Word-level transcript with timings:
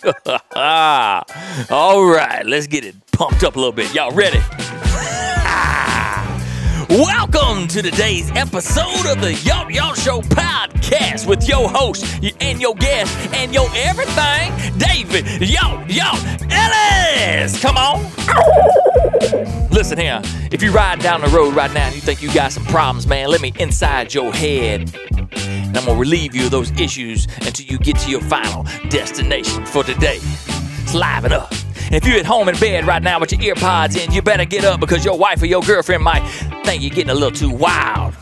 All 0.56 2.04
right, 2.06 2.42
let's 2.46 2.66
get 2.66 2.86
it 2.86 2.94
pumped 3.12 3.44
up 3.44 3.56
a 3.56 3.58
little 3.58 3.72
bit. 3.72 3.94
Y'all 3.94 4.10
ready? 4.12 4.38
Welcome 6.88 7.68
to 7.68 7.82
today's 7.82 8.30
episode 8.30 9.06
of 9.06 9.20
the 9.20 9.32
Yawt 9.44 9.70
Yawt 9.70 10.02
Show 10.02 10.22
podcast 10.22 11.28
with 11.28 11.46
your 11.46 11.68
host 11.68 12.06
and 12.40 12.62
your 12.62 12.74
guest 12.76 13.14
and 13.34 13.52
your 13.52 13.68
everything, 13.74 14.54
David 14.78 15.26
Yawt 15.42 15.86
Yawt 15.88 16.50
Ellis. 16.50 17.60
Come 17.60 17.76
on. 17.76 18.00
Listen 19.70 19.98
here, 19.98 20.22
if 20.50 20.62
you 20.62 20.72
ride 20.72 21.00
down 21.00 21.20
the 21.20 21.28
road 21.28 21.54
right 21.54 21.72
now 21.74 21.86
and 21.86 21.94
you 21.94 22.00
think 22.00 22.22
you 22.22 22.32
got 22.32 22.52
some 22.52 22.64
problems, 22.64 23.06
man, 23.06 23.28
let 23.28 23.42
me 23.42 23.52
inside 23.58 24.14
your 24.14 24.32
head. 24.32 24.90
And 25.70 25.78
I'm 25.78 25.86
gonna 25.86 26.00
relieve 26.00 26.34
you 26.34 26.46
of 26.46 26.50
those 26.50 26.72
issues 26.72 27.28
until 27.42 27.64
you 27.64 27.78
get 27.78 27.96
to 27.98 28.10
your 28.10 28.20
final 28.22 28.64
destination 28.88 29.64
for 29.64 29.84
today. 29.84 30.18
It's 30.18 30.94
live 30.94 31.24
it 31.24 31.30
up. 31.30 31.48
If 31.92 32.04
you're 32.04 32.18
at 32.18 32.26
home 32.26 32.48
in 32.48 32.58
bed 32.58 32.88
right 32.88 33.00
now 33.00 33.20
with 33.20 33.30
your 33.30 33.40
ear 33.40 33.54
pods 33.54 33.94
in, 33.94 34.10
you 34.10 34.20
better 34.20 34.44
get 34.44 34.64
up 34.64 34.80
because 34.80 35.04
your 35.04 35.16
wife 35.16 35.40
or 35.42 35.46
your 35.46 35.62
girlfriend 35.62 36.02
might 36.02 36.28
think 36.64 36.82
you're 36.82 36.90
getting 36.90 37.10
a 37.10 37.14
little 37.14 37.30
too 37.30 37.50
wild. 37.50 38.16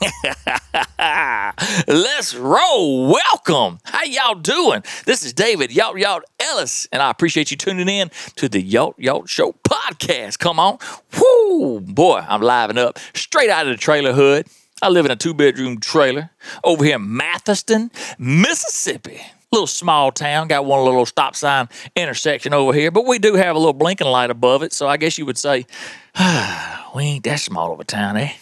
Let's 1.86 2.34
roll. 2.34 3.06
Welcome. 3.06 3.78
How 3.84 4.02
y'all 4.02 4.34
doing? 4.34 4.82
This 5.06 5.24
is 5.24 5.32
David 5.32 5.70
Yawt 5.70 5.94
Yawt 5.94 6.22
Ellis, 6.40 6.88
and 6.90 7.00
I 7.00 7.08
appreciate 7.12 7.52
you 7.52 7.56
tuning 7.56 7.88
in 7.88 8.10
to 8.34 8.48
the 8.48 8.60
Yawt 8.60 8.96
Yawt 8.98 9.28
Show 9.28 9.52
podcast. 9.62 10.40
Come 10.40 10.58
on. 10.58 10.78
Whoo, 11.16 11.80
boy, 11.80 12.24
I'm 12.28 12.40
living 12.40 12.78
up 12.78 12.98
straight 13.14 13.48
out 13.48 13.68
of 13.68 13.72
the 13.72 13.78
trailer 13.78 14.12
hood. 14.12 14.48
I 14.82 14.88
live 14.88 15.04
in 15.04 15.10
a 15.10 15.16
two 15.16 15.34
bedroom 15.34 15.78
trailer 15.78 16.30
over 16.64 16.84
here 16.84 16.96
in 16.96 17.02
Mathiston, 17.02 17.90
Mississippi. 18.18 19.20
Little 19.52 19.66
small 19.66 20.12
town, 20.12 20.46
got 20.48 20.64
one 20.64 20.84
little 20.84 21.04
stop 21.04 21.34
sign 21.34 21.68
intersection 21.96 22.54
over 22.54 22.72
here, 22.72 22.90
but 22.90 23.04
we 23.04 23.18
do 23.18 23.34
have 23.34 23.56
a 23.56 23.58
little 23.58 23.72
blinking 23.72 24.06
light 24.06 24.30
above 24.30 24.62
it. 24.62 24.72
So 24.72 24.86
I 24.86 24.96
guess 24.96 25.18
you 25.18 25.26
would 25.26 25.38
say, 25.38 25.66
ah, 26.14 26.90
we 26.94 27.02
ain't 27.04 27.24
that 27.24 27.40
small 27.40 27.72
of 27.72 27.80
a 27.80 27.84
town, 27.84 28.16
eh? 28.16 28.32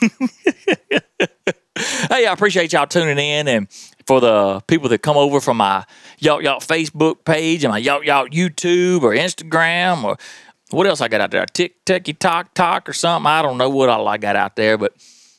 hey, 2.10 2.26
I 2.26 2.32
appreciate 2.32 2.72
y'all 2.72 2.86
tuning 2.86 3.18
in 3.18 3.48
and 3.48 3.68
for 4.06 4.20
the 4.20 4.60
people 4.66 4.88
that 4.90 5.02
come 5.02 5.16
over 5.16 5.40
from 5.40 5.56
my 5.56 5.84
Yawt 6.20 6.42
Yawt 6.42 6.66
Facebook 6.66 7.24
page 7.24 7.64
and 7.64 7.72
my 7.72 7.78
Yacht 7.78 8.02
YouTube 8.02 9.02
or 9.02 9.12
Instagram 9.12 10.04
or 10.04 10.16
what 10.70 10.86
else 10.86 11.00
I 11.00 11.08
got 11.08 11.22
out 11.22 11.30
there? 11.30 11.46
Tick 11.46 11.84
Ticky 11.86 12.12
Talk 12.12 12.52
Talk 12.54 12.88
or 12.88 12.92
something. 12.92 13.26
I 13.26 13.40
don't 13.42 13.56
know 13.56 13.70
what 13.70 13.88
all 13.88 14.06
I 14.06 14.18
got 14.18 14.36
out 14.36 14.54
there, 14.54 14.76
but 14.76 14.92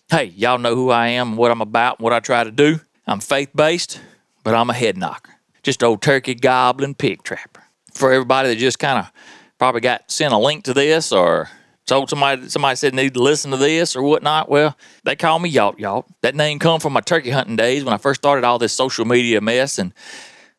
hey, 0.09 0.25
y'all 0.25 0.57
know 0.57 0.75
who 0.75 0.89
I 0.89 1.09
am, 1.09 1.35
what 1.35 1.51
I'm 1.51 1.61
about, 1.61 1.99
and 1.99 2.03
what 2.03 2.13
I 2.13 2.19
try 2.19 2.43
to 2.43 2.51
do. 2.51 2.79
I'm 3.05 3.19
faith 3.19 3.49
based, 3.55 3.99
but 4.43 4.55
I'm 4.55 4.69
a 4.69 4.73
head 4.73 4.97
knocker. 4.97 5.33
Just 5.63 5.83
old 5.83 6.01
turkey 6.01 6.35
gobbling 6.35 6.95
pig 6.95 7.23
trapper. 7.23 7.63
For 7.93 8.11
everybody 8.11 8.49
that 8.49 8.55
just 8.55 8.79
kind 8.79 8.99
of 8.99 9.11
probably 9.57 9.81
got 9.81 10.09
sent 10.09 10.33
a 10.33 10.37
link 10.37 10.63
to 10.65 10.73
this 10.73 11.11
or 11.11 11.49
told 11.85 12.09
somebody 12.09 12.47
somebody 12.49 12.75
said 12.75 12.93
need 12.93 13.15
to 13.15 13.21
listen 13.21 13.51
to 13.51 13.57
this 13.57 13.95
or 13.95 14.03
whatnot. 14.03 14.47
Well, 14.47 14.77
they 15.03 15.15
call 15.15 15.39
me 15.39 15.51
Yawt 15.51 15.79
Yawt. 15.79 16.05
That 16.21 16.35
name 16.35 16.59
come 16.59 16.79
from 16.79 16.93
my 16.93 17.01
turkey 17.01 17.31
hunting 17.31 17.55
days 17.55 17.83
when 17.83 17.93
I 17.93 17.97
first 17.97 18.21
started 18.21 18.45
all 18.45 18.59
this 18.59 18.73
social 18.73 19.05
media 19.05 19.41
mess. 19.41 19.77
And 19.79 19.93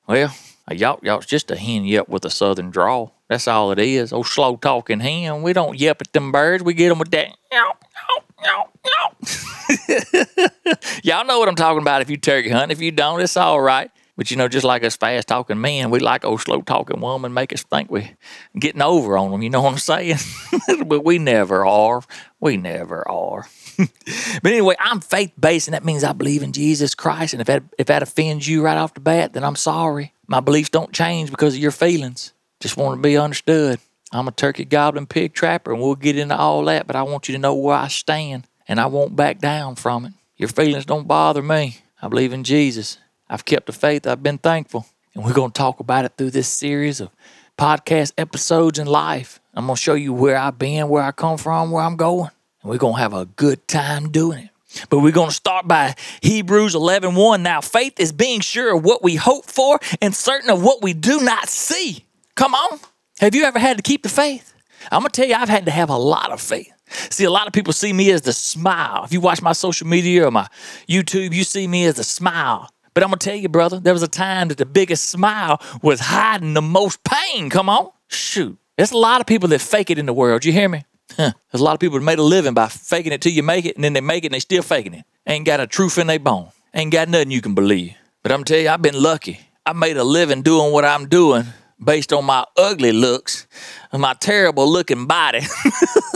well, 0.07 0.35
a 0.69 0.75
Yawt 0.75 1.03
Yawt's 1.03 1.27
just 1.27 1.51
a 1.51 1.57
hen 1.57 1.85
yelp 1.85 2.09
with 2.09 2.25
a 2.25 2.31
southern 2.31 2.71
drawl. 2.71 3.15
That's 3.29 3.49
all 3.49 3.71
it 3.71 3.79
is. 3.79 4.13
Old 4.13 4.27
slow 4.27 4.57
talking 4.57 5.01
hen. 5.01 5.43
We 5.43 5.53
don't 5.53 5.79
yelp 5.79 6.01
at 6.01 6.13
them 6.13 6.33
birds. 6.33 6.65
We 6.65 6.75
get 6.75 6.89
them 6.89 6.99
with 6.99 7.13
that. 7.13 7.37
Y'all 11.03 11.25
know 11.25 11.39
what 11.39 11.49
I'm 11.49 11.55
talking 11.55 11.83
about 11.83 12.03
if 12.03 12.11
you 12.11 12.17
turkey 12.17 12.51
hunt. 12.51 12.73
If 12.73 12.81
you 12.81 12.91
don't, 12.91 13.21
it's 13.21 13.37
all 13.37 13.61
right. 13.61 13.91
But 14.17 14.31
you 14.31 14.37
know, 14.37 14.49
just 14.49 14.67
like 14.67 14.85
us 14.85 14.97
fast 14.97 15.29
talking 15.29 15.61
men, 15.61 15.91
we 15.91 15.99
like 15.99 16.27
old 16.27 16.43
slow 16.43 16.61
talking 16.61 17.01
woman 17.01 17.33
make 17.33 17.55
us 17.55 17.63
think 17.63 17.91
we're 17.91 18.11
getting 18.59 18.83
over 18.83 19.17
on 19.17 19.31
them. 19.31 19.43
You 19.43 19.49
know 19.49 19.63
what 19.63 19.73
I'm 19.73 19.79
saying? 19.79 20.19
but 20.87 21.05
we 21.05 21.19
never 21.19 21.65
are. 21.65 22.03
We 22.39 22.59
never 22.59 23.09
are. 23.09 23.49
but 23.79 24.53
anyway, 24.53 24.75
I'm 24.79 25.01
faith 25.01 25.33
based, 25.41 25.69
and 25.69 25.75
that 25.75 25.87
means 25.87 26.05
I 26.05 26.13
believe 26.13 26.43
in 26.43 26.53
Jesus 26.53 26.95
Christ. 26.95 27.33
And 27.33 27.41
if 27.41 27.47
that 27.47 27.63
if 27.79 27.87
that 27.87 28.03
offends 28.03 28.47
you 28.47 28.63
right 28.63 28.77
off 28.77 28.93
the 28.93 29.01
bat, 29.01 29.33
then 29.33 29.43
I'm 29.43 29.57
sorry. 29.57 30.13
My 30.27 30.41
beliefs 30.41 30.69
don't 30.69 30.93
change 30.93 31.31
because 31.31 31.55
of 31.55 31.61
your 31.61 31.71
feelings. 31.71 32.35
Just 32.61 32.77
want 32.77 32.99
to 32.99 33.01
be 33.03 33.17
understood. 33.17 33.81
I'm 34.13 34.29
a 34.29 34.33
turkey 34.33 34.65
gobbling 34.65 35.07
pig 35.07 35.35
trapper, 35.35 35.73
and 35.73 35.81
we'll 35.81 35.95
get 35.95 36.19
into 36.19 36.37
all 36.37 36.65
that. 36.65 36.87
But 36.87 36.97
I 36.97 37.03
want 37.03 37.29
you 37.29 37.33
to 37.35 37.39
know 37.39 37.55
where 37.55 37.77
I 37.77 37.89
stand, 37.89 38.47
and 38.67 38.81
I 38.81 38.87
won't 38.87 39.17
back 39.17 39.39
down 39.39 39.77
from 39.77 40.07
it. 40.07 40.13
Your 40.37 40.49
feelings 40.49 40.85
don't 40.85 41.07
bother 41.07 41.43
me. 41.43 41.79
I 42.03 42.09
believe 42.09 42.33
in 42.33 42.45
Jesus. 42.45 42.99
I've 43.29 43.45
kept 43.45 43.67
the 43.67 43.73
faith. 43.73 44.07
I've 44.07 44.23
been 44.23 44.39
thankful. 44.39 44.87
And 45.15 45.25
we're 45.25 45.33
going 45.33 45.51
to 45.51 45.59
talk 45.59 45.81
about 45.81 46.05
it 46.05 46.13
through 46.17 46.31
this 46.31 46.49
series 46.49 47.01
of 47.01 47.11
podcast 47.59 48.13
episodes 48.17 48.79
in 48.79 48.87
life. 48.87 49.41
I'm 49.55 49.67
going 49.67 49.77
to 49.77 49.83
show 49.83 49.95
you 49.95 50.13
where 50.13 50.37
I've 50.37 50.59
been, 50.59 50.89
where 50.89 51.03
I 51.03 51.13
come 51.13 51.37
from, 51.37 51.71
where 51.71 51.83
I'm 51.83 51.97
going. 51.97 52.31
And 52.63 52.71
we're 52.71 52.79
going 52.79 52.95
to 52.95 53.01
have 53.01 53.13
a 53.13 53.27
good 53.27 53.67
time 53.69 54.11
doing 54.11 54.45
it. 54.45 54.51
But 54.89 55.01
we're 55.01 55.13
going 55.13 55.29
to 55.29 55.35
start 55.35 55.67
by 55.67 55.95
Hebrews 56.23 56.75
11 56.75 57.15
1. 57.15 57.43
Now, 57.43 57.61
faith 57.61 57.99
is 57.99 58.13
being 58.13 58.41
sure 58.41 58.77
of 58.77 58.85
what 58.85 59.03
we 59.03 59.17
hope 59.17 59.47
for 59.47 59.81
and 60.01 60.15
certain 60.15 60.49
of 60.49 60.63
what 60.63 60.83
we 60.83 60.93
do 60.93 61.21
not 61.21 61.49
see. 61.49 62.05
Come 62.37 62.55
on. 62.55 62.79
Have 63.21 63.35
you 63.35 63.45
ever 63.45 63.59
had 63.59 63.77
to 63.77 63.83
keep 63.83 64.03
the 64.03 64.09
faith? 64.09 64.55
I'm 64.91 65.03
going 65.03 65.11
to 65.11 65.21
tell 65.21 65.29
you, 65.29 65.35
I've 65.35 65.51
had 65.51 65.67
to 65.67 65.71
have 65.71 65.91
a 65.91 65.97
lot 65.97 66.33
of 66.33 66.41
faith. 66.41 66.73
See, 66.89 67.25
a 67.25 67.31
lot 67.31 67.47
of 67.47 67.53
people 67.53 67.75
see 67.75 67.93
me 67.93 68.11
as 68.13 68.23
the 68.23 68.33
smile. 68.33 69.05
If 69.05 69.13
you 69.13 69.21
watch 69.21 69.43
my 69.43 69.53
social 69.53 69.87
media 69.87 70.27
or 70.27 70.31
my 70.31 70.49
YouTube, 70.89 71.35
you 71.35 71.45
see 71.45 71.67
me 71.67 71.85
as 71.85 71.97
the 71.97 72.03
smile. 72.03 72.71
But 72.95 73.05
I'm 73.05 73.11
gonna 73.11 73.19
tell 73.19 73.37
you, 73.37 73.51
brother, 73.51 73.79
there 73.79 73.93
was 73.93 74.03
a 74.03 74.09
time 74.09 74.49
that 74.49 74.57
the 74.57 74.65
biggest 74.65 75.11
smile 75.11 75.61
was 75.83 76.01
hiding 76.01 76.55
the 76.55 76.63
most 76.63 77.05
pain. 77.05 77.51
Come 77.51 77.69
on. 77.69 77.91
Shoot. 78.09 78.59
There's 78.79 78.91
a 78.91 78.97
lot 78.97 79.21
of 79.21 79.27
people 79.27 79.51
that 79.51 79.61
fake 79.61 79.91
it 79.91 79.99
in 79.99 80.07
the 80.07 80.15
world. 80.15 80.47
You 80.47 80.53
hear 80.53 80.71
me? 80.71 80.85
Huh. 81.11 81.33
There's 81.53 81.61
a 81.61 81.65
lot 81.65 81.75
of 81.75 81.81
people 81.81 81.99
that 81.99 82.05
made 82.07 82.19
a 82.19 82.23
living 82.23 82.55
by 82.55 82.69
faking 82.69 83.13
it 83.13 83.21
till 83.21 83.33
you 83.33 83.43
make 83.43 83.67
it, 83.67 83.77
and 83.77 83.85
then 83.85 83.93
they 83.93 84.01
make 84.01 84.25
it 84.25 84.29
and 84.29 84.35
they 84.35 84.41
still 84.41 84.63
faking 84.63 84.95
it. 84.95 85.05
Ain't 85.27 85.45
got 85.45 85.61
a 85.61 85.67
truth 85.67 85.99
in 85.99 86.07
their 86.07 86.19
bone. 86.19 86.49
Ain't 86.73 86.91
got 86.91 87.11
nothing 87.11 87.31
you 87.31 87.43
can 87.43 87.55
believe. 87.55 87.95
But 88.23 88.33
I'm 88.33 88.45
tell 88.45 88.59
you, 88.59 88.71
I've 88.71 88.81
been 88.81 89.01
lucky. 89.01 89.41
I 89.67 89.75
made 89.75 89.99
a 89.99 90.05
living 90.05 90.41
doing 90.41 90.73
what 90.73 90.87
I'm 90.87 91.07
doing 91.07 91.45
based 91.83 92.13
on 92.13 92.25
my 92.25 92.45
ugly 92.57 92.93
looks 92.93 93.47
and 93.93 94.03
my 94.03 94.15
terrible 94.15 94.71
looking 94.71 95.07
body 95.07 95.41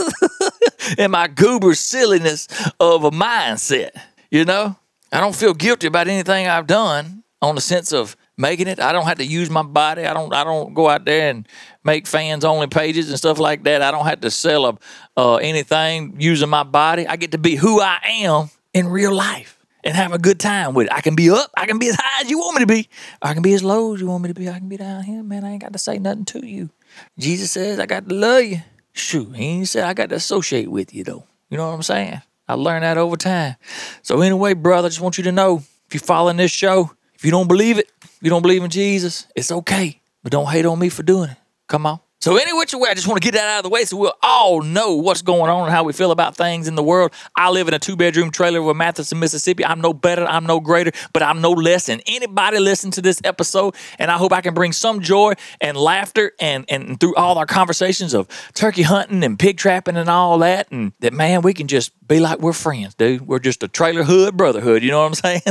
and 0.97 1.11
my 1.11 1.27
goober 1.27 1.73
silliness 1.73 2.47
of 2.79 3.03
a 3.03 3.11
mindset. 3.11 3.91
You 4.29 4.45
know? 4.45 4.75
I 5.11 5.19
don't 5.19 5.35
feel 5.35 5.53
guilty 5.53 5.87
about 5.87 6.07
anything 6.07 6.47
I've 6.47 6.67
done 6.67 7.23
on 7.41 7.55
the 7.55 7.61
sense 7.61 7.91
of 7.93 8.15
making 8.37 8.67
it. 8.67 8.79
I 8.79 8.91
don't 8.91 9.05
have 9.05 9.17
to 9.19 9.25
use 9.25 9.49
my 9.49 9.63
body. 9.63 10.05
I 10.05 10.13
don't. 10.13 10.33
I 10.33 10.43
don't 10.43 10.73
go 10.73 10.89
out 10.89 11.05
there 11.05 11.29
and 11.29 11.47
make 11.83 12.07
fans 12.07 12.43
only 12.43 12.67
pages 12.67 13.09
and 13.09 13.17
stuff 13.17 13.39
like 13.39 13.63
that. 13.63 13.81
I 13.81 13.91
don't 13.91 14.05
have 14.05 14.21
to 14.21 14.31
sell 14.31 14.65
a, 14.65 14.77
uh, 15.15 15.35
anything 15.35 16.15
using 16.19 16.49
my 16.49 16.63
body. 16.63 17.07
I 17.07 17.15
get 17.15 17.31
to 17.31 17.37
be 17.37 17.55
who 17.55 17.79
I 17.79 17.99
am 18.03 18.49
in 18.73 18.87
real 18.87 19.13
life 19.13 19.54
and 19.85 19.95
have 19.95 20.11
a 20.11 20.17
good 20.17 20.39
time 20.39 20.73
with 20.73 20.87
it. 20.87 20.93
I 20.93 21.01
can 21.01 21.15
be 21.15 21.29
up. 21.29 21.51
I 21.55 21.67
can 21.67 21.77
be 21.77 21.87
as 21.89 21.95
high 21.95 22.21
as 22.21 22.29
you 22.29 22.39
want 22.39 22.55
me 22.55 22.61
to 22.61 22.67
be. 22.67 22.89
I 23.21 23.33
can 23.33 23.43
be 23.43 23.53
as 23.53 23.63
low 23.63 23.93
as 23.93 24.01
you 24.01 24.07
want 24.07 24.23
me 24.23 24.29
to 24.29 24.33
be. 24.33 24.49
I 24.49 24.57
can 24.57 24.67
be 24.67 24.77
down 24.77 25.03
here, 25.03 25.23
man. 25.23 25.45
I 25.45 25.51
ain't 25.51 25.61
got 25.61 25.73
to 25.73 25.79
say 25.79 25.99
nothing 25.99 26.25
to 26.25 26.45
you. 26.45 26.71
Jesus 27.19 27.51
says 27.51 27.79
I 27.79 27.85
got 27.85 28.09
to 28.09 28.15
love 28.15 28.43
you. 28.43 28.61
Shoot, 28.93 29.35
he 29.35 29.45
ain't 29.45 29.67
said 29.67 29.83
I 29.83 29.93
got 29.93 30.09
to 30.09 30.15
associate 30.15 30.71
with 30.71 30.93
you 30.93 31.03
though. 31.03 31.25
You 31.49 31.57
know 31.57 31.67
what 31.67 31.75
I'm 31.75 31.83
saying? 31.83 32.21
I 32.47 32.53
learned 32.53 32.83
that 32.83 32.97
over 32.97 33.17
time. 33.17 33.55
So 34.01 34.21
anyway, 34.21 34.53
brother, 34.53 34.87
I 34.87 34.89
just 34.89 35.01
want 35.01 35.17
you 35.17 35.25
to 35.25 35.31
know 35.31 35.57
if 35.57 35.93
you're 35.93 36.01
following 36.01 36.37
this 36.37 36.51
show, 36.51 36.91
if 37.13 37.25
you 37.25 37.31
don't 37.31 37.47
believe 37.47 37.77
it, 37.77 37.91
if 38.01 38.19
you 38.21 38.29
don't 38.29 38.41
believe 38.41 38.63
in 38.63 38.69
Jesus, 38.69 39.27
it's 39.35 39.51
okay. 39.51 39.99
But 40.23 40.31
don't 40.31 40.49
hate 40.49 40.65
on 40.65 40.79
me 40.79 40.89
for 40.89 41.03
doing 41.03 41.29
it. 41.31 41.37
Come 41.67 41.85
on. 41.85 41.99
So, 42.25 42.37
any 42.37 42.53
which 42.53 42.73
way, 42.73 42.89
I 42.89 42.95
just 42.95 43.05
want 43.05 43.21
to 43.21 43.23
get 43.23 43.37
that 43.37 43.47
out 43.47 43.57
of 43.57 43.63
the 43.65 43.69
way 43.69 43.85
so 43.85 43.97
we'll 43.97 44.17
all 44.23 44.63
know 44.63 44.95
what's 44.95 45.21
going 45.21 45.51
on 45.51 45.65
and 45.65 45.71
how 45.71 45.83
we 45.83 45.93
feel 45.93 46.09
about 46.09 46.35
things 46.35 46.67
in 46.67 46.73
the 46.73 46.81
world. 46.81 47.11
I 47.35 47.51
live 47.51 47.67
in 47.67 47.75
a 47.75 47.77
two 47.77 47.95
bedroom 47.95 48.31
trailer 48.31 48.63
with 48.63 48.75
Mathiston, 48.75 49.19
Mississippi. 49.19 49.63
I'm 49.63 49.79
no 49.79 49.93
better, 49.93 50.25
I'm 50.25 50.47
no 50.47 50.59
greater, 50.59 50.91
but 51.13 51.21
I'm 51.21 51.39
no 51.39 51.51
less 51.51 51.85
than 51.85 52.01
anybody 52.07 52.57
listening 52.57 52.93
to 52.93 53.03
this 53.03 53.21
episode. 53.23 53.75
And 53.99 54.09
I 54.09 54.17
hope 54.17 54.33
I 54.33 54.41
can 54.41 54.55
bring 54.55 54.71
some 54.71 55.01
joy 55.01 55.33
and 55.61 55.77
laughter 55.77 56.31
and, 56.39 56.65
and 56.67 56.99
through 56.99 57.13
all 57.13 57.37
our 57.37 57.45
conversations 57.45 58.15
of 58.15 58.27
turkey 58.55 58.81
hunting 58.81 59.23
and 59.23 59.37
pig 59.37 59.57
trapping 59.57 59.95
and 59.95 60.09
all 60.09 60.39
that. 60.39 60.71
And 60.71 60.93
that, 61.01 61.13
man, 61.13 61.43
we 61.43 61.53
can 61.53 61.67
just 61.67 61.91
be 62.07 62.19
like 62.19 62.39
we're 62.39 62.53
friends, 62.53 62.95
dude. 62.95 63.27
We're 63.27 63.37
just 63.37 63.61
a 63.61 63.67
trailer 63.67 64.01
hood 64.01 64.35
brotherhood. 64.35 64.81
You 64.81 64.89
know 64.89 65.03
what 65.03 65.09
I'm 65.09 65.13
saying? 65.13 65.41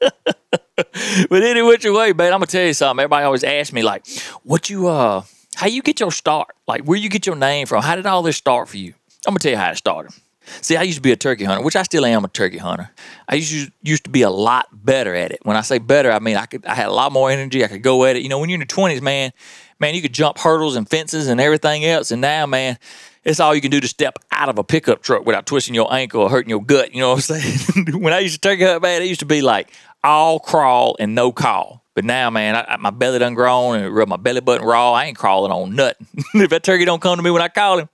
but 1.30 1.44
any 1.44 1.62
which 1.62 1.84
way, 1.84 2.12
man, 2.12 2.32
I'm 2.32 2.40
gonna 2.40 2.46
tell 2.46 2.66
you 2.66 2.74
something. 2.74 3.04
Everybody 3.04 3.24
always 3.24 3.44
asks 3.44 3.72
me 3.72 3.82
like, 3.82 4.04
"What 4.42 4.68
you 4.68 4.88
uh, 4.88 5.22
how 5.58 5.66
you 5.66 5.82
get 5.82 6.00
your 6.00 6.12
start? 6.12 6.54
Like, 6.66 6.84
where 6.84 6.98
you 6.98 7.08
get 7.08 7.26
your 7.26 7.36
name 7.36 7.66
from? 7.66 7.82
How 7.82 7.96
did 7.96 8.06
all 8.06 8.22
this 8.22 8.36
start 8.36 8.68
for 8.68 8.76
you?" 8.76 8.94
I'm 9.26 9.32
gonna 9.32 9.40
tell 9.40 9.52
you 9.52 9.58
how 9.58 9.70
it 9.70 9.76
started. 9.76 10.12
See, 10.60 10.76
I 10.76 10.82
used 10.82 10.96
to 10.96 11.02
be 11.02 11.12
a 11.12 11.16
turkey 11.16 11.44
hunter, 11.44 11.62
which 11.62 11.76
I 11.76 11.82
still 11.82 12.06
am 12.06 12.24
a 12.24 12.28
turkey 12.28 12.58
hunter. 12.58 12.90
I 13.28 13.34
used 13.34 13.66
to, 13.66 13.72
used 13.82 14.04
to 14.04 14.10
be 14.10 14.22
a 14.22 14.30
lot 14.30 14.68
better 14.72 15.14
at 15.14 15.30
it. 15.32 15.40
When 15.42 15.56
I 15.56 15.60
say 15.60 15.78
better, 15.78 16.10
I 16.10 16.20
mean 16.20 16.36
I 16.36 16.46
could 16.46 16.64
I 16.64 16.74
had 16.74 16.86
a 16.86 16.92
lot 16.92 17.12
more 17.12 17.30
energy. 17.30 17.64
I 17.64 17.68
could 17.68 17.82
go 17.82 18.04
at 18.04 18.16
it. 18.16 18.22
You 18.22 18.28
know, 18.28 18.38
when 18.38 18.48
you're 18.48 18.56
in 18.56 18.60
your 18.60 18.66
twenties, 18.66 19.02
man, 19.02 19.32
man, 19.78 19.94
you 19.94 20.02
could 20.02 20.14
jump 20.14 20.38
hurdles 20.38 20.76
and 20.76 20.88
fences 20.88 21.28
and 21.28 21.40
everything 21.40 21.84
else. 21.84 22.10
And 22.10 22.20
now, 22.20 22.46
man, 22.46 22.78
it's 23.24 23.40
all 23.40 23.54
you 23.54 23.60
can 23.60 23.70
do 23.70 23.80
to 23.80 23.88
step 23.88 24.18
out 24.32 24.48
of 24.48 24.58
a 24.58 24.64
pickup 24.64 25.02
truck 25.02 25.26
without 25.26 25.46
twisting 25.46 25.74
your 25.74 25.92
ankle 25.92 26.22
or 26.22 26.30
hurting 26.30 26.50
your 26.50 26.64
gut. 26.64 26.94
You 26.94 27.00
know 27.00 27.10
what 27.10 27.30
I'm 27.30 27.40
saying? 27.40 27.86
when 28.00 28.12
I 28.12 28.20
used 28.20 28.40
to 28.40 28.48
turkey 28.48 28.64
hunt, 28.64 28.82
man, 28.82 29.02
it 29.02 29.06
used 29.06 29.20
to 29.20 29.26
be 29.26 29.42
like 29.42 29.70
all 30.02 30.38
crawl 30.38 30.96
and 30.98 31.14
no 31.14 31.32
call. 31.32 31.84
But 31.98 32.04
now, 32.04 32.30
man, 32.30 32.54
I, 32.54 32.76
my 32.76 32.90
belly 32.90 33.18
done 33.18 33.34
grown 33.34 33.80
and 33.80 33.92
rub 33.92 34.06
my 34.06 34.16
belly 34.16 34.40
button 34.40 34.64
raw. 34.64 34.92
I 34.92 35.06
ain't 35.06 35.18
crawling 35.18 35.50
on 35.50 35.74
nothing. 35.74 36.06
if 36.34 36.50
that 36.50 36.62
turkey 36.62 36.84
don't 36.84 37.02
come 37.02 37.16
to 37.16 37.24
me 37.24 37.32
when 37.32 37.42
I 37.42 37.48
call 37.48 37.80
him, 37.80 37.88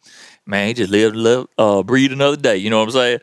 man, 0.45 0.69
he 0.69 0.75
just 0.75 0.91
lived, 0.91 1.17
live, 1.17 1.47
uh, 1.57 1.83
breathe 1.83 2.13
another 2.13 2.37
day. 2.37 2.59
You 2.59 2.69
know 2.69 2.81
what 2.81 2.89
I'm 2.89 2.91
saying? 2.91 3.19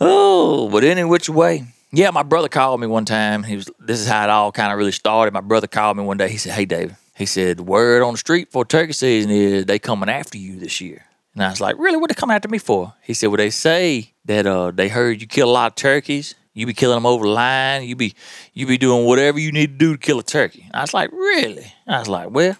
Oh, 0.00 0.70
but 0.70 0.82
any 0.82 1.04
which 1.04 1.28
way. 1.28 1.66
Yeah, 1.92 2.08
my 2.08 2.22
brother 2.22 2.48
called 2.48 2.80
me 2.80 2.86
one 2.86 3.04
time. 3.04 3.42
He 3.42 3.56
was. 3.56 3.70
This 3.78 4.00
is 4.00 4.08
how 4.08 4.24
it 4.24 4.30
all 4.30 4.50
kind 4.50 4.72
of 4.72 4.78
really 4.78 4.92
started. 4.92 5.34
My 5.34 5.42
brother 5.42 5.66
called 5.66 5.98
me 5.98 6.04
one 6.04 6.16
day. 6.16 6.30
He 6.30 6.38
said, 6.38 6.54
"Hey, 6.54 6.64
David." 6.64 6.96
He 7.14 7.26
said, 7.26 7.60
"Word 7.60 8.02
on 8.02 8.14
the 8.14 8.18
street 8.18 8.50
for 8.50 8.64
turkey 8.64 8.94
season 8.94 9.30
is 9.30 9.66
they 9.66 9.78
coming 9.78 10.08
after 10.08 10.38
you 10.38 10.58
this 10.58 10.80
year." 10.80 11.04
And 11.34 11.44
I 11.44 11.50
was 11.50 11.60
like, 11.60 11.76
"Really? 11.78 11.98
What 11.98 12.08
they 12.08 12.14
coming 12.14 12.34
after 12.34 12.48
me 12.48 12.56
for?" 12.56 12.94
He 13.02 13.12
said, 13.12 13.26
"Well, 13.26 13.36
they 13.36 13.50
say 13.50 14.14
that 14.24 14.46
uh, 14.46 14.70
they 14.70 14.88
heard 14.88 15.20
you 15.20 15.26
kill 15.26 15.50
a 15.50 15.52
lot 15.52 15.72
of 15.72 15.74
turkeys 15.74 16.34
you 16.54 16.66
be 16.66 16.72
killing 16.72 16.96
them 16.96 17.06
over 17.06 17.26
the 17.26 17.32
line. 17.32 17.82
You 17.82 17.96
be 17.96 18.14
you 18.52 18.66
be 18.66 18.78
doing 18.78 19.04
whatever 19.04 19.38
you 19.38 19.52
need 19.52 19.72
to 19.72 19.76
do 19.76 19.92
to 19.92 19.98
kill 19.98 20.18
a 20.20 20.22
turkey. 20.22 20.68
I 20.72 20.80
was 20.80 20.94
like, 20.94 21.10
really? 21.12 21.72
I 21.86 21.98
was 21.98 22.08
like, 22.08 22.30
well, 22.30 22.56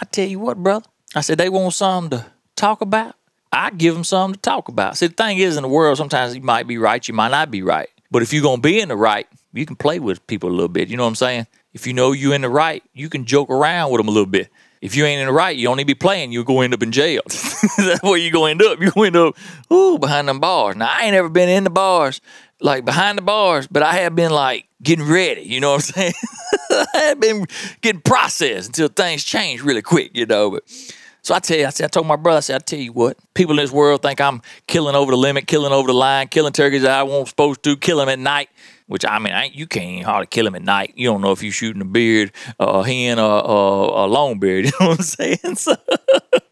I 0.00 0.04
tell 0.04 0.26
you 0.26 0.38
what, 0.38 0.56
brother. 0.62 0.86
I 1.14 1.20
said 1.20 1.38
they 1.38 1.48
want 1.48 1.74
something 1.74 2.18
to 2.18 2.26
talk 2.54 2.80
about. 2.80 3.16
I 3.52 3.70
give 3.70 3.94
them 3.94 4.04
something 4.04 4.34
to 4.34 4.40
talk 4.40 4.68
about. 4.68 4.96
See, 4.96 5.06
the 5.06 5.14
thing 5.14 5.38
is, 5.38 5.56
in 5.56 5.62
the 5.62 5.68
world, 5.68 5.98
sometimes 5.98 6.34
you 6.34 6.42
might 6.42 6.66
be 6.66 6.78
right, 6.78 7.06
you 7.06 7.14
might 7.14 7.30
not 7.30 7.50
be 7.50 7.62
right. 7.62 7.88
But 8.10 8.22
if 8.22 8.32
you're 8.32 8.42
gonna 8.42 8.60
be 8.60 8.80
in 8.80 8.88
the 8.88 8.96
right, 8.96 9.26
you 9.52 9.66
can 9.66 9.76
play 9.76 9.98
with 9.98 10.24
people 10.26 10.50
a 10.50 10.52
little 10.52 10.68
bit. 10.68 10.88
You 10.88 10.96
know 10.96 11.04
what 11.04 11.10
I'm 11.10 11.14
saying? 11.16 11.46
If 11.72 11.86
you 11.86 11.92
know 11.92 12.12
you're 12.12 12.34
in 12.34 12.42
the 12.42 12.48
right, 12.48 12.82
you 12.94 13.08
can 13.08 13.24
joke 13.24 13.50
around 13.50 13.90
with 13.90 13.98
them 13.98 14.08
a 14.08 14.12
little 14.12 14.26
bit. 14.26 14.50
If 14.80 14.94
you 14.94 15.04
ain't 15.04 15.20
in 15.20 15.26
the 15.26 15.32
right, 15.32 15.56
you 15.56 15.64
don't 15.64 15.78
need 15.78 15.84
to 15.84 15.86
be 15.86 15.94
playing. 15.94 16.32
You're 16.32 16.44
going 16.44 16.58
to 16.58 16.64
end 16.64 16.74
up 16.74 16.82
in 16.82 16.92
jail. 16.92 17.22
That's 17.26 18.02
where 18.02 18.18
you're 18.18 18.30
going 18.30 18.58
to 18.58 18.64
end 18.64 18.72
up. 18.72 18.80
You're 18.80 18.92
going 18.92 19.12
to 19.12 19.18
end 19.18 19.28
up, 19.28 19.72
ooh, 19.72 19.98
behind 19.98 20.28
them 20.28 20.38
bars. 20.38 20.76
Now, 20.76 20.88
I 20.90 21.04
ain't 21.04 21.16
ever 21.16 21.28
been 21.28 21.48
in 21.48 21.64
the 21.64 21.70
bars 21.70 22.20
like 22.60 22.84
behind 22.84 23.18
the 23.18 23.22
bars, 23.22 23.66
but 23.66 23.82
I 23.82 23.94
have 23.96 24.14
been 24.14 24.30
like 24.30 24.66
getting 24.82 25.06
ready. 25.06 25.42
You 25.42 25.60
know 25.60 25.72
what 25.72 25.74
I'm 25.76 25.80
saying? 25.94 26.12
I 26.70 26.98
have 27.08 27.20
been 27.20 27.46
getting 27.80 28.00
processed 28.00 28.68
until 28.68 28.88
things 28.88 29.24
change 29.24 29.62
really 29.62 29.82
quick, 29.82 30.12
you 30.14 30.26
know. 30.26 30.50
But 30.50 30.64
so 31.26 31.34
I 31.34 31.40
tell 31.40 31.58
you, 31.58 31.66
I 31.66 31.70
said, 31.70 31.86
I 31.86 31.88
told 31.88 32.06
my 32.06 32.14
brother, 32.14 32.38
I 32.38 32.40
said, 32.40 32.54
I 32.54 32.58
tell 32.60 32.78
you 32.78 32.92
what, 32.92 33.18
people 33.34 33.58
in 33.58 33.64
this 33.64 33.72
world 33.72 34.02
think 34.02 34.20
I'm 34.20 34.42
killing 34.68 34.94
over 34.94 35.10
the 35.10 35.16
limit, 35.16 35.48
killing 35.48 35.72
over 35.72 35.88
the 35.88 35.92
line, 35.92 36.28
killing 36.28 36.52
turkeys 36.52 36.82
that 36.82 36.92
I 36.92 37.02
won't 37.02 37.26
supposed 37.26 37.62
to, 37.64 37.76
kill 37.76 37.98
them 37.98 38.08
at 38.08 38.20
night. 38.20 38.48
Which 38.86 39.04
I 39.04 39.18
mean, 39.18 39.32
I, 39.32 39.46
you 39.46 39.66
can't 39.66 40.04
hardly 40.04 40.28
kill 40.28 40.44
them 40.44 40.54
at 40.54 40.62
night. 40.62 40.92
You 40.94 41.08
don't 41.08 41.20
know 41.20 41.32
if 41.32 41.42
you're 41.42 41.50
shooting 41.50 41.82
a 41.82 41.84
beard, 41.84 42.30
a 42.60 42.84
hen, 42.84 43.18
or 43.18 44.04
a 44.04 44.06
long 44.06 44.38
beard. 44.38 44.66
You 44.66 44.70
know 44.78 44.90
what 44.90 44.98
I'm 45.00 45.04
saying? 45.04 45.56
So, 45.56 45.74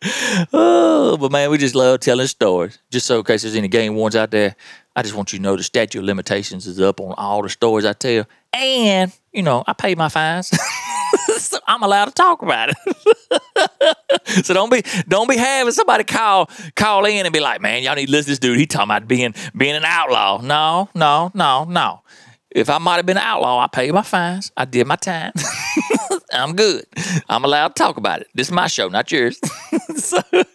oh, 0.52 1.16
but 1.18 1.30
man, 1.30 1.50
we 1.50 1.58
just 1.58 1.76
love 1.76 2.00
telling 2.00 2.26
stories. 2.26 2.80
Just 2.90 3.06
so 3.06 3.18
in 3.18 3.24
case 3.24 3.42
there's 3.42 3.54
any 3.54 3.68
game 3.68 3.94
ones 3.94 4.16
out 4.16 4.32
there, 4.32 4.56
I 4.96 5.02
just 5.02 5.14
want 5.14 5.32
you 5.32 5.38
to 5.38 5.42
know 5.42 5.56
the 5.56 5.62
statute 5.62 5.98
of 5.98 6.04
limitations 6.04 6.66
is 6.66 6.80
up 6.80 7.00
on 7.00 7.14
all 7.18 7.42
the 7.42 7.48
stories 7.48 7.84
I 7.84 7.94
tell. 7.94 8.26
And, 8.52 9.12
you 9.32 9.42
know, 9.42 9.64
I 9.66 9.72
pay 9.72 9.96
my 9.96 10.08
fines. 10.08 10.48
so 11.38 11.58
I'm 11.66 11.82
allowed 11.82 12.06
to 12.06 12.10
talk 12.12 12.42
about 12.42 12.70
it. 12.70 14.44
so 14.44 14.54
don't 14.54 14.70
be 14.70 14.82
don't 15.08 15.28
be 15.28 15.36
having 15.36 15.72
somebody 15.72 16.04
call 16.04 16.48
call 16.76 17.04
in 17.06 17.26
and 17.26 17.32
be 17.32 17.40
like, 17.40 17.60
man, 17.60 17.82
y'all 17.82 17.96
need 17.96 18.06
to 18.06 18.12
listen 18.12 18.26
to 18.26 18.30
this 18.32 18.38
dude. 18.38 18.58
He 18.58 18.66
talking 18.66 18.84
about 18.84 19.08
being 19.08 19.34
being 19.56 19.74
an 19.74 19.84
outlaw. 19.84 20.40
No, 20.40 20.88
no, 20.94 21.32
no, 21.34 21.64
no. 21.64 22.02
If 22.50 22.70
I 22.70 22.78
might 22.78 22.96
have 22.96 23.06
been 23.06 23.16
an 23.16 23.24
outlaw, 23.24 23.58
I 23.58 23.66
paid 23.66 23.92
my 23.92 24.02
fines. 24.02 24.52
I 24.56 24.64
did 24.64 24.86
my 24.86 24.94
time. 24.94 25.32
I'm 26.32 26.54
good. 26.54 26.84
I'm 27.28 27.44
allowed 27.44 27.68
to 27.68 27.74
talk 27.74 27.96
about 27.96 28.20
it. 28.20 28.28
This 28.32 28.46
is 28.46 28.52
my 28.52 28.68
show, 28.68 28.88
not 28.88 29.10
yours. 29.10 29.40
so, 29.96 30.20
but 30.30 30.46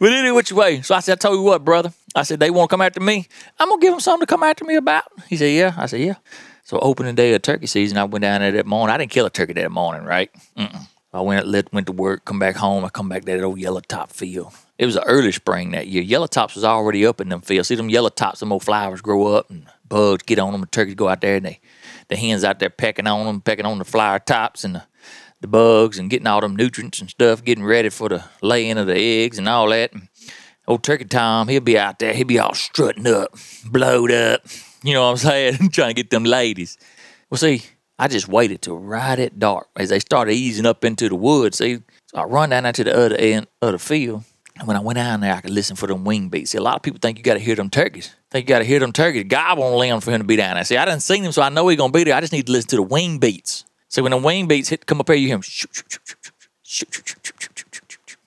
anyway, 0.00 0.30
which 0.34 0.50
way? 0.50 0.80
So 0.80 0.94
I 0.94 1.00
said, 1.00 1.12
I 1.12 1.16
told 1.16 1.36
you 1.36 1.42
what, 1.42 1.62
brother. 1.62 1.92
I 2.14 2.22
said, 2.22 2.40
they 2.40 2.50
want 2.50 2.68
to 2.68 2.72
come 2.72 2.82
after 2.82 3.00
me. 3.00 3.26
I'm 3.58 3.68
going 3.68 3.80
to 3.80 3.84
give 3.84 3.92
them 3.92 4.00
something 4.00 4.26
to 4.26 4.30
come 4.30 4.42
after 4.42 4.64
me 4.64 4.74
about. 4.74 5.04
He 5.28 5.36
said, 5.36 5.52
yeah. 5.52 5.74
I 5.76 5.86
said, 5.86 6.00
yeah. 6.00 6.16
So 6.64 6.78
opening 6.78 7.14
day 7.14 7.34
of 7.34 7.42
turkey 7.42 7.66
season, 7.66 7.98
I 7.98 8.04
went 8.04 8.22
down 8.22 8.40
there 8.40 8.52
that 8.52 8.66
morning. 8.66 8.94
I 8.94 8.98
didn't 8.98 9.10
kill 9.10 9.26
a 9.26 9.30
turkey 9.30 9.54
that 9.54 9.70
morning, 9.70 10.04
right? 10.04 10.30
Mm-mm. 10.56 10.86
I 11.14 11.20
went 11.20 11.72
went 11.72 11.86
to 11.86 11.92
work, 11.92 12.24
come 12.24 12.38
back 12.38 12.56
home. 12.56 12.84
I 12.84 12.88
come 12.88 13.08
back 13.08 13.24
to 13.24 13.32
that 13.32 13.44
old 13.44 13.58
yellow 13.58 13.80
top 13.80 14.10
field. 14.10 14.52
It 14.78 14.86
was 14.86 14.96
an 14.96 15.02
early 15.06 15.32
spring 15.32 15.72
that 15.72 15.86
year. 15.86 16.02
Yellow 16.02 16.26
tops 16.26 16.54
was 16.54 16.64
already 16.64 17.04
up 17.04 17.20
in 17.20 17.28
them 17.28 17.42
fields. 17.42 17.68
See 17.68 17.74
them 17.74 17.90
yellow 17.90 18.08
tops, 18.08 18.40
them 18.40 18.52
old 18.52 18.64
flowers 18.64 19.02
grow 19.02 19.26
up 19.26 19.50
and 19.50 19.66
bugs 19.88 20.22
get 20.22 20.38
on 20.38 20.52
them. 20.52 20.62
And 20.62 20.72
turkeys 20.72 20.94
go 20.94 21.08
out 21.08 21.20
there 21.20 21.36
and 21.36 21.44
they, 21.44 21.60
the 22.08 22.16
hens 22.16 22.44
out 22.44 22.60
there 22.60 22.70
pecking 22.70 23.06
on 23.06 23.26
them, 23.26 23.40
pecking 23.42 23.66
on 23.66 23.78
the 23.78 23.84
flower 23.84 24.18
tops 24.18 24.64
and 24.64 24.76
the, 24.76 24.82
the 25.42 25.48
bugs 25.48 25.98
and 25.98 26.08
getting 26.08 26.26
all 26.26 26.40
them 26.40 26.56
nutrients 26.56 27.00
and 27.00 27.10
stuff, 27.10 27.44
getting 27.44 27.64
ready 27.64 27.90
for 27.90 28.08
the 28.08 28.24
laying 28.40 28.78
of 28.78 28.86
the 28.86 28.96
eggs 28.96 29.38
and 29.38 29.48
all 29.48 29.68
that. 29.68 29.92
And 29.92 30.08
Old 30.68 30.82
Turkey 30.84 31.06
Tom, 31.06 31.48
he'll 31.48 31.60
be 31.60 31.78
out 31.78 31.98
there, 31.98 32.14
he'll 32.14 32.26
be 32.26 32.38
all 32.38 32.54
strutting 32.54 33.06
up, 33.06 33.36
blowed 33.64 34.12
up. 34.12 34.42
You 34.82 34.94
know 34.94 35.02
what 35.02 35.10
I'm 35.10 35.16
saying? 35.16 35.70
Trying 35.70 35.90
to 35.90 35.94
get 35.94 36.10
them 36.10 36.24
ladies. 36.24 36.78
Well, 37.30 37.38
see, 37.38 37.62
I 37.98 38.08
just 38.08 38.28
waited 38.28 38.62
till 38.62 38.78
right 38.78 39.18
at 39.18 39.38
dark 39.38 39.68
as 39.76 39.88
they 39.88 39.98
started 39.98 40.32
easing 40.32 40.66
up 40.66 40.84
into 40.84 41.08
the 41.08 41.14
woods. 41.14 41.58
See, 41.58 41.82
so 42.06 42.18
I 42.18 42.24
run 42.24 42.50
down 42.50 42.72
to 42.72 42.84
the 42.84 42.96
other 42.96 43.16
end 43.16 43.46
of 43.60 43.72
the 43.72 43.78
field. 43.78 44.24
And 44.58 44.68
when 44.68 44.76
I 44.76 44.80
went 44.80 44.96
down 44.96 45.20
there, 45.20 45.34
I 45.34 45.40
could 45.40 45.50
listen 45.50 45.76
for 45.76 45.86
them 45.86 46.04
wing 46.04 46.28
beats. 46.28 46.50
See, 46.50 46.58
a 46.58 46.62
lot 46.62 46.76
of 46.76 46.82
people 46.82 46.98
think 47.00 47.16
you 47.18 47.24
got 47.24 47.34
to 47.34 47.40
hear 47.40 47.54
them 47.54 47.70
turkeys. 47.70 48.14
Think 48.30 48.48
you 48.48 48.54
got 48.54 48.58
to 48.58 48.64
hear 48.64 48.80
them 48.80 48.92
turkeys. 48.92 49.24
God 49.26 49.58
won't 49.58 49.76
let 49.76 50.02
for 50.02 50.10
him 50.10 50.20
to 50.20 50.26
be 50.26 50.36
down 50.36 50.54
there. 50.56 50.64
See, 50.64 50.76
I 50.76 50.84
didn't 50.84 51.02
see 51.02 51.18
him, 51.18 51.32
so 51.32 51.42
I 51.42 51.48
know 51.48 51.68
he's 51.68 51.78
gonna 51.78 51.92
be 51.92 52.04
there. 52.04 52.14
I 52.14 52.20
just 52.20 52.32
need 52.32 52.46
to 52.46 52.52
listen 52.52 52.68
to 52.70 52.76
the 52.76 52.82
wing 52.82 53.18
beats. 53.18 53.64
So 53.88 54.02
when 54.02 54.10
the 54.10 54.18
wing 54.18 54.46
beats 54.46 54.68
hit, 54.68 54.86
come 54.86 55.00
up 55.00 55.08
here, 55.08 55.16
you 55.16 55.28
hear 55.28 55.36
him. 55.36 55.42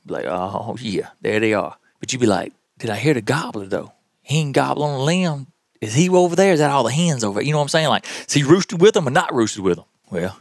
Like, 0.08 0.26
oh 0.26 0.76
yeah, 0.80 1.10
there 1.22 1.40
they 1.40 1.54
are. 1.54 1.78
But 2.06 2.14
you 2.14 2.20
be 2.20 2.28
like, 2.28 2.54
did 2.78 2.92
I 2.92 2.98
hear 2.98 3.16
the 3.16 3.22
gobbler 3.22 3.66
though? 3.66 3.92
He 4.22 4.38
ain't 4.38 4.54
gobbling 4.54 4.92
on 4.92 5.00
the 5.00 5.04
limb. 5.06 5.48
Is 5.82 5.96
he 5.96 6.08
over 6.08 6.36
there? 6.36 6.54
Is 6.54 6.60
that 6.60 6.70
all 6.70 6.84
the 6.84 6.92
hens 6.92 7.24
over 7.24 7.40
there? 7.40 7.44
You 7.44 7.52
know 7.52 7.58
what 7.58 7.64
I'm 7.64 7.70
saying? 7.70 7.88
Like, 7.88 8.06
is 8.28 8.32
he 8.32 8.44
roosted 8.44 8.80
with 8.80 8.94
them 8.94 9.08
or 9.08 9.10
not 9.10 9.34
roosted 9.34 9.64
with 9.64 9.78
them? 9.78 9.86
Well, 10.12 10.40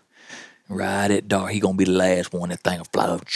right 0.68 1.10
at 1.10 1.26
dark, 1.26 1.52
he 1.52 1.60
gonna 1.60 1.78
be 1.78 1.86
the 1.86 1.92
last 1.92 2.34
one. 2.34 2.50
That 2.50 2.60
thing 2.60 2.80
will 2.80 2.84
fly 2.92 3.06
up. 3.06 3.26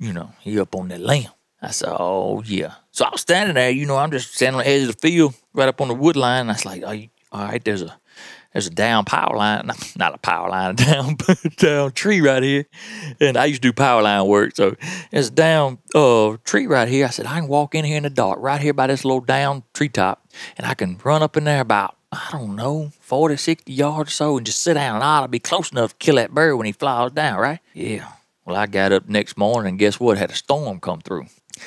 You 0.00 0.12
know, 0.12 0.32
he 0.40 0.58
up 0.58 0.74
on 0.74 0.88
that 0.88 1.00
limb. 1.00 1.28
I 1.62 1.70
said, 1.70 1.94
oh 1.96 2.42
yeah. 2.44 2.74
So 2.90 3.04
I 3.04 3.10
was 3.10 3.20
standing 3.20 3.54
there. 3.54 3.70
You 3.70 3.86
know, 3.86 3.96
I'm 3.96 4.10
just 4.10 4.34
standing 4.34 4.58
on 4.58 4.64
the 4.64 4.68
edge 4.68 4.88
of 4.88 4.88
the 4.88 5.08
field, 5.08 5.36
right 5.54 5.68
up 5.68 5.80
on 5.80 5.86
the 5.86 5.94
wood 5.94 6.16
line. 6.16 6.40
And 6.40 6.50
I 6.50 6.54
was 6.54 6.66
like, 6.66 6.82
all 6.82 7.46
right, 7.46 7.64
there's 7.64 7.82
a 7.82 7.96
there's 8.56 8.68
a 8.68 8.70
down 8.70 9.04
power 9.04 9.36
line, 9.36 9.70
not 9.98 10.14
a 10.14 10.18
power 10.18 10.48
line, 10.48 10.70
a 10.70 10.74
down 10.74 11.18
down 11.58 11.92
tree 11.92 12.22
right 12.22 12.42
here. 12.42 12.64
And 13.20 13.36
I 13.36 13.44
used 13.44 13.60
to 13.60 13.68
do 13.68 13.72
power 13.74 14.00
line 14.00 14.26
work, 14.26 14.56
so 14.56 14.74
there's 15.10 15.28
a 15.28 15.30
down 15.30 15.76
uh, 15.94 16.38
tree 16.42 16.66
right 16.66 16.88
here. 16.88 17.04
I 17.04 17.10
said 17.10 17.26
I 17.26 17.40
can 17.40 17.48
walk 17.48 17.74
in 17.74 17.84
here 17.84 17.98
in 17.98 18.04
the 18.04 18.08
dark, 18.08 18.38
right 18.40 18.58
here 18.58 18.72
by 18.72 18.86
this 18.86 19.04
little 19.04 19.20
down 19.20 19.64
treetop, 19.74 20.26
and 20.56 20.66
I 20.66 20.72
can 20.72 20.98
run 21.04 21.22
up 21.22 21.36
in 21.36 21.44
there 21.44 21.60
about 21.60 21.96
I 22.10 22.30
don't 22.32 22.56
know 22.56 22.92
40, 23.00 23.36
60 23.36 23.70
yards 23.70 24.08
or 24.08 24.14
so, 24.14 24.36
and 24.38 24.46
just 24.46 24.62
sit 24.62 24.72
down, 24.72 24.94
and 24.94 25.04
I 25.04 25.18
ought 25.18 25.22
to 25.22 25.28
be 25.28 25.38
close 25.38 25.70
enough 25.70 25.90
to 25.90 25.96
kill 25.96 26.16
that 26.16 26.32
bird 26.32 26.56
when 26.56 26.64
he 26.64 26.72
flies 26.72 27.12
down, 27.12 27.38
right? 27.38 27.60
Yeah. 27.74 28.10
Well, 28.46 28.56
I 28.56 28.64
got 28.64 28.90
up 28.90 29.06
next 29.06 29.36
morning, 29.36 29.70
and 29.70 29.78
guess 29.78 30.00
what? 30.00 30.16
Had 30.16 30.30
a 30.30 30.34
storm 30.34 30.80
come 30.80 31.02
through. 31.02 31.26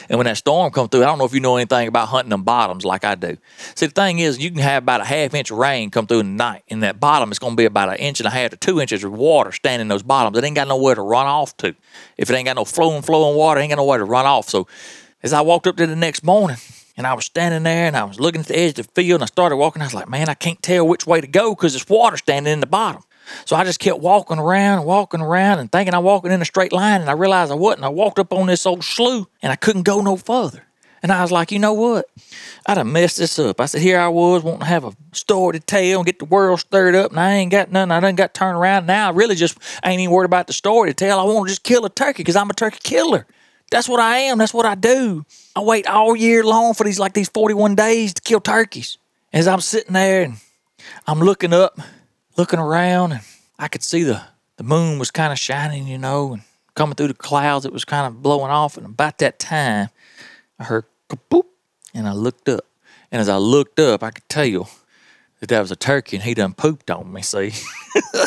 And 0.10 0.18
when 0.18 0.26
that 0.26 0.38
storm 0.38 0.72
come 0.72 0.90
through, 0.90 1.04
I 1.04 1.06
don't 1.06 1.18
know 1.18 1.26
if 1.26 1.34
you 1.34 1.40
know 1.40 1.56
anything 1.56 1.88
about 1.88 2.08
hunting 2.08 2.30
them 2.30 2.44
bottoms 2.44 2.86
like 2.86 3.04
I 3.04 3.16
do. 3.16 3.38
See, 3.76 3.86
the 3.86 3.92
thing 3.92 4.20
is, 4.20 4.40
you 4.40 4.52
can 4.52 4.60
have 4.60 4.84
about 4.84 5.02
a 5.02 5.06
half 5.06 5.34
inch 5.34 5.52
rain 5.52 5.90
come 5.90 6.08
through 6.08 6.22
in 6.22 6.38
the 6.38 6.44
night. 6.44 6.64
and 6.70 6.84
that 6.84 7.00
bottom, 7.00 7.32
is 7.32 7.40
going 7.40 7.54
to 7.54 7.58
be 7.58 7.66
about 7.66 7.90
an 7.90 7.96
inch 7.96 8.20
and 8.20 8.28
a 8.28 8.32
half 8.32 8.52
to 8.52 8.58
two 8.58 8.80
inches 8.80 9.04
of 9.04 9.12
water 9.14 9.52
standing 9.52 9.82
in 9.82 9.88
those 9.88 10.04
bottoms. 10.04 10.38
It 10.38 10.44
ain't 10.44 10.56
got 10.56 10.68
nowhere 10.68 10.96
to 10.96 11.02
run 11.02 11.26
off 11.26 11.56
to. 11.58 11.76
If 12.18 12.30
it 12.30 12.34
ain't 12.34 12.46
got 12.46 12.56
no 12.56 12.66
flowing, 12.66 13.02
flowing 13.02 13.36
water, 13.36 13.60
it 13.60 13.64
ain't 13.64 13.72
got 13.72 13.78
nowhere 13.78 13.98
to 13.98 14.06
run 14.06 14.26
off. 14.26 14.50
So 14.50 14.68
as 15.24 15.34
I 15.34 15.42
walked 15.42 15.68
up 15.68 15.78
there 15.78 15.88
the 15.88 15.96
next 15.96 16.24
morning, 16.24 16.58
and 17.00 17.08
I 17.08 17.14
was 17.14 17.24
standing 17.24 17.64
there 17.64 17.88
and 17.88 17.96
I 17.96 18.04
was 18.04 18.20
looking 18.20 18.42
at 18.42 18.48
the 18.48 18.60
edge 18.60 18.78
of 18.78 18.88
the 18.88 18.92
field 18.92 19.22
and 19.22 19.24
I 19.24 19.28
started 19.28 19.56
walking. 19.56 19.82
I 19.82 19.86
was 19.86 19.94
like, 19.94 20.10
man, 20.10 20.28
I 20.28 20.34
can't 20.34 20.62
tell 20.62 20.86
which 20.86 21.08
way 21.08 21.22
to 21.22 21.28
go 21.28 21.56
because 21.56 21.72
there's 21.72 21.88
water 21.88 22.18
standing 22.18 22.52
in 22.52 22.60
the 22.60 22.68
bottom. 22.68 23.04
So 23.46 23.56
I 23.56 23.64
just 23.64 23.80
kept 23.80 24.00
walking 24.00 24.40
around 24.40 24.80
and 24.80 24.88
walking 24.88 25.22
around 25.22 25.60
and 25.60 25.72
thinking 25.72 25.94
I'm 25.94 26.04
walking 26.04 26.32
in 26.32 26.42
a 26.42 26.46
straight 26.46 26.74
line. 26.74 27.02
And 27.02 27.10
I 27.10 27.14
realized 27.14 27.52
I 27.52 27.56
wasn't. 27.56 27.86
I 27.86 27.90
walked 27.90 28.20
up 28.20 28.34
on 28.34 28.48
this 28.48 28.66
old 28.66 28.84
slough 28.84 29.28
and 29.42 29.52
I 29.52 29.56
couldn't 29.56 29.84
go 29.84 30.02
no 30.02 30.18
further. 30.18 30.64
And 31.02 31.12
I 31.12 31.22
was 31.22 31.32
like, 31.32 31.52
you 31.52 31.60
know 31.60 31.74
what? 31.74 32.08
I'd 32.66 32.78
have 32.78 32.88
messed 32.88 33.18
this 33.18 33.40
up. 33.40 33.62
I 33.62 33.66
said, 33.66 33.82
here 33.82 34.00
I 34.00 34.10
was 34.10 34.44
wanting 34.44 34.62
to 34.62 34.66
have 34.66 34.84
a 34.84 34.92
story 35.14 35.58
to 35.58 35.60
tell 35.60 36.00
and 36.00 36.06
get 36.06 36.20
the 36.20 36.26
world 36.26 36.60
stirred 36.60 36.96
up, 36.96 37.12
and 37.12 37.20
I 37.20 37.36
ain't 37.36 37.52
got 37.52 37.72
nothing. 37.72 37.92
I 37.92 38.00
done 38.00 38.16
got 38.16 38.34
turned 38.34 38.58
around. 38.58 38.86
Now 38.86 39.08
I 39.08 39.12
really 39.12 39.36
just 39.36 39.58
ain't 39.86 40.02
even 40.02 40.14
worried 40.14 40.26
about 40.26 40.48
the 40.48 40.54
story 40.54 40.90
to 40.90 40.94
tell. 40.94 41.20
I 41.20 41.24
want 41.24 41.48
to 41.48 41.52
just 41.52 41.64
kill 41.64 41.86
a 41.86 41.90
turkey 41.90 42.24
because 42.24 42.36
I'm 42.36 42.50
a 42.50 42.54
turkey 42.54 42.80
killer. 42.84 43.26
That's 43.72 43.88
what 43.88 44.00
I 44.00 44.18
am. 44.18 44.40
That's 44.40 44.54
what 44.54 44.66
I 44.66 44.76
do. 44.76 45.26
I 45.56 45.62
wait 45.62 45.88
all 45.88 46.16
year 46.16 46.44
long 46.44 46.74
for 46.74 46.84
these 46.84 47.00
like 47.00 47.14
these 47.14 47.30
41 47.30 47.76
days 47.76 48.14
to 48.16 48.22
kill 48.22 48.42
turkeys. 48.42 48.98
As 49.32 49.48
I'm 49.48 49.62
sitting 49.62 49.94
there 49.94 50.24
and 50.24 50.38
I'm 51.08 51.20
looking 51.20 51.54
up, 51.54 51.80
looking 52.40 52.60
around, 52.60 53.12
and 53.12 53.22
I 53.60 53.68
could 53.68 53.84
see 53.84 54.04
the, 54.04 54.24
the 54.56 54.64
moon 54.64 54.98
was 54.98 55.12
kind 55.12 55.34
of 55.34 55.38
shining, 55.38 55.88
you 55.88 55.98
know, 55.98 56.34
and 56.34 56.42
coming 56.74 56.96
through 56.96 57.10
the 57.10 57.14
clouds. 57.14 57.66
It 57.66 57.74
was 57.74 57.84
kind 57.84 58.08
of 58.08 58.24
blowing 58.24 58.50
off. 58.50 58.78
And 58.78 58.86
about 58.86 59.18
that 59.18 59.40
time, 59.40 59.90
I 60.58 60.64
heard 60.64 60.86
boop, 61.30 61.44
and 61.94 62.08
I 62.08 62.14
looked 62.14 62.48
up. 62.48 62.66
And 63.12 63.20
as 63.20 63.28
I 63.28 63.36
looked 63.36 63.78
up, 63.80 64.04
I 64.04 64.12
could 64.12 64.28
tell 64.30 64.70
that 65.42 65.50
that 65.50 65.60
was 65.60 65.72
a 65.72 65.76
turkey 65.76 66.16
and 66.16 66.24
he 66.24 66.34
done 66.34 66.54
pooped 66.54 66.90
on 66.90 67.12
me, 67.12 67.22
see? 67.22 67.52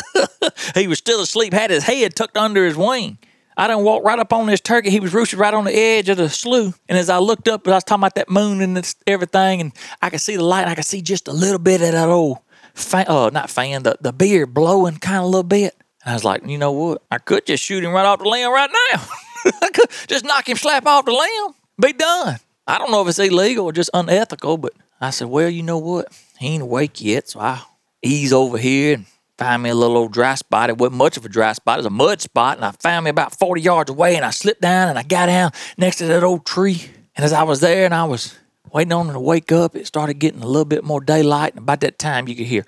he 0.75 0.87
was 0.87 0.99
still 0.99 1.21
asleep, 1.21 1.53
had 1.53 1.71
his 1.71 1.83
head 1.83 2.15
tucked 2.15 2.37
under 2.37 2.65
his 2.65 2.77
wing. 2.77 3.17
I 3.57 3.67
done 3.67 3.83
walked 3.83 4.05
right 4.05 4.19
up 4.19 4.33
on 4.33 4.45
this 4.45 4.61
turkey. 4.61 4.89
He 4.89 4.99
was 4.99 5.13
roosted 5.13 5.39
right 5.39 5.53
on 5.53 5.63
the 5.63 5.75
edge 5.75 6.09
of 6.09 6.17
the 6.17 6.29
slough. 6.29 6.79
And 6.87 6.97
as 6.97 7.09
I 7.09 7.17
looked 7.17 7.47
up, 7.47 7.67
I 7.67 7.71
was 7.71 7.83
talking 7.83 8.01
about 8.01 8.15
that 8.15 8.29
moon 8.29 8.61
and 8.61 8.95
everything, 9.07 9.61
and 9.61 9.73
I 10.01 10.09
could 10.09 10.21
see 10.21 10.35
the 10.35 10.43
light. 10.43 10.67
I 10.67 10.75
could 10.75 10.85
see 10.85 11.01
just 11.01 11.27
a 11.27 11.33
little 11.33 11.59
bit 11.59 11.81
of 11.81 11.91
that 11.93 12.09
old 12.09 12.39
fan, 12.73 13.05
uh, 13.07 13.29
not 13.29 13.49
fan, 13.49 13.83
the, 13.83 13.97
the 14.01 14.13
beard 14.13 14.53
blowing 14.53 14.97
kind 14.97 15.17
of 15.17 15.23
a 15.23 15.27
little 15.27 15.43
bit. 15.43 15.75
And 16.03 16.11
I 16.11 16.13
was 16.13 16.23
like, 16.23 16.45
you 16.45 16.57
know 16.57 16.71
what? 16.71 17.01
I 17.11 17.17
could 17.17 17.45
just 17.45 17.63
shoot 17.63 17.83
him 17.83 17.91
right 17.91 18.05
off 18.05 18.19
the 18.19 18.27
limb 18.27 18.51
right 18.51 18.69
now. 18.91 19.05
I 19.61 19.69
could 19.69 19.89
just 20.07 20.25
knock 20.25 20.47
him 20.47 20.57
slap 20.57 20.85
off 20.85 21.05
the 21.05 21.11
limb, 21.11 21.55
be 21.79 21.93
done. 21.93 22.37
I 22.67 22.77
don't 22.77 22.91
know 22.91 23.01
if 23.01 23.09
it's 23.09 23.19
illegal 23.19 23.65
or 23.65 23.73
just 23.73 23.89
unethical, 23.93 24.57
but 24.57 24.73
I 25.01 25.09
said, 25.09 25.27
well, 25.27 25.49
you 25.49 25.63
know 25.63 25.77
what? 25.77 26.07
He 26.39 26.47
ain't 26.47 26.63
awake 26.63 27.01
yet, 27.01 27.29
so 27.29 27.39
I 27.39 27.61
ease 28.01 28.31
over 28.31 28.57
here 28.57 28.95
and 28.95 29.05
find 29.37 29.61
me 29.61 29.69
a 29.69 29.75
little 29.75 29.97
old 29.97 30.13
dry 30.13 30.35
spot. 30.35 30.69
It 30.69 30.77
wasn't 30.77 30.97
much 30.97 31.17
of 31.17 31.25
a 31.25 31.29
dry 31.29 31.53
spot, 31.53 31.77
it 31.77 31.79
was 31.79 31.85
a 31.87 31.89
mud 31.89 32.21
spot, 32.21 32.57
and 32.57 32.65
I 32.65 32.71
found 32.71 33.03
me 33.03 33.09
about 33.09 33.37
40 33.37 33.61
yards 33.61 33.89
away, 33.89 34.15
and 34.15 34.23
I 34.25 34.29
slipped 34.29 34.61
down 34.61 34.89
and 34.89 34.97
I 34.97 35.03
got 35.03 35.25
down 35.25 35.51
next 35.77 35.97
to 35.97 36.05
that 36.07 36.23
old 36.23 36.45
tree. 36.45 36.83
And 37.15 37.23
as 37.25 37.33
I 37.33 37.43
was 37.43 37.59
there 37.59 37.85
and 37.85 37.93
I 37.93 38.05
was 38.05 38.37
waiting 38.73 38.91
on 38.91 39.07
him 39.07 39.13
to 39.13 39.19
wake 39.19 39.51
up, 39.51 39.75
it 39.75 39.87
started 39.87 40.15
getting 40.15 40.41
a 40.41 40.47
little 40.47 40.65
bit 40.65 40.83
more 40.83 40.99
daylight, 40.99 41.53
and 41.53 41.63
about 41.63 41.81
that 41.81 41.99
time 41.99 42.27
you 42.27 42.35
could 42.35 42.47
hear. 42.47 42.65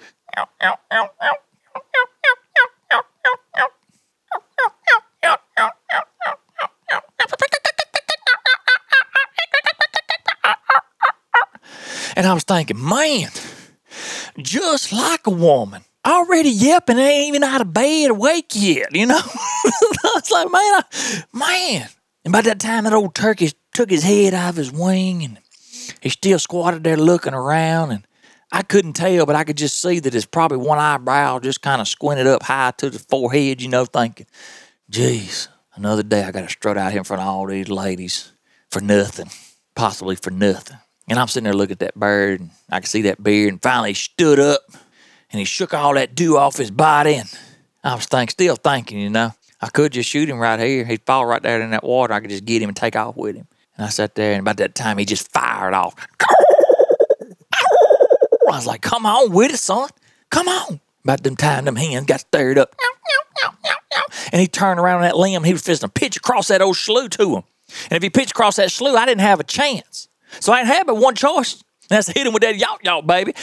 And 12.17 12.25
I 12.25 12.33
was 12.33 12.43
thinking, 12.43 12.81
man, 12.81 13.29
just 14.38 14.93
like 14.93 15.27
a 15.27 15.31
woman, 15.31 15.83
already 16.05 16.50
yelping, 16.50 16.97
ain't 16.97 17.27
even 17.27 17.43
out 17.43 17.59
of 17.59 17.74
bed 17.74 18.12
awake 18.12 18.51
yet, 18.53 18.95
you 18.95 19.05
know? 19.05 19.19
I 19.19 20.12
was 20.15 20.31
like, 20.31 20.50
man, 20.50 20.62
I, 20.62 20.83
man. 21.33 21.89
And 22.24 22.31
by 22.31 22.41
that 22.41 22.59
time, 22.59 22.85
that 22.85 22.93
old 22.93 23.15
turkey 23.15 23.51
took 23.74 23.89
his 23.89 24.03
head 24.03 24.33
out 24.33 24.51
of 24.51 24.55
his 24.55 24.71
wing 24.71 25.25
and 25.25 25.38
he 26.01 26.09
still 26.09 26.39
squatted 26.39 26.83
there 26.83 26.97
looking 26.97 27.33
around. 27.33 27.91
And 27.91 28.07
I 28.51 28.61
couldn't 28.61 28.93
tell, 28.93 29.25
but 29.25 29.35
I 29.35 29.43
could 29.43 29.57
just 29.57 29.81
see 29.81 29.99
that 29.99 30.13
his 30.13 30.25
probably 30.25 30.57
one 30.57 30.77
eyebrow 30.77 31.39
just 31.39 31.61
kind 31.61 31.81
of 31.81 31.87
squinted 31.87 32.27
up 32.27 32.43
high 32.43 32.71
to 32.77 32.89
the 32.89 32.99
forehead, 32.99 33.61
you 33.61 33.69
know, 33.69 33.85
thinking, 33.85 34.27
geez, 34.89 35.49
another 35.75 36.03
day 36.03 36.23
I 36.23 36.31
got 36.31 36.41
to 36.41 36.49
strut 36.49 36.77
out 36.77 36.91
here 36.91 36.99
in 36.99 37.03
front 37.03 37.21
of 37.21 37.27
all 37.27 37.47
these 37.47 37.69
ladies 37.69 38.31
for 38.69 38.81
nothing, 38.81 39.29
possibly 39.75 40.15
for 40.15 40.31
nothing. 40.31 40.77
And 41.07 41.19
I'm 41.19 41.27
sitting 41.27 41.43
there 41.43 41.53
looking 41.53 41.73
at 41.73 41.79
that 41.79 41.95
bird, 41.95 42.39
and 42.39 42.49
I 42.71 42.79
could 42.79 42.89
see 42.89 43.03
that 43.03 43.21
beard. 43.21 43.53
And 43.53 43.61
finally, 43.61 43.91
he 43.91 43.95
stood 43.95 44.39
up 44.39 44.61
and 45.31 45.39
he 45.39 45.45
shook 45.45 45.73
all 45.73 45.93
that 45.95 46.15
dew 46.15 46.37
off 46.37 46.57
his 46.57 46.71
body. 46.71 47.15
And 47.15 47.29
I 47.83 47.95
was 47.95 48.05
thinking, 48.05 48.31
still 48.31 48.55
thinking, 48.55 48.99
you 48.99 49.09
know, 49.09 49.31
I 49.61 49.69
could 49.69 49.91
just 49.91 50.09
shoot 50.09 50.29
him 50.29 50.39
right 50.39 50.59
here. 50.59 50.85
He'd 50.85 51.05
fall 51.05 51.25
right 51.25 51.41
there 51.41 51.61
in 51.61 51.71
that 51.71 51.83
water. 51.83 52.13
I 52.13 52.19
could 52.19 52.29
just 52.29 52.45
get 52.45 52.61
him 52.61 52.69
and 52.69 52.75
take 52.77 52.95
off 52.95 53.15
with 53.15 53.35
him. 53.35 53.47
And 53.77 53.86
I 53.86 53.89
sat 53.89 54.15
there, 54.15 54.32
and 54.34 54.41
about 54.41 54.58
that 54.58 54.75
time, 54.75 54.98
he 54.98 55.05
just 55.05 55.32
fired 55.32 55.74
off. 55.74 55.96
I 58.48 58.58
was 58.58 58.65
like, 58.65 58.82
come 58.82 59.05
on 59.05 59.32
with 59.32 59.53
it, 59.53 59.58
son. 59.58 59.89
Come 60.29 60.48
on. 60.48 60.79
About 61.03 61.24
them 61.24 61.36
time, 61.36 61.65
them 61.65 61.75
hands 61.75 62.05
got 62.05 62.22
stirred 62.22 62.58
up. 62.58 62.75
And 64.32 64.41
he 64.41 64.48
turned 64.48 64.79
around 64.79 64.98
on 64.98 65.01
that 65.03 65.17
limb. 65.17 65.44
He 65.44 65.53
was 65.53 65.62
fisting 65.62 65.84
a 65.84 65.89
pitch 65.89 66.17
across 66.17 66.48
that 66.48 66.62
old 66.62 66.77
slough 66.77 67.10
to 67.12 67.36
him. 67.36 67.44
And 67.89 67.98
if 67.98 68.03
he 68.03 68.10
pitched 68.10 68.32
across 68.32 68.55
that 68.55 68.72
slough, 68.72 68.96
I 68.96 69.05
didn't 69.05 69.22
have 69.22 69.39
a 69.39 69.44
chance. 69.44 70.08
So 70.39 70.53
I 70.53 70.63
had 70.63 70.88
but 70.88 70.96
one 70.98 71.15
choice. 71.15 71.53
And 71.53 71.98
that's 71.98 72.08
to 72.08 72.13
hit 72.13 72.25
him 72.25 72.34
with 72.34 72.41
that 72.41 72.55
yawt 72.55 72.82
yawt, 72.84 73.05
baby. 73.05 73.34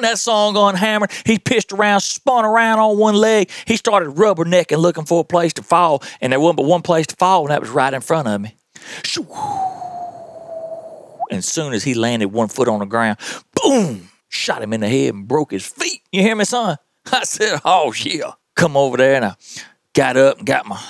And 0.00 0.06
that 0.06 0.18
song 0.18 0.56
on 0.56 0.76
hammer. 0.76 1.08
He 1.26 1.38
pitched 1.38 1.74
around, 1.74 2.00
spun 2.00 2.46
around 2.46 2.78
on 2.78 2.96
one 2.96 3.14
leg. 3.14 3.50
He 3.66 3.76
started 3.76 4.08
rubbernecking, 4.08 4.78
looking 4.78 5.04
for 5.04 5.20
a 5.20 5.24
place 5.24 5.52
to 5.54 5.62
fall. 5.62 6.02
And 6.22 6.32
there 6.32 6.40
wasn't 6.40 6.56
but 6.56 6.64
one 6.64 6.80
place 6.80 7.06
to 7.08 7.16
fall, 7.16 7.42
and 7.42 7.50
that 7.50 7.60
was 7.60 7.68
right 7.68 7.92
in 7.92 8.00
front 8.00 8.26
of 8.26 8.40
me. 8.40 8.54
And 11.28 11.36
as 11.36 11.46
soon 11.46 11.74
as 11.74 11.84
he 11.84 11.92
landed 11.92 12.28
one 12.28 12.48
foot 12.48 12.66
on 12.66 12.78
the 12.78 12.86
ground, 12.86 13.18
boom, 13.62 14.08
shot 14.30 14.62
him 14.62 14.72
in 14.72 14.80
the 14.80 14.88
head 14.88 15.12
and 15.12 15.28
broke 15.28 15.50
his 15.50 15.66
feet. 15.66 16.00
You 16.10 16.22
hear 16.22 16.34
me, 16.34 16.46
son? 16.46 16.78
I 17.12 17.24
said, 17.24 17.60
oh, 17.66 17.92
yeah. 17.92 18.32
Come 18.56 18.78
over 18.78 18.96
there, 18.96 19.16
and 19.16 19.26
I 19.26 19.34
got 19.92 20.16
up 20.16 20.38
and 20.38 20.46
got 20.46 20.64
my 20.64 20.80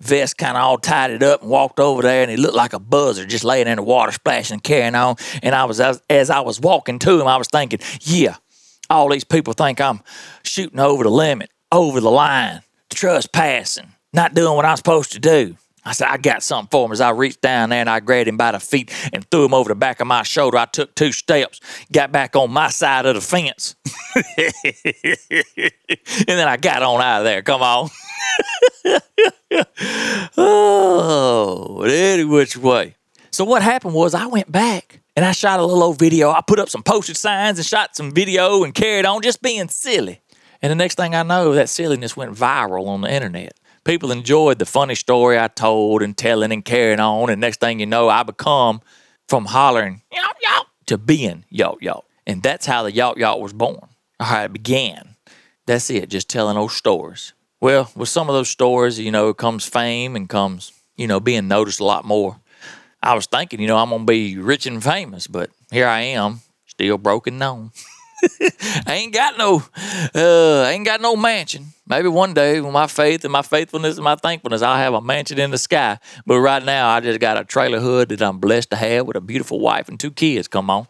vest 0.00 0.38
kind 0.38 0.56
of 0.56 0.62
all 0.62 0.78
tied 0.78 1.10
it 1.10 1.22
up 1.22 1.42
and 1.42 1.50
walked 1.50 1.80
over 1.80 2.02
there 2.02 2.22
and 2.22 2.30
he 2.30 2.36
looked 2.36 2.54
like 2.54 2.72
a 2.72 2.78
buzzard 2.78 3.28
just 3.28 3.42
laying 3.42 3.66
in 3.66 3.76
the 3.76 3.82
water 3.82 4.12
splashing 4.12 4.54
and 4.54 4.62
carrying 4.62 4.94
on. 4.94 5.16
And 5.42 5.54
I 5.54 5.64
was 5.64 5.80
as, 5.80 6.02
as 6.10 6.30
I 6.30 6.40
was 6.40 6.60
walking 6.60 6.98
to 7.00 7.20
him, 7.20 7.26
I 7.26 7.36
was 7.36 7.48
thinking, 7.48 7.80
yeah, 8.00 8.36
all 8.94 9.10
these 9.10 9.24
people 9.24 9.52
think 9.52 9.80
I'm 9.80 10.00
shooting 10.44 10.80
over 10.80 11.04
the 11.04 11.10
limit, 11.10 11.50
over 11.72 12.00
the 12.00 12.10
line, 12.10 12.62
trespassing, 12.90 13.92
not 14.12 14.34
doing 14.34 14.56
what 14.56 14.64
I'm 14.64 14.76
supposed 14.76 15.12
to 15.12 15.18
do. 15.18 15.56
I 15.86 15.92
said, 15.92 16.08
I 16.08 16.16
got 16.16 16.42
something 16.42 16.70
for 16.70 16.86
him. 16.86 16.92
As 16.92 17.02
I 17.02 17.10
reached 17.10 17.42
down 17.42 17.68
there 17.68 17.80
and 17.80 17.90
I 17.90 18.00
grabbed 18.00 18.28
him 18.28 18.38
by 18.38 18.52
the 18.52 18.60
feet 18.60 18.90
and 19.12 19.30
threw 19.30 19.44
him 19.44 19.52
over 19.52 19.68
the 19.68 19.74
back 19.74 20.00
of 20.00 20.06
my 20.06 20.22
shoulder, 20.22 20.56
I 20.56 20.64
took 20.64 20.94
two 20.94 21.12
steps, 21.12 21.60
got 21.92 22.10
back 22.10 22.34
on 22.36 22.50
my 22.50 22.70
side 22.70 23.04
of 23.04 23.14
the 23.14 23.20
fence. 23.20 23.76
and 24.16 24.24
then 26.26 26.48
I 26.48 26.56
got 26.56 26.82
on 26.82 27.02
out 27.02 27.18
of 27.18 27.24
there. 27.24 27.42
Come 27.42 27.60
on. 27.60 27.90
oh, 30.38 31.82
any 31.82 32.24
which 32.24 32.56
way. 32.56 32.96
So 33.30 33.44
what 33.44 33.62
happened 33.62 33.94
was 33.94 34.14
I 34.14 34.26
went 34.26 34.50
back 34.50 35.00
and 35.16 35.24
I 35.24 35.32
shot 35.32 35.60
a 35.60 35.64
little 35.64 35.82
old 35.82 35.98
video. 35.98 36.30
I 36.30 36.40
put 36.40 36.58
up 36.58 36.68
some 36.68 36.82
posted 36.82 37.16
signs 37.16 37.58
and 37.58 37.66
shot 37.66 37.96
some 37.96 38.12
video 38.12 38.64
and 38.64 38.74
carried 38.74 39.06
on 39.06 39.22
just 39.22 39.42
being 39.42 39.68
silly. 39.68 40.20
And 40.60 40.70
the 40.70 40.74
next 40.74 40.96
thing 40.96 41.14
I 41.14 41.22
know, 41.22 41.52
that 41.54 41.68
silliness 41.68 42.16
went 42.16 42.32
viral 42.32 42.88
on 42.88 43.02
the 43.02 43.12
internet. 43.12 43.54
People 43.84 44.10
enjoyed 44.10 44.58
the 44.58 44.64
funny 44.64 44.94
story 44.94 45.38
I 45.38 45.48
told 45.48 46.02
and 46.02 46.16
telling 46.16 46.52
and 46.52 46.64
carrying 46.64 47.00
on. 47.00 47.28
And 47.28 47.40
next 47.40 47.60
thing 47.60 47.80
you 47.80 47.86
know, 47.86 48.08
I 48.08 48.22
become 48.22 48.80
from 49.28 49.44
hollering 49.44 50.02
yawt 50.12 50.36
yawt 50.44 50.64
to 50.86 50.98
being 50.98 51.44
yawt 51.52 51.80
yawt. 51.80 52.04
And 52.26 52.42
that's 52.42 52.64
how 52.66 52.82
the 52.82 52.92
yawt 52.92 53.16
yawt 53.16 53.40
was 53.40 53.52
born, 53.52 53.88
or 54.18 54.26
how 54.26 54.44
it 54.44 54.52
began. 54.52 55.16
That's 55.66 55.90
it, 55.90 56.08
just 56.08 56.28
telling 56.28 56.56
old 56.56 56.72
stories. 56.72 57.34
Well, 57.60 57.90
with 57.94 58.08
some 58.08 58.28
of 58.28 58.34
those 58.34 58.48
stories, 58.48 58.98
you 58.98 59.10
know, 59.10 59.32
comes 59.34 59.66
fame 59.66 60.16
and 60.16 60.28
comes, 60.28 60.72
you 60.96 61.06
know, 61.06 61.20
being 61.20 61.48
noticed 61.48 61.80
a 61.80 61.84
lot 61.84 62.04
more. 62.04 62.40
I 63.04 63.12
was 63.12 63.26
thinking, 63.26 63.60
you 63.60 63.66
know, 63.66 63.76
I'm 63.76 63.90
gonna 63.90 64.04
be 64.04 64.38
rich 64.38 64.64
and 64.64 64.82
famous, 64.82 65.26
but 65.26 65.50
here 65.70 65.86
I 65.86 66.00
am, 66.00 66.40
still 66.64 66.96
broken 66.96 67.36
known. 67.36 67.70
I 68.40 68.82
ain't 68.86 69.12
got 69.12 69.36
no, 69.36 69.62
uh, 70.14 70.62
I 70.62 70.70
ain't 70.70 70.86
got 70.86 71.02
no 71.02 71.14
mansion. 71.14 71.66
Maybe 71.86 72.08
one 72.08 72.32
day, 72.32 72.62
with 72.62 72.72
my 72.72 72.86
faith 72.86 73.22
and 73.24 73.32
my 73.32 73.42
faithfulness 73.42 73.96
and 73.96 74.04
my 74.04 74.14
thankfulness, 74.14 74.62
I'll 74.62 74.78
have 74.78 74.94
a 74.94 75.02
mansion 75.02 75.38
in 75.38 75.50
the 75.50 75.58
sky. 75.58 75.98
But 76.24 76.40
right 76.40 76.64
now, 76.64 76.88
I 76.88 77.00
just 77.00 77.20
got 77.20 77.36
a 77.36 77.44
trailer 77.44 77.78
hood 77.78 78.08
that 78.08 78.22
I'm 78.22 78.38
blessed 78.38 78.70
to 78.70 78.76
have 78.76 79.06
with 79.06 79.16
a 79.16 79.20
beautiful 79.20 79.60
wife 79.60 79.90
and 79.90 80.00
two 80.00 80.10
kids. 80.10 80.48
Come 80.48 80.70
on. 80.70 80.88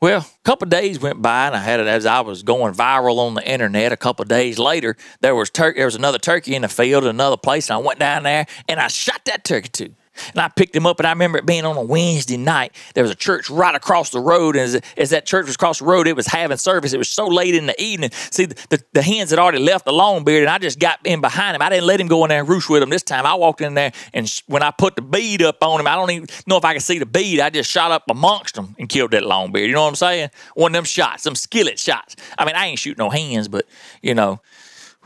Well, 0.00 0.20
a 0.20 0.44
couple 0.44 0.66
days 0.66 0.98
went 0.98 1.20
by, 1.20 1.48
and 1.48 1.54
I 1.54 1.58
had 1.58 1.78
it 1.78 1.86
as 1.86 2.06
I 2.06 2.20
was 2.20 2.42
going 2.42 2.72
viral 2.72 3.18
on 3.18 3.34
the 3.34 3.46
internet. 3.46 3.92
A 3.92 3.98
couple 3.98 4.24
days 4.24 4.58
later, 4.58 4.96
there 5.20 5.34
was 5.34 5.50
tur- 5.50 5.74
there 5.76 5.84
was 5.84 5.94
another 5.94 6.18
turkey 6.18 6.54
in 6.54 6.62
the 6.62 6.68
field, 6.68 7.04
in 7.04 7.10
another 7.10 7.36
place, 7.36 7.68
and 7.68 7.74
I 7.74 7.78
went 7.86 7.98
down 7.98 8.22
there 8.22 8.46
and 8.66 8.80
I 8.80 8.88
shot 8.88 9.26
that 9.26 9.44
turkey 9.44 9.68
too. 9.68 9.94
And 10.30 10.40
I 10.40 10.48
picked 10.48 10.74
him 10.74 10.86
up, 10.86 10.98
and 10.98 11.06
I 11.06 11.12
remember 11.12 11.38
it 11.38 11.46
being 11.46 11.64
on 11.64 11.76
a 11.76 11.82
Wednesday 11.82 12.36
night. 12.36 12.74
There 12.94 13.04
was 13.04 13.10
a 13.10 13.16
church 13.16 13.48
right 13.48 13.74
across 13.74 14.10
the 14.10 14.20
road, 14.20 14.56
and 14.56 14.64
as, 14.64 14.80
as 14.96 15.10
that 15.10 15.24
church 15.24 15.46
was 15.46 15.54
across 15.54 15.78
the 15.78 15.84
road, 15.84 16.06
it 16.06 16.16
was 16.16 16.26
having 16.26 16.56
service. 16.56 16.92
It 16.92 16.98
was 16.98 17.08
so 17.08 17.26
late 17.26 17.54
in 17.54 17.66
the 17.66 17.80
evening. 17.80 18.10
See, 18.30 18.46
the, 18.46 18.54
the, 18.70 18.82
the 18.92 19.02
hens 19.02 19.30
had 19.30 19.38
already 19.38 19.60
left 19.60 19.84
the 19.84 19.92
long 19.92 20.24
beard, 20.24 20.42
and 20.42 20.50
I 20.50 20.58
just 20.58 20.78
got 20.78 20.98
in 21.04 21.20
behind 21.20 21.54
him. 21.54 21.62
I 21.62 21.68
didn't 21.68 21.86
let 21.86 22.00
him 22.00 22.08
go 22.08 22.24
in 22.24 22.28
there 22.28 22.40
and 22.40 22.48
roost 22.48 22.68
with 22.68 22.82
him 22.82 22.90
this 22.90 23.02
time. 23.02 23.24
I 23.24 23.34
walked 23.34 23.60
in 23.60 23.74
there, 23.74 23.92
and 24.12 24.28
sh- 24.28 24.42
when 24.46 24.62
I 24.62 24.70
put 24.70 24.96
the 24.96 25.02
bead 25.02 25.42
up 25.42 25.62
on 25.62 25.80
him, 25.80 25.86
I 25.86 25.94
don't 25.94 26.10
even 26.10 26.28
know 26.46 26.56
if 26.56 26.64
I 26.64 26.72
could 26.72 26.82
see 26.82 26.98
the 26.98 27.06
bead. 27.06 27.40
I 27.40 27.50
just 27.50 27.70
shot 27.70 27.90
up 27.90 28.04
amongst 28.10 28.56
them 28.56 28.74
and 28.78 28.88
killed 28.88 29.12
that 29.12 29.24
long 29.24 29.52
beard. 29.52 29.68
You 29.68 29.74
know 29.74 29.82
what 29.82 29.88
I'm 29.88 29.94
saying? 29.94 30.30
One 30.54 30.72
of 30.72 30.74
them 30.74 30.84
shots, 30.84 31.22
some 31.22 31.34
skillet 31.34 31.78
shots. 31.78 32.16
I 32.36 32.44
mean, 32.44 32.56
I 32.56 32.66
ain't 32.66 32.78
shooting 32.78 33.02
no 33.02 33.10
hens, 33.10 33.48
but, 33.48 33.66
you 34.02 34.14
know, 34.14 34.40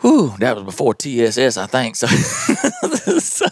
Whew, 0.00 0.34
that 0.38 0.56
was 0.56 0.64
before 0.64 0.92
TSS, 0.94 1.56
I 1.56 1.66
think. 1.66 1.96
So, 1.96 2.06
so 3.18 3.46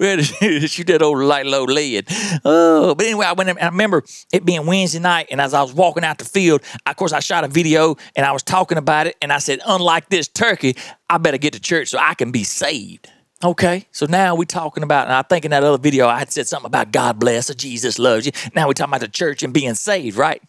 we 0.00 0.06
had 0.06 0.18
to 0.20 0.66
shoot 0.66 0.86
that 0.86 1.02
old 1.02 1.18
light 1.18 1.46
low 1.46 1.64
lead. 1.64 2.06
Oh, 2.44 2.94
but 2.94 3.06
anyway, 3.06 3.26
I 3.26 3.32
went. 3.32 3.62
I 3.62 3.66
remember 3.66 4.02
it 4.32 4.44
being 4.44 4.66
Wednesday 4.66 4.98
night, 4.98 5.28
and 5.30 5.40
as 5.40 5.52
I 5.52 5.62
was 5.62 5.74
walking 5.74 6.02
out 6.02 6.18
the 6.18 6.24
field, 6.24 6.62
of 6.86 6.96
course, 6.96 7.12
I 7.12 7.20
shot 7.20 7.44
a 7.44 7.48
video 7.48 7.96
and 8.16 8.24
I 8.24 8.32
was 8.32 8.42
talking 8.42 8.78
about 8.78 9.06
it, 9.06 9.16
and 9.20 9.32
I 9.32 9.38
said, 9.38 9.60
unlike 9.66 10.08
this 10.08 10.26
turkey, 10.26 10.76
I 11.08 11.18
better 11.18 11.38
get 11.38 11.52
to 11.52 11.60
church 11.60 11.88
so 11.88 11.98
I 11.98 12.14
can 12.14 12.32
be 12.32 12.44
saved. 12.44 13.10
Okay, 13.44 13.86
so 13.92 14.06
now 14.06 14.34
we're 14.34 14.46
talking 14.46 14.82
about, 14.82 15.06
and 15.06 15.14
I 15.14 15.20
think 15.22 15.44
in 15.44 15.50
that 15.50 15.62
other 15.62 15.76
video 15.76 16.08
I 16.08 16.18
had 16.18 16.32
said 16.32 16.48
something 16.48 16.66
about 16.66 16.92
God 16.92 17.18
bless 17.18 17.50
or 17.50 17.54
Jesus 17.54 17.98
loves 17.98 18.24
you. 18.24 18.32
Now 18.54 18.66
we're 18.66 18.72
talking 18.72 18.90
about 18.90 19.00
the 19.02 19.08
church 19.08 19.42
and 19.42 19.52
being 19.52 19.74
saved, 19.74 20.16
right? 20.16 20.42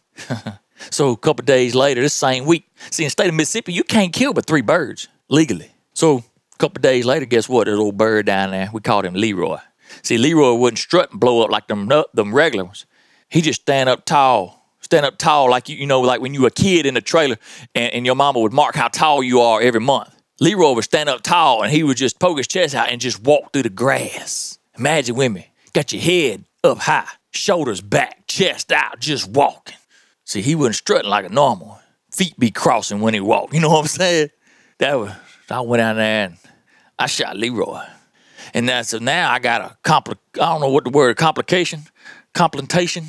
so 0.92 1.12
a 1.12 1.18
couple 1.18 1.44
days 1.44 1.75
later, 1.75 2.01
this 2.01 2.13
same 2.13 2.46
week, 2.46 2.63
see, 2.89 3.04
in 3.04 3.08
the 3.08 3.12
state 3.12 3.27
of 3.27 3.36
Mississippi, 3.36 3.74
you 3.74 3.84
can't 3.84 4.13
kill 4.13 4.34
but 4.34 4.46
three 4.46 4.62
birds 4.62 5.10
legally. 5.29 5.72
So 5.94 6.17
a 6.17 6.58
couple 6.58 6.82
days 6.82 7.05
later, 7.05 7.25
guess 7.25 7.50
what? 7.50 7.65
That 7.65 7.75
old 7.75 7.98
bird 7.98 8.25
down 8.25 8.51
there, 8.51 8.70
we 8.74 8.82
called 8.82 9.05
him 9.05 9.13
Leroy. 9.13 9.58
See, 10.03 10.17
Leroy 10.17 10.53
wouldn't 10.53 10.79
strut 10.79 11.12
and 11.12 11.20
blow 11.20 11.41
up 11.41 11.51
like 11.51 11.67
them 11.67 11.91
them 12.13 12.34
regular 12.34 12.65
ones. 12.65 12.86
He 13.29 13.41
just 13.41 13.62
stand 13.62 13.89
up 13.89 14.05
tall, 14.05 14.70
stand 14.82 15.05
up 15.05 15.17
tall 15.17 15.50
like 15.50 15.70
you, 15.70 15.75
you 15.75 15.86
know, 15.86 16.01
like 16.01 16.22
when 16.22 16.34
you 16.34 16.41
were 16.41 16.48
a 16.48 16.51
kid 16.51 16.86
in 16.86 16.98
a 16.98 17.01
trailer 17.01 17.38
and, 17.74 17.94
and 17.94 18.05
your 18.05 18.15
mama 18.15 18.39
would 18.39 18.53
mark 18.53 18.75
how 18.75 18.88
tall 18.88 19.24
you 19.24 19.41
are 19.41 19.62
every 19.62 19.79
month. 19.79 20.10
Leroy 20.39 20.74
would 20.74 20.84
stand 20.84 21.08
up 21.10 21.22
tall 21.22 21.63
and 21.63 21.72
he 21.72 21.84
would 21.84 21.98
just 21.98 22.20
poke 22.20 22.38
his 22.38 22.48
chest 22.48 22.75
out 22.75 22.89
and 22.89 23.00
just 23.00 23.24
walk 23.24 23.53
through 23.53 23.63
the 23.63 23.70
grass. 23.70 24.60
Imagine 24.77 25.15
with 25.15 25.32
me, 25.32 25.50
got 25.74 25.94
your 25.94 26.01
head 26.01 26.44
up 26.63 26.79
high, 26.79 27.08
shoulders 27.32 27.82
back, 27.82 28.27
chest 28.27 28.72
out, 28.72 29.00
just 29.00 29.29
walking. 29.29 29.77
See, 30.25 30.41
he 30.41 30.55
wasn't 30.55 30.75
strutting 30.75 31.10
like 31.10 31.25
a 31.25 31.29
normal. 31.29 31.79
Feet 32.12 32.38
be 32.39 32.51
crossing 32.51 33.01
when 33.01 33.13
he 33.13 33.20
walked. 33.20 33.53
You 33.53 33.62
know 33.62 33.70
what 33.70 33.82
I'm 33.82 33.88
saying? 33.88 34.29
That 34.79 35.00
was 35.00 35.12
I 35.50 35.62
went 35.62 35.79
down 35.79 35.96
there 35.98 36.25
and 36.25 36.38
I 36.98 37.05
shot 37.08 37.38
Leroy. 37.38 37.84
And 38.53 38.70
that's 38.70 38.89
so 38.89 39.00
now 39.00 39.32
I 39.32 39.39
got 39.39 39.62
a 39.62 39.77
compli- 39.84 40.17
I 40.36 40.51
don't 40.51 40.62
know 40.62 40.70
what 40.70 40.84
the 40.84 40.89
word 40.89 41.17
complication, 41.17 41.84
complication. 42.34 43.05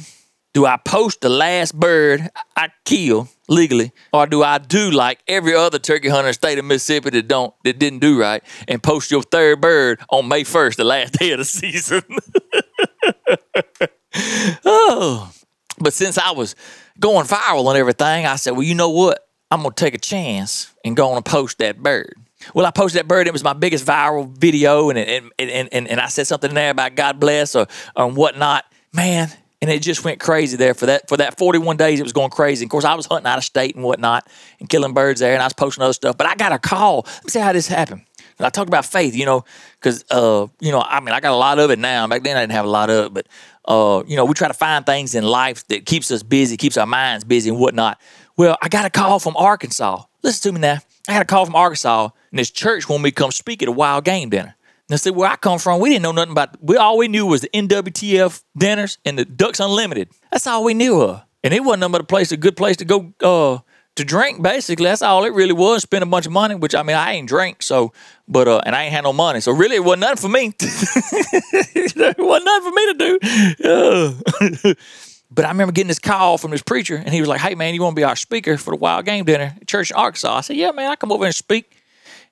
Do 0.55 0.65
I 0.65 0.79
post 0.79 1.21
the 1.21 1.29
last 1.29 1.79
bird 1.79 2.31
I 2.57 2.71
kill 2.85 3.29
legally, 3.47 3.93
or 4.13 4.27
do 4.27 4.43
I 4.43 4.57
do 4.59 4.91
like 4.91 5.19
every 5.29 5.55
other 5.55 5.79
turkey 5.79 6.09
hunter 6.09 6.29
in 6.29 6.31
the 6.31 6.35
state 6.35 6.59
of 6.59 6.65
Mississippi 6.65 7.11
that 7.11 7.29
don't 7.29 7.53
that 7.65 7.79
didn't 7.79 7.99
do 7.99 8.19
right 8.19 8.43
and 8.67 8.83
post 8.83 9.11
your 9.11 9.23
third 9.23 9.61
bird 9.61 10.01
on 10.09 10.29
May 10.29 10.45
first, 10.45 10.79
the 10.79 10.85
last 10.85 11.13
day 11.19 11.33
of 11.33 11.39
the 11.39 11.45
season? 11.45 12.03
oh, 14.65 15.31
but 15.79 15.93
since 15.93 16.17
I 16.17 16.31
was 16.31 16.57
going 16.99 17.27
viral 17.27 17.69
and 17.69 17.77
everything, 17.77 18.25
I 18.25 18.37
said, 18.37 18.53
well, 18.53 18.63
you 18.63 18.75
know 18.75 18.91
what? 18.91 19.26
I'm 19.51 19.63
gonna 19.63 19.75
take 19.75 19.95
a 19.95 19.99
chance 19.99 20.73
and 20.85 20.97
go 20.97 21.11
on 21.11 21.17
and 21.17 21.25
post 21.25 21.59
that 21.59 21.79
bird. 21.79 22.15
Well, 22.55 22.67
I 22.67 22.71
posted 22.71 23.01
that 23.01 23.09
bird. 23.09 23.27
It 23.27 23.33
was 23.33 23.45
my 23.45 23.53
biggest 23.53 23.87
viral 23.87 24.29
video, 24.29 24.91
and 24.91 24.99
and 24.99 25.31
and 25.39 25.69
and, 25.73 25.89
and 25.89 26.01
I 26.01 26.09
said 26.09 26.27
something 26.27 26.53
there 26.53 26.71
about 26.71 26.95
God 26.95 27.21
bless 27.21 27.55
or 27.55 27.67
or 27.95 28.11
whatnot. 28.11 28.65
Man, 28.93 29.31
and 29.63 29.71
it 29.71 29.83
just 29.83 30.05
went 30.05 30.21
crazy 30.21 30.57
there 30.57 30.75
for 30.75 30.87
that 30.87 31.09
for 31.09 31.17
that 31.17 31.39
41 31.39 31.77
days. 31.77 32.01
It 32.01 32.03
was 32.03 32.13
going 32.13 32.31
crazy. 32.31 32.65
Of 32.65 32.71
course, 32.71 32.85
I 32.85 32.95
was 32.95 33.07
hunting 33.07 33.27
out 33.27 33.39
of 33.39 33.45
state 33.45 33.75
and 33.75 33.85
whatnot 33.85 34.29
and 34.61 34.69
killing 34.69 34.95
birds 34.95 35.21
there, 35.21 35.33
and 35.33 35.43
I 35.43 35.47
was 35.47 35.55
posting 35.55 35.83
other 35.83 35.93
stuff. 35.93 36.17
But 36.17 36.27
I 36.27 36.35
got 36.35 36.53
a 36.53 36.59
call. 36.59 37.03
Let 37.07 37.25
me 37.25 37.31
see 37.31 37.41
how 37.41 37.53
this 37.53 37.69
happened. 37.69 38.03
I 38.39 38.51
talk 38.51 38.69
about 38.69 38.85
faith, 38.85 39.17
you 39.17 39.25
know, 39.25 39.45
because 39.81 40.05
uh, 40.11 40.47
you 40.61 40.71
know, 40.71 40.81
I 40.81 41.01
mean, 41.01 41.15
I 41.15 41.21
got 41.21 41.33
a 41.33 41.37
lot 41.37 41.59
of 41.59 41.71
it 41.71 41.79
now. 41.79 42.07
Back 42.07 42.23
then, 42.23 42.37
I 42.37 42.41
didn't 42.41 42.53
have 42.53 42.67
a 42.67 42.71
lot 42.71 42.91
of 42.91 43.07
it, 43.07 43.15
but 43.15 43.27
uh, 43.65 44.03
you 44.07 44.17
know, 44.17 44.25
we 44.27 44.35
try 44.35 44.49
to 44.49 44.55
find 44.55 44.85
things 44.85 45.15
in 45.15 45.25
life 45.25 45.67
that 45.69 45.87
keeps 45.87 46.11
us 46.11 46.23
busy, 46.23 46.57
keeps 46.57 46.77
our 46.77 46.87
minds 46.87 47.25
busy, 47.25 47.49
and 47.49 47.59
whatnot. 47.59 47.99
Well, 48.37 48.59
I 48.61 48.69
got 48.69 48.85
a 48.85 48.91
call 48.91 49.19
from 49.19 49.35
Arkansas. 49.37 50.03
Listen 50.23 50.51
to 50.51 50.55
me 50.55 50.61
now. 50.61 50.79
I 51.09 51.15
got 51.15 51.23
a 51.23 51.27
call 51.27 51.47
from 51.47 51.57
Arkansas, 51.57 52.11
and 52.31 52.39
this 52.39 52.51
church 52.51 52.87
wanted 52.87 53.05
me 53.05 53.11
to 53.11 53.15
come 53.15 53.31
speak 53.31 53.63
at 53.63 53.69
a 53.69 53.73
wild 53.73 54.05
game 54.05 54.29
dinner. 54.29 54.55
I 54.91 54.97
said, 54.97 55.17
where 55.17 55.29
I 55.29 55.37
come 55.37 55.59
from, 55.59 55.81
we 55.81 55.89
didn't 55.89 56.03
know 56.03 56.13
nothing 56.13 56.33
about. 56.33 56.63
We 56.63 56.77
all 56.77 56.99
we 56.99 57.09
knew 57.09 57.27
was 57.27 57.41
the 57.41 57.49
NWTF 57.49 58.43
dinners 58.57 58.99
and 59.05 59.19
the 59.19 59.25
Ducks 59.25 59.59
Unlimited. 59.59 60.11
That's 60.31 60.47
all 60.47 60.65
we 60.65 60.75
knew 60.75 61.01
of, 61.01 61.23
and 61.43 61.55
it 61.55 61.65
wasn't 61.65 61.81
nothing 61.81 61.93
but 61.93 62.01
a 62.03 62.05
place, 62.05 62.31
a 62.31 62.37
good 62.37 62.57
place 62.57 62.77
to 62.77 62.85
go 62.85 63.13
uh, 63.23 63.59
to 63.97 64.05
drink. 64.05 64.43
Basically, 64.43 64.85
that's 64.85 65.03
all 65.03 65.25
it 65.25 65.33
really 65.33 65.55
was. 65.55 65.83
Spend 65.83 66.03
a 66.03 66.07
bunch 66.07 66.27
of 66.27 66.33
money, 66.33 66.55
which 66.55 66.75
I 66.75 66.83
mean, 66.83 66.97
I 66.97 67.13
ain't 67.13 67.29
drink, 67.29 67.63
so 67.63 67.95
but 68.29 68.49
uh, 68.49 68.61
and 68.67 68.77
I 68.77 68.85
ain't 68.85 68.93
had 68.93 69.05
no 69.05 69.15
money, 69.15 69.41
so 69.41 69.51
really, 69.51 69.77
it 69.77 69.85
wasn't 69.85 70.03
nothing 70.03 70.17
for 70.19 70.29
me. 70.29 70.55
it 70.61 72.19
wasn't 72.19 72.45
nothing 72.45 72.69
for 72.69 72.75
me 72.75 72.93
to 72.93 73.19
do. 73.55 74.69
Uh. 74.69 74.75
But 75.37 75.45
I 75.45 75.49
remember 75.49 75.71
getting 75.71 75.89
this 75.89 75.99
call 75.99 76.39
from 76.39 76.51
this 76.51 76.63
preacher, 76.63 76.97
and 76.97 77.11
he 77.11 77.21
was 77.21 77.29
like, 77.29 77.41
"Hey 77.41 77.55
man, 77.55 77.75
you 77.75 77.83
want 77.83 77.95
to 77.95 78.01
be 78.01 78.05
our 78.05 78.17
speaker 78.17 78.57
for 78.57 78.71
the 78.71 78.77
Wild 78.77 79.05
Game 79.05 79.25
Dinner 79.27 79.55
at 79.61 79.69
Church 79.69 79.91
in 79.91 79.97
Arkansas?" 79.97 80.35
I 80.35 80.41
said, 80.41 80.57
"Yeah, 80.57 80.73
man, 80.73 80.91
I 80.91 80.97
come 80.97 81.13
over 81.13 81.27
and 81.27 81.35
speak." 81.35 81.77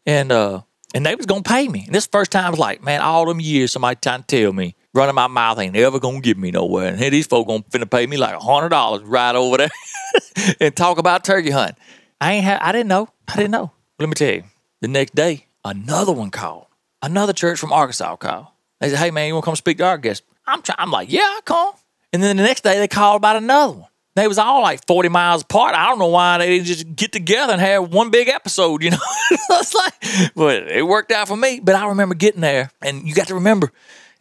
And 0.06 0.32
uh, 0.32 0.62
and 0.94 1.04
they 1.04 1.14
was 1.14 1.26
gonna 1.26 1.42
pay 1.42 1.68
me. 1.68 1.84
And 1.86 1.94
this 1.94 2.06
first 2.06 2.30
time 2.30 2.46
I 2.46 2.50
was 2.50 2.58
like, 2.58 2.82
man, 2.82 3.02
all 3.02 3.26
them 3.26 3.40
years 3.40 3.72
somebody 3.72 3.98
trying 4.00 4.22
to 4.22 4.26
tell 4.26 4.52
me, 4.52 4.74
running 4.94 5.14
my 5.14 5.26
mouth 5.26 5.58
ain't 5.58 5.76
ever 5.76 5.98
gonna 6.00 6.20
get 6.20 6.38
me 6.38 6.50
nowhere. 6.50 6.88
And 6.88 6.98
here 6.98 7.10
these 7.10 7.26
folks 7.26 7.46
gonna 7.46 7.62
finna 7.64 7.90
pay 7.90 8.06
me 8.06 8.16
like 8.16 8.34
a 8.34 8.40
hundred 8.40 8.70
dollars 8.70 9.02
right 9.02 9.34
over 9.34 9.58
there 9.58 9.70
and 10.60 10.74
talk 10.74 10.98
about 10.98 11.24
turkey 11.24 11.50
hunting. 11.50 11.76
I 12.20 12.32
ain't 12.34 12.44
ha- 12.46 12.60
I 12.62 12.72
didn't 12.72 12.88
know. 12.88 13.08
I 13.28 13.36
didn't 13.36 13.50
know. 13.50 13.72
Let 13.98 14.08
me 14.08 14.14
tell 14.14 14.34
you, 14.34 14.44
the 14.80 14.88
next 14.88 15.14
day, 15.14 15.46
another 15.64 16.12
one 16.12 16.30
called. 16.30 16.66
Another 17.02 17.32
church 17.34 17.58
from 17.58 17.72
Arkansas 17.72 18.16
called. 18.16 18.46
They 18.80 18.88
said, 18.88 18.98
"Hey 18.98 19.10
man, 19.10 19.28
you 19.28 19.34
want 19.34 19.44
to 19.44 19.46
come 19.48 19.56
speak 19.56 19.78
to 19.78 19.84
our 19.84 19.98
guest?" 19.98 20.22
I'm 20.46 20.62
trying. 20.62 20.78
I'm 20.78 20.90
like, 20.90 21.10
"Yeah, 21.10 21.20
I 21.20 21.40
come." 21.44 21.72
And 22.14 22.22
then 22.22 22.36
the 22.36 22.44
next 22.44 22.62
day 22.62 22.78
they 22.78 22.86
called 22.86 23.16
about 23.16 23.34
another 23.34 23.72
one. 23.72 23.88
They 24.14 24.28
was 24.28 24.38
all 24.38 24.62
like 24.62 24.86
40 24.86 25.08
miles 25.08 25.42
apart. 25.42 25.74
I 25.74 25.88
don't 25.88 25.98
know 25.98 26.06
why 26.06 26.38
they 26.38 26.46
didn't 26.46 26.66
just 26.66 26.94
get 26.94 27.10
together 27.10 27.52
and 27.52 27.60
have 27.60 27.92
one 27.92 28.10
big 28.10 28.28
episode, 28.28 28.84
you 28.84 28.92
know. 28.92 28.98
it's 29.32 29.74
like, 29.74 30.32
but 30.36 30.70
it 30.70 30.86
worked 30.86 31.10
out 31.10 31.26
for 31.26 31.36
me. 31.36 31.58
But 31.58 31.74
I 31.74 31.88
remember 31.88 32.14
getting 32.14 32.40
there, 32.40 32.70
and 32.80 33.02
you 33.02 33.16
got 33.16 33.26
to 33.26 33.34
remember 33.34 33.72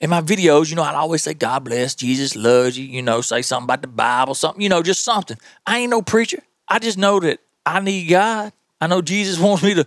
in 0.02 0.10
my 0.10 0.22
videos, 0.22 0.72
you 0.72 0.76
know, 0.76 0.82
I'd 0.82 0.96
always 0.96 1.22
say, 1.22 1.36
God 1.36 1.66
bless, 1.66 1.94
Jesus 1.94 2.36
loves 2.36 2.80
you, 2.80 2.86
you 2.86 3.04
know, 3.04 3.22
say 3.22 3.44
something 3.44 3.66
about 3.66 3.84
the 3.84 3.88
Bible, 3.88 4.34
something, 4.34 4.64
you 4.64 4.70
know, 4.70 4.82
just 4.82 5.04
something. 5.04 5.38
I 5.68 5.78
ain't 5.78 5.92
no 5.92 6.02
preacher. 6.02 6.42
I 6.68 6.80
just 6.80 6.98
know 6.98 7.20
that 7.20 7.42
I 7.64 7.80
need 7.80 8.08
God. 8.08 8.54
I 8.82 8.88
know 8.88 9.04
Jesus 9.04 9.40
wants 9.40 9.62
me 9.62 9.76
to 9.76 9.86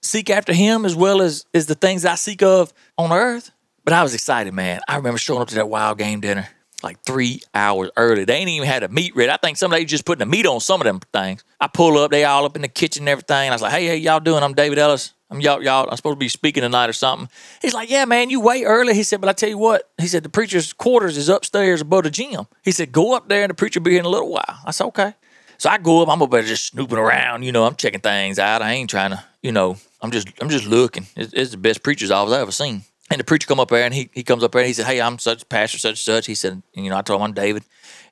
seek 0.00 0.30
after 0.30 0.54
him 0.54 0.86
as 0.86 0.96
well 0.96 1.20
as, 1.20 1.44
as 1.52 1.66
the 1.66 1.74
things 1.74 2.06
I 2.06 2.14
seek 2.14 2.42
of 2.42 2.72
on 2.96 3.12
earth. 3.12 3.50
But 3.84 3.92
I 3.92 4.02
was 4.02 4.14
excited, 4.14 4.54
man. 4.54 4.80
I 4.88 4.96
remember 4.96 5.18
showing 5.18 5.42
up 5.42 5.48
to 5.48 5.56
that 5.56 5.68
wild 5.68 5.98
game 5.98 6.22
dinner 6.22 6.48
like 6.82 7.02
three 7.02 7.42
hours 7.54 7.90
early. 7.96 8.24
They 8.24 8.36
ain't 8.36 8.48
even 8.50 8.68
had 8.68 8.82
a 8.82 8.88
meat 8.88 9.14
ready. 9.16 9.30
I 9.30 9.36
think 9.36 9.56
somebody 9.56 9.84
just 9.84 10.04
putting 10.04 10.20
the 10.20 10.26
meat 10.26 10.46
on 10.46 10.60
some 10.60 10.80
of 10.80 10.84
them 10.84 11.00
things. 11.12 11.44
I 11.60 11.68
pull 11.68 11.98
up, 11.98 12.10
they 12.10 12.24
all 12.24 12.44
up 12.44 12.56
in 12.56 12.62
the 12.62 12.68
kitchen 12.68 13.02
and 13.02 13.08
everything. 13.08 13.50
I 13.50 13.52
was 13.52 13.62
like, 13.62 13.72
hey, 13.72 13.86
hey, 13.86 13.96
y'all 13.96 14.20
doing? 14.20 14.42
I'm 14.42 14.54
David 14.54 14.78
Ellis. 14.78 15.12
I'm 15.30 15.40
y'all, 15.40 15.62
y'all. 15.62 15.88
I'm 15.88 15.96
supposed 15.96 16.16
to 16.16 16.20
be 16.20 16.28
speaking 16.28 16.62
tonight 16.62 16.90
or 16.90 16.92
something. 16.92 17.28
He's 17.62 17.72
like, 17.72 17.88
yeah, 17.88 18.04
man, 18.04 18.28
you 18.28 18.40
wait 18.40 18.64
early. 18.64 18.94
He 18.94 19.02
said, 19.02 19.20
but 19.20 19.30
I 19.30 19.32
tell 19.32 19.48
you 19.48 19.56
what. 19.56 19.90
He 19.98 20.06
said 20.06 20.22
the 20.22 20.28
preacher's 20.28 20.74
quarters 20.74 21.16
is 21.16 21.30
upstairs 21.30 21.80
above 21.80 22.04
the 22.04 22.10
gym. 22.10 22.46
He 22.62 22.70
said, 22.70 22.92
go 22.92 23.16
up 23.16 23.28
there 23.28 23.42
and 23.42 23.50
the 23.50 23.54
preacher 23.54 23.80
be 23.80 23.92
here 23.92 24.00
in 24.00 24.04
a 24.04 24.10
little 24.10 24.30
while. 24.30 24.58
I 24.66 24.70
said, 24.72 24.84
okay. 24.88 25.14
So 25.56 25.70
I 25.70 25.78
go 25.78 26.02
up. 26.02 26.08
I'm 26.08 26.20
up 26.20 26.30
there 26.30 26.42
just 26.42 26.66
snooping 26.66 26.98
around. 26.98 27.44
You 27.44 27.52
know, 27.52 27.64
I'm 27.64 27.76
checking 27.76 28.00
things 28.00 28.38
out. 28.38 28.60
I 28.60 28.72
ain't 28.72 28.90
trying 28.90 29.12
to, 29.12 29.24
you 29.42 29.52
know, 29.52 29.76
I'm 30.02 30.10
just, 30.10 30.28
I'm 30.40 30.50
just 30.50 30.66
looking. 30.66 31.06
It's, 31.16 31.32
it's 31.32 31.52
the 31.52 31.56
best 31.56 31.82
preacher's 31.82 32.10
office 32.10 32.34
I've 32.34 32.42
ever 32.42 32.52
seen. 32.52 32.82
And 33.12 33.20
the 33.20 33.24
preacher 33.24 33.46
come 33.46 33.60
up 33.60 33.68
there 33.68 33.84
and 33.84 33.92
he, 33.92 34.08
he 34.14 34.22
comes 34.22 34.42
up 34.42 34.52
there 34.52 34.62
and 34.62 34.66
he 34.66 34.72
said, 34.72 34.86
Hey, 34.86 34.98
I'm 34.98 35.18
such 35.18 35.46
pastor, 35.50 35.76
such 35.76 36.02
such. 36.02 36.24
He 36.24 36.34
said, 36.34 36.62
you 36.72 36.88
know, 36.88 36.96
I 36.96 37.02
told 37.02 37.20
him 37.20 37.26
I'm 37.26 37.34
David 37.34 37.62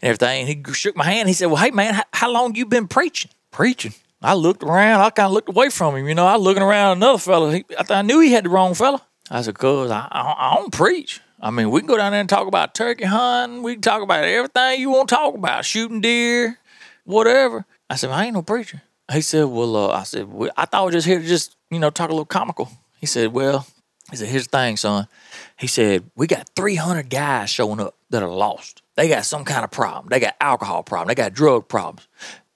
and 0.02 0.08
everything. 0.10 0.46
And 0.46 0.48
he 0.66 0.74
shook 0.74 0.94
my 0.94 1.06
hand. 1.06 1.26
He 1.26 1.32
said, 1.32 1.46
Well, 1.46 1.56
hey 1.56 1.70
man, 1.70 1.94
how, 1.94 2.02
how 2.12 2.30
long 2.30 2.54
you 2.54 2.66
been 2.66 2.86
preaching? 2.86 3.30
Preaching. 3.50 3.94
I 4.20 4.34
looked 4.34 4.62
around. 4.62 5.00
I 5.00 5.08
kind 5.08 5.28
of 5.28 5.32
looked 5.32 5.48
away 5.48 5.70
from 5.70 5.96
him. 5.96 6.06
You 6.06 6.14
know, 6.14 6.26
I 6.26 6.36
was 6.36 6.44
looking 6.44 6.62
around 6.62 6.98
another 6.98 7.16
fella. 7.16 7.50
He, 7.50 7.64
I, 7.78 7.94
I 7.94 8.02
knew 8.02 8.20
he 8.20 8.32
had 8.32 8.44
the 8.44 8.50
wrong 8.50 8.74
fella. 8.74 9.00
I 9.30 9.40
said, 9.40 9.58
Cuz 9.58 9.90
I, 9.90 10.06
I, 10.10 10.34
I 10.36 10.54
don't 10.56 10.70
preach. 10.70 11.22
I 11.40 11.50
mean, 11.50 11.70
we 11.70 11.80
can 11.80 11.86
go 11.86 11.96
down 11.96 12.12
there 12.12 12.20
and 12.20 12.28
talk 12.28 12.46
about 12.46 12.74
turkey 12.74 13.04
hunting. 13.04 13.62
We 13.62 13.76
can 13.76 13.80
talk 13.80 14.02
about 14.02 14.24
everything 14.24 14.80
you 14.82 14.90
want 14.90 15.08
to 15.08 15.14
talk 15.14 15.34
about, 15.34 15.64
shooting 15.64 16.02
deer, 16.02 16.58
whatever. 17.04 17.64
I 17.88 17.96
said, 17.96 18.10
I 18.10 18.26
ain't 18.26 18.34
no 18.34 18.42
preacher. 18.42 18.82
He 19.10 19.22
said, 19.22 19.44
Well, 19.44 19.76
uh, 19.76 19.88
I 19.88 20.02
said, 20.02 20.30
well, 20.30 20.50
I 20.58 20.66
thought 20.66 20.82
we 20.82 20.88
were 20.88 20.92
just 20.92 21.06
here 21.06 21.20
to 21.20 21.26
just, 21.26 21.56
you 21.70 21.78
know, 21.78 21.88
talk 21.88 22.10
a 22.10 22.12
little 22.12 22.26
comical. 22.26 22.68
He 22.98 23.06
said, 23.06 23.32
Well, 23.32 23.66
he 24.10 24.16
said, 24.16 24.28
Here's 24.28 24.46
the 24.46 24.58
thing, 24.58 24.76
son. 24.76 25.06
He 25.58 25.66
said, 25.66 26.04
We 26.16 26.26
got 26.26 26.48
300 26.56 27.08
guys 27.08 27.50
showing 27.50 27.80
up 27.80 27.94
that 28.10 28.22
are 28.22 28.28
lost. 28.28 28.82
They 28.96 29.08
got 29.08 29.24
some 29.24 29.44
kind 29.44 29.64
of 29.64 29.70
problem. 29.70 30.08
They 30.10 30.20
got 30.20 30.36
alcohol 30.40 30.82
problem. 30.82 31.08
They 31.08 31.14
got 31.14 31.32
drug 31.32 31.68
problems. 31.68 32.08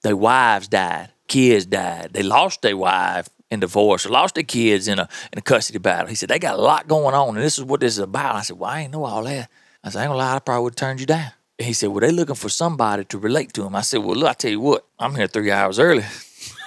Their 0.03 0.17
wives 0.17 0.67
died. 0.67 1.09
Kids 1.27 1.65
died. 1.65 2.11
They 2.13 2.23
lost 2.23 2.61
their 2.61 2.77
wife 2.77 3.29
in 3.49 3.59
divorce 3.59 4.05
or 4.05 4.09
lost 4.09 4.35
their 4.35 4.43
kids 4.43 4.87
in 4.87 4.99
a, 4.99 5.09
in 5.31 5.39
a 5.39 5.41
custody 5.41 5.79
battle. 5.79 6.07
He 6.07 6.15
said, 6.15 6.29
They 6.29 6.39
got 6.39 6.59
a 6.59 6.61
lot 6.61 6.87
going 6.87 7.15
on, 7.15 7.35
and 7.35 7.43
this 7.43 7.57
is 7.57 7.63
what 7.63 7.79
this 7.79 7.93
is 7.93 7.99
about. 7.99 8.35
I 8.35 8.41
said, 8.41 8.59
Well, 8.59 8.69
I 8.69 8.81
ain't 8.81 8.93
know 8.93 9.05
all 9.05 9.23
that. 9.23 9.49
I 9.83 9.89
said, 9.89 9.99
I 9.99 10.03
ain't 10.03 10.09
gonna 10.09 10.19
lie, 10.19 10.35
I 10.35 10.39
probably 10.39 10.63
would 10.63 10.73
have 10.73 10.77
turned 10.77 10.99
you 10.99 11.05
down. 11.05 11.31
And 11.57 11.65
he 11.65 11.73
said, 11.73 11.89
Well, 11.89 12.01
they 12.01 12.11
looking 12.11 12.35
for 12.35 12.49
somebody 12.49 13.05
to 13.05 13.17
relate 13.17 13.53
to 13.53 13.65
him. 13.65 13.75
I 13.75 13.81
said, 13.81 14.03
Well, 14.03 14.15
look, 14.15 14.29
I 14.29 14.33
tell 14.33 14.51
you 14.51 14.59
what, 14.59 14.85
I'm 14.99 15.15
here 15.15 15.27
three 15.27 15.51
hours 15.51 15.79
early. 15.79 16.05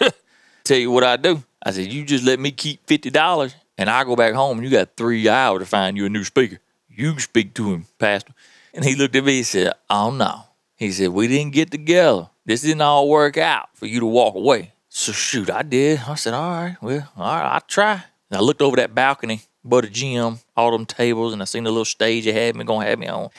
tell 0.64 0.78
you 0.78 0.90
what 0.90 1.04
I 1.04 1.16
do. 1.16 1.42
I 1.62 1.72
said, 1.72 1.92
You 1.92 2.04
just 2.04 2.24
let 2.24 2.40
me 2.40 2.50
keep 2.50 2.86
fifty 2.86 3.10
dollars 3.10 3.54
and 3.78 3.88
I 3.88 4.04
go 4.04 4.16
back 4.16 4.34
home 4.34 4.58
and 4.58 4.66
you 4.66 4.70
got 4.70 4.96
three 4.96 5.28
hours 5.28 5.60
to 5.60 5.66
find 5.66 5.96
you 5.96 6.04
a 6.04 6.08
new 6.10 6.24
speaker. 6.24 6.58
You 6.88 7.18
speak 7.20 7.54
to 7.54 7.72
him, 7.72 7.86
Pastor. 7.98 8.34
And 8.74 8.84
he 8.84 8.96
looked 8.96 9.16
at 9.16 9.24
me 9.24 9.38
and 9.38 9.46
said, 9.46 9.72
Oh 9.88 10.10
no. 10.10 10.42
He 10.76 10.90
said, 10.90 11.10
We 11.10 11.28
didn't 11.28 11.52
get 11.54 11.70
together. 11.70 12.28
This 12.44 12.62
didn't 12.62 12.82
all 12.82 13.08
work 13.08 13.38
out 13.38 13.68
for 13.74 13.86
you 13.86 14.00
to 14.00 14.06
walk 14.06 14.34
away. 14.34 14.72
So 14.88 15.12
shoot, 15.12 15.48
I 15.48 15.62
did. 15.62 16.00
I 16.06 16.16
said, 16.16 16.34
All 16.34 16.50
right, 16.50 16.76
well, 16.82 17.08
all 17.16 17.36
right, 17.36 17.54
I'll 17.54 17.60
try. 17.60 18.04
And 18.30 18.38
I 18.38 18.40
looked 18.40 18.60
over 18.60 18.76
that 18.76 18.94
balcony, 18.94 19.42
but 19.64 19.84
a 19.84 19.90
gym, 19.90 20.40
all 20.56 20.72
them 20.72 20.86
tables, 20.86 21.32
and 21.32 21.40
I 21.40 21.44
seen 21.44 21.64
the 21.64 21.70
little 21.70 21.84
stage 21.84 22.24
they 22.24 22.32
had 22.32 22.56
me 22.56 22.64
gonna 22.64 22.86
have 22.86 22.98
me 22.98 23.06
on. 23.06 23.30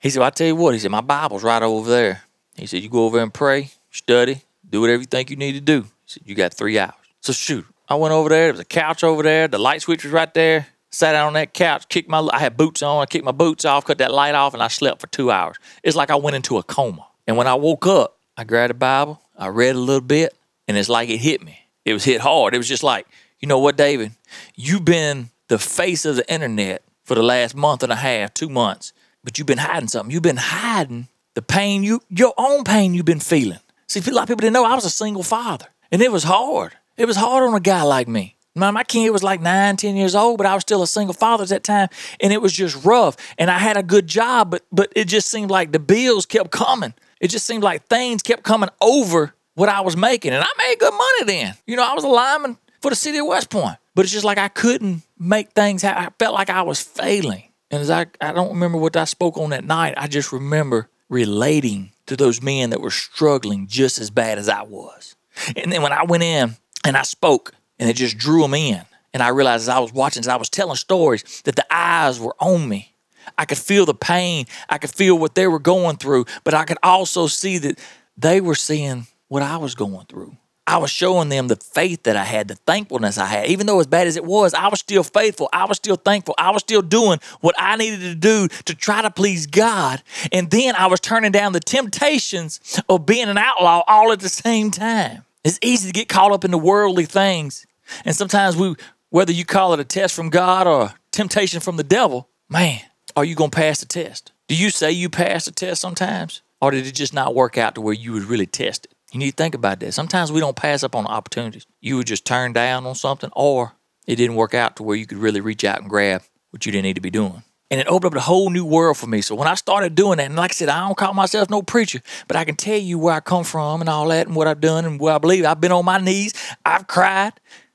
He 0.00 0.10
said, 0.10 0.20
well, 0.20 0.28
I 0.28 0.30
tell 0.30 0.46
you 0.46 0.56
what, 0.56 0.74
he 0.74 0.80
said, 0.80 0.90
my 0.90 1.00
Bible's 1.00 1.42
right 1.42 1.62
over 1.62 1.90
there. 1.90 2.22
He 2.56 2.66
said, 2.66 2.82
you 2.82 2.88
go 2.88 3.04
over 3.04 3.20
and 3.20 3.32
pray, 3.32 3.70
study, 3.90 4.42
do 4.68 4.80
whatever 4.80 5.00
you 5.00 5.06
think 5.06 5.30
you 5.30 5.36
need 5.36 5.52
to 5.52 5.60
do. 5.60 5.82
He 5.82 5.88
said, 6.06 6.22
you 6.26 6.34
got 6.34 6.54
three 6.54 6.78
hours. 6.78 6.94
So 7.20 7.32
shoot, 7.32 7.66
I 7.88 7.94
went 7.94 8.12
over 8.12 8.28
there. 8.28 8.46
There 8.46 8.52
was 8.52 8.60
a 8.60 8.64
couch 8.64 9.02
over 9.02 9.22
there. 9.22 9.48
The 9.48 9.58
light 9.58 9.82
switch 9.82 10.04
was 10.04 10.12
right 10.12 10.32
there. 10.34 10.68
Sat 10.90 11.12
down 11.12 11.28
on 11.28 11.32
that 11.34 11.52
couch, 11.52 11.88
kicked 11.88 12.08
my, 12.08 12.20
I 12.32 12.38
had 12.38 12.56
boots 12.56 12.82
on. 12.82 13.02
I 13.02 13.06
kicked 13.06 13.24
my 13.24 13.32
boots 13.32 13.64
off, 13.64 13.84
cut 13.84 13.98
that 13.98 14.12
light 14.12 14.34
off, 14.34 14.54
and 14.54 14.62
I 14.62 14.68
slept 14.68 15.00
for 15.00 15.06
two 15.06 15.30
hours. 15.30 15.56
It's 15.82 15.96
like 15.96 16.10
I 16.10 16.16
went 16.16 16.36
into 16.36 16.56
a 16.56 16.62
coma. 16.62 17.06
And 17.26 17.36
when 17.36 17.46
I 17.46 17.54
woke 17.54 17.86
up, 17.86 18.16
I 18.36 18.44
grabbed 18.44 18.70
a 18.70 18.74
Bible, 18.74 19.20
I 19.36 19.48
read 19.48 19.76
a 19.76 19.78
little 19.80 20.00
bit, 20.00 20.34
and 20.66 20.78
it's 20.78 20.88
like 20.88 21.10
it 21.10 21.18
hit 21.18 21.42
me. 21.42 21.58
It 21.84 21.92
was 21.92 22.04
hit 22.04 22.22
hard. 22.22 22.54
It 22.54 22.58
was 22.58 22.68
just 22.68 22.82
like, 22.82 23.06
you 23.38 23.48
know 23.48 23.58
what, 23.58 23.76
David? 23.76 24.12
You've 24.54 24.84
been 24.84 25.30
the 25.48 25.58
face 25.58 26.06
of 26.06 26.16
the 26.16 26.32
internet 26.32 26.82
for 27.04 27.14
the 27.14 27.22
last 27.22 27.54
month 27.54 27.82
and 27.82 27.92
a 27.92 27.96
half, 27.96 28.32
two 28.32 28.48
months 28.48 28.92
but 29.28 29.36
you've 29.36 29.46
been 29.46 29.58
hiding 29.58 29.88
something. 29.88 30.10
You've 30.10 30.22
been 30.22 30.38
hiding 30.38 31.08
the 31.34 31.42
pain 31.42 31.82
you, 31.82 32.00
your 32.08 32.32
own 32.38 32.64
pain 32.64 32.94
you've 32.94 33.04
been 33.04 33.20
feeling. 33.20 33.58
See, 33.86 34.00
a 34.00 34.14
lot 34.14 34.22
of 34.22 34.28
people 34.28 34.40
didn't 34.40 34.54
know 34.54 34.64
I 34.64 34.74
was 34.74 34.86
a 34.86 34.90
single 34.90 35.22
father, 35.22 35.66
and 35.92 36.00
it 36.00 36.10
was 36.10 36.24
hard. 36.24 36.77
It 36.98 37.06
was 37.06 37.16
hard 37.16 37.44
on 37.44 37.54
a 37.54 37.60
guy 37.60 37.82
like 37.82 38.08
me. 38.08 38.34
My, 38.56 38.72
my 38.72 38.82
kid 38.82 39.10
was 39.10 39.22
like 39.22 39.40
nine, 39.40 39.76
ten 39.76 39.94
years 39.94 40.16
old, 40.16 40.36
but 40.36 40.46
I 40.46 40.54
was 40.54 40.62
still 40.62 40.82
a 40.82 40.86
single 40.86 41.14
father 41.14 41.44
at 41.44 41.50
that 41.50 41.62
time, 41.62 41.88
and 42.20 42.32
it 42.32 42.42
was 42.42 42.52
just 42.52 42.84
rough. 42.84 43.16
And 43.38 43.50
I 43.50 43.58
had 43.58 43.76
a 43.76 43.84
good 43.84 44.08
job, 44.08 44.50
but 44.50 44.66
but 44.72 44.92
it 44.96 45.06
just 45.06 45.28
seemed 45.30 45.48
like 45.50 45.70
the 45.70 45.78
bills 45.78 46.26
kept 46.26 46.50
coming. 46.50 46.92
It 47.20 47.28
just 47.28 47.46
seemed 47.46 47.62
like 47.62 47.86
things 47.86 48.20
kept 48.22 48.42
coming 48.42 48.68
over 48.80 49.32
what 49.54 49.68
I 49.68 49.80
was 49.82 49.96
making, 49.96 50.32
and 50.32 50.42
I 50.42 50.48
made 50.58 50.80
good 50.80 50.92
money 50.92 51.24
then. 51.24 51.54
You 51.68 51.76
know, 51.76 51.84
I 51.84 51.94
was 51.94 52.02
a 52.02 52.08
lineman 52.08 52.58
for 52.82 52.90
the 52.90 52.96
city 52.96 53.18
of 53.18 53.26
West 53.26 53.48
Point, 53.48 53.76
but 53.94 54.04
it's 54.04 54.12
just 54.12 54.24
like 54.24 54.38
I 54.38 54.48
couldn't 54.48 55.02
make 55.18 55.52
things. 55.52 55.82
Ha- 55.82 55.94
I 55.96 56.10
felt 56.18 56.34
like 56.34 56.50
I 56.50 56.62
was 56.62 56.80
failing. 56.80 57.44
And 57.70 57.80
as 57.80 57.90
I, 57.90 58.06
I 58.20 58.32
don't 58.32 58.50
remember 58.50 58.78
what 58.78 58.96
I 58.96 59.04
spoke 59.04 59.36
on 59.36 59.50
that 59.50 59.64
night, 59.64 59.94
I 59.96 60.08
just 60.08 60.32
remember 60.32 60.88
relating 61.08 61.92
to 62.06 62.16
those 62.16 62.42
men 62.42 62.70
that 62.70 62.80
were 62.80 62.90
struggling 62.90 63.66
just 63.68 63.98
as 63.98 64.10
bad 64.10 64.38
as 64.38 64.48
I 64.48 64.62
was. 64.62 65.14
And 65.56 65.70
then 65.70 65.82
when 65.82 65.92
I 65.92 66.04
went 66.04 66.22
in 66.22 66.56
and 66.84 66.96
I 66.96 67.02
spoke, 67.02 67.52
and 67.78 67.88
it 67.88 67.94
just 67.94 68.18
drew 68.18 68.42
them 68.42 68.54
in, 68.54 68.82
and 69.12 69.22
I 69.22 69.28
realized 69.28 69.62
as 69.62 69.68
I 69.68 69.78
was 69.78 69.92
watching, 69.92 70.20
as 70.20 70.28
I 70.28 70.36
was 70.36 70.48
telling 70.48 70.76
stories, 70.76 71.42
that 71.44 71.56
the 71.56 71.66
eyes 71.70 72.20
were 72.20 72.34
on 72.40 72.68
me. 72.68 72.94
I 73.36 73.44
could 73.44 73.58
feel 73.58 73.84
the 73.84 73.94
pain, 73.94 74.46
I 74.68 74.78
could 74.78 74.90
feel 74.90 75.18
what 75.18 75.34
they 75.34 75.46
were 75.46 75.58
going 75.58 75.96
through, 75.96 76.26
but 76.44 76.54
I 76.54 76.64
could 76.64 76.78
also 76.82 77.26
see 77.26 77.58
that 77.58 77.78
they 78.16 78.40
were 78.40 78.54
seeing 78.54 79.06
what 79.28 79.42
I 79.42 79.58
was 79.58 79.74
going 79.74 80.06
through. 80.06 80.36
I 80.68 80.76
was 80.76 80.90
showing 80.90 81.30
them 81.30 81.48
the 81.48 81.56
faith 81.56 82.02
that 82.02 82.14
I 82.14 82.24
had, 82.24 82.48
the 82.48 82.54
thankfulness 82.54 83.16
I 83.16 83.24
had. 83.24 83.46
Even 83.46 83.66
though 83.66 83.80
as 83.80 83.86
bad 83.86 84.06
as 84.06 84.16
it 84.16 84.24
was, 84.24 84.52
I 84.52 84.68
was 84.68 84.80
still 84.80 85.02
faithful. 85.02 85.48
I 85.50 85.64
was 85.64 85.78
still 85.78 85.96
thankful. 85.96 86.34
I 86.36 86.50
was 86.50 86.60
still 86.60 86.82
doing 86.82 87.20
what 87.40 87.54
I 87.58 87.76
needed 87.76 88.00
to 88.00 88.14
do 88.14 88.48
to 88.66 88.74
try 88.74 89.00
to 89.00 89.10
please 89.10 89.46
God. 89.46 90.02
And 90.30 90.50
then 90.50 90.74
I 90.76 90.88
was 90.88 91.00
turning 91.00 91.32
down 91.32 91.54
the 91.54 91.60
temptations 91.60 92.82
of 92.86 93.06
being 93.06 93.28
an 93.28 93.38
outlaw 93.38 93.82
all 93.88 94.12
at 94.12 94.20
the 94.20 94.28
same 94.28 94.70
time. 94.70 95.24
It's 95.44 95.58
easy 95.62 95.88
to 95.88 95.92
get 95.92 96.08
caught 96.08 96.32
up 96.32 96.44
in 96.44 96.50
the 96.50 96.58
worldly 96.58 97.04
things. 97.04 97.66
And 98.04 98.14
sometimes 98.14 98.56
we, 98.56 98.74
whether 99.10 99.32
you 99.32 99.44
call 99.44 99.72
it 99.72 99.80
a 99.80 99.84
test 99.84 100.14
from 100.14 100.30
God 100.30 100.66
or 100.66 100.92
temptation 101.12 101.60
from 101.60 101.76
the 101.76 101.84
devil, 101.84 102.28
man, 102.48 102.80
are 103.16 103.24
you 103.24 103.34
going 103.34 103.50
to 103.50 103.56
pass 103.56 103.80
the 103.80 103.86
test? 103.86 104.32
Do 104.48 104.54
you 104.54 104.70
say 104.70 104.92
you 104.92 105.08
passed 105.08 105.46
the 105.46 105.52
test 105.52 105.80
sometimes? 105.80 106.42
Or 106.60 106.70
did 106.70 106.86
it 106.86 106.92
just 106.92 107.14
not 107.14 107.34
work 107.34 107.56
out 107.56 107.76
to 107.76 107.80
where 107.80 107.94
you 107.94 108.12
was 108.12 108.24
really 108.24 108.46
tested? 108.46 108.92
You 109.12 109.20
need 109.20 109.30
to 109.30 109.36
think 109.36 109.54
about 109.54 109.80
that. 109.80 109.94
Sometimes 109.94 110.32
we 110.32 110.40
don't 110.40 110.56
pass 110.56 110.82
up 110.82 110.94
on 110.94 111.06
opportunities. 111.06 111.66
You 111.80 111.96
would 111.96 112.06
just 112.06 112.24
turn 112.26 112.52
down 112.52 112.84
on 112.84 112.94
something, 112.94 113.30
or 113.34 113.72
it 114.06 114.16
didn't 114.16 114.36
work 114.36 114.54
out 114.54 114.76
to 114.76 114.82
where 114.82 114.96
you 114.96 115.06
could 115.06 115.18
really 115.18 115.40
reach 115.40 115.64
out 115.64 115.80
and 115.80 115.88
grab 115.88 116.22
what 116.50 116.66
you 116.66 116.72
didn't 116.72 116.84
need 116.84 116.94
to 116.94 117.00
be 117.00 117.10
doing. 117.10 117.42
And 117.70 117.80
it 117.80 117.86
opened 117.86 118.14
up 118.14 118.18
a 118.18 118.24
whole 118.24 118.48
new 118.48 118.64
world 118.64 118.96
for 118.96 119.06
me. 119.06 119.20
So 119.20 119.34
when 119.34 119.46
I 119.46 119.54
started 119.54 119.94
doing 119.94 120.16
that, 120.16 120.26
and 120.26 120.36
like 120.36 120.52
I 120.52 120.54
said, 120.54 120.70
I 120.70 120.86
don't 120.86 120.96
call 120.96 121.12
myself 121.12 121.50
no 121.50 121.60
preacher, 121.60 122.00
but 122.26 122.36
I 122.36 122.44
can 122.44 122.56
tell 122.56 122.78
you 122.78 122.98
where 122.98 123.14
I 123.14 123.20
come 123.20 123.44
from 123.44 123.82
and 123.82 123.90
all 123.90 124.08
that 124.08 124.26
and 124.26 124.34
what 124.34 124.48
I've 124.48 124.60
done 124.60 124.86
and 124.86 124.98
what 124.98 125.14
I 125.14 125.18
believe. 125.18 125.44
I've 125.44 125.60
been 125.60 125.72
on 125.72 125.84
my 125.84 125.98
knees. 125.98 126.32
I've 126.64 126.86
cried. 126.86 127.34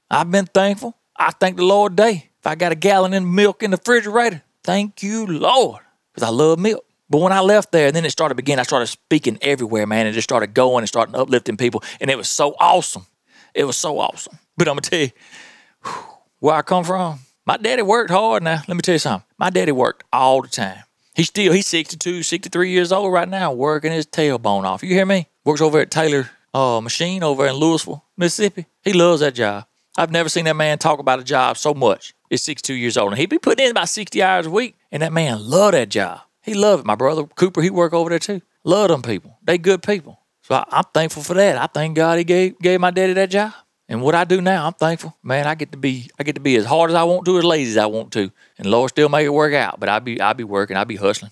I've 0.10 0.32
been 0.32 0.48
thankful. 0.48 0.98
I 1.16 1.32
thank 1.32 1.58
the 1.58 1.66
Lord 1.66 1.96
day. 1.96 2.30
If 2.40 2.48
I 2.48 2.56
got 2.56 2.72
a 2.72 2.76
gallon 2.76 3.14
of 3.14 3.24
milk 3.24 3.62
in 3.62 3.72
the 3.72 3.78
refrigerator, 3.78 4.42
thank 4.64 5.04
you, 5.04 5.28
Lord, 5.28 5.82
because 6.14 6.28
I 6.28 6.32
love 6.32 6.60
milk. 6.60 6.84
But 7.10 7.22
when 7.22 7.32
I 7.32 7.42
left 7.42 7.72
there, 7.72 7.92
then 7.92 8.06
it 8.06 8.10
started 8.10 8.40
again, 8.40 8.60
I 8.60 8.64
started 8.64 8.88
speaking 8.88 9.38
everywhere, 9.42 9.86
man, 9.86 10.08
and 10.08 10.16
just 10.16 10.28
started 10.28 10.54
going 10.56 10.82
and 10.82 10.88
starting 10.88 11.16
uplifting 11.16 11.58
people. 11.58 11.84
And 12.02 12.10
it 12.10 12.18
was 12.18 12.28
so 12.28 12.56
awesome. 12.60 13.06
It 13.54 13.66
was 13.66 13.78
so 13.78 14.00
awesome. 14.00 14.40
But 14.58 14.68
I'm 14.68 14.74
going 14.74 14.82
to 14.84 14.90
tell 14.90 15.00
you 15.00 15.12
where 16.40 16.56
I 16.56 16.64
come 16.64 16.84
from. 16.84 17.20
My 17.46 17.58
daddy 17.58 17.82
worked 17.82 18.10
hard 18.10 18.42
now. 18.42 18.62
Let 18.68 18.76
me 18.76 18.82
tell 18.82 18.96
you 18.96 19.00
something. 19.00 19.26
My 19.38 19.50
daddy 19.50 19.74
worked 19.74 20.06
all 20.14 20.42
the 20.42 20.48
time. 20.48 20.84
He's 21.14 21.28
still, 21.28 21.52
he's 21.52 21.68
62, 21.68 22.24
63 22.24 22.72
years 22.72 22.92
old 22.92 23.12
right 23.12 23.28
now, 23.28 23.52
working 23.52 23.92
his 23.92 24.06
tailbone 24.06 24.64
off. 24.64 24.82
You 24.82 24.94
hear 24.94 25.06
me? 25.06 25.28
Works 25.44 25.62
over 25.62 25.80
at 25.80 25.92
Taylor 25.92 26.30
uh, 26.54 26.80
Machine 26.82 27.22
over 27.22 27.46
in 27.46 27.56
Louisville, 27.56 28.06
Mississippi. 28.18 28.66
He 28.82 28.94
loves 28.94 29.20
that 29.20 29.36
job. 29.36 29.66
I've 29.98 30.12
never 30.12 30.30
seen 30.30 30.46
that 30.46 30.56
man 30.56 30.80
talk 30.80 31.00
about 31.00 31.20
a 31.20 31.24
job 31.24 31.58
so 31.58 31.74
much. 31.74 32.14
He's 32.30 32.42
62 32.44 32.74
years 32.74 32.98
old, 32.98 33.12
and 33.12 33.20
he'd 33.20 33.30
be 33.30 33.38
putting 33.38 33.66
in 33.66 33.72
about 33.72 33.90
60 33.90 34.24
hours 34.24 34.46
a 34.46 34.50
week, 34.50 34.76
and 34.92 35.04
that 35.04 35.14
man 35.14 35.48
loved 35.48 35.76
that 35.76 35.90
job. 35.90 36.22
He 36.42 36.54
loved 36.54 36.82
it. 36.82 36.86
My 36.86 36.96
brother 36.96 37.26
Cooper, 37.26 37.62
he 37.62 37.70
worked 37.70 37.94
over 37.94 38.10
there 38.10 38.20
too. 38.20 38.42
Love 38.64 38.88
them 38.88 39.02
people. 39.02 39.38
They 39.44 39.58
good 39.58 39.84
people. 39.84 40.20
So 40.44 40.56
I, 40.56 40.80
am 40.80 40.84
thankful 40.94 41.24
for 41.24 41.36
that. 41.36 41.58
I 41.58 41.68
thank 41.68 41.96
God 41.96 42.18
he 42.18 42.24
gave 42.24 42.60
gave 42.60 42.80
my 42.80 42.92
daddy 42.92 43.14
that 43.14 43.30
job. 43.30 43.54
And 43.90 44.02
what 44.02 44.16
I 44.16 44.24
do 44.24 44.42
now, 44.42 44.66
I'm 44.66 44.74
thankful. 44.74 45.16
Man, 45.22 45.46
I 45.46 45.56
get 45.56 45.72
to 45.74 45.78
be 45.78 46.10
I 46.18 46.24
get 46.24 46.36
to 46.36 46.42
be 46.42 46.56
as 46.56 46.66
hard 46.66 46.90
as 46.90 46.96
I 46.96 47.04
want 47.04 47.26
to, 47.26 47.38
as 47.38 47.44
lazy 47.44 47.72
as 47.72 47.78
I 47.78 47.86
want 47.86 48.12
to. 48.14 48.32
And 48.58 48.68
Lord 48.68 48.90
still 48.90 49.10
make 49.10 49.26
it 49.26 49.30
work 49.30 49.54
out. 49.54 49.80
But 49.80 49.90
I 49.90 50.00
be 50.00 50.22
I 50.22 50.34
be 50.34 50.44
working, 50.44 50.78
I 50.78 50.84
be 50.84 50.96
hustling. 50.96 51.32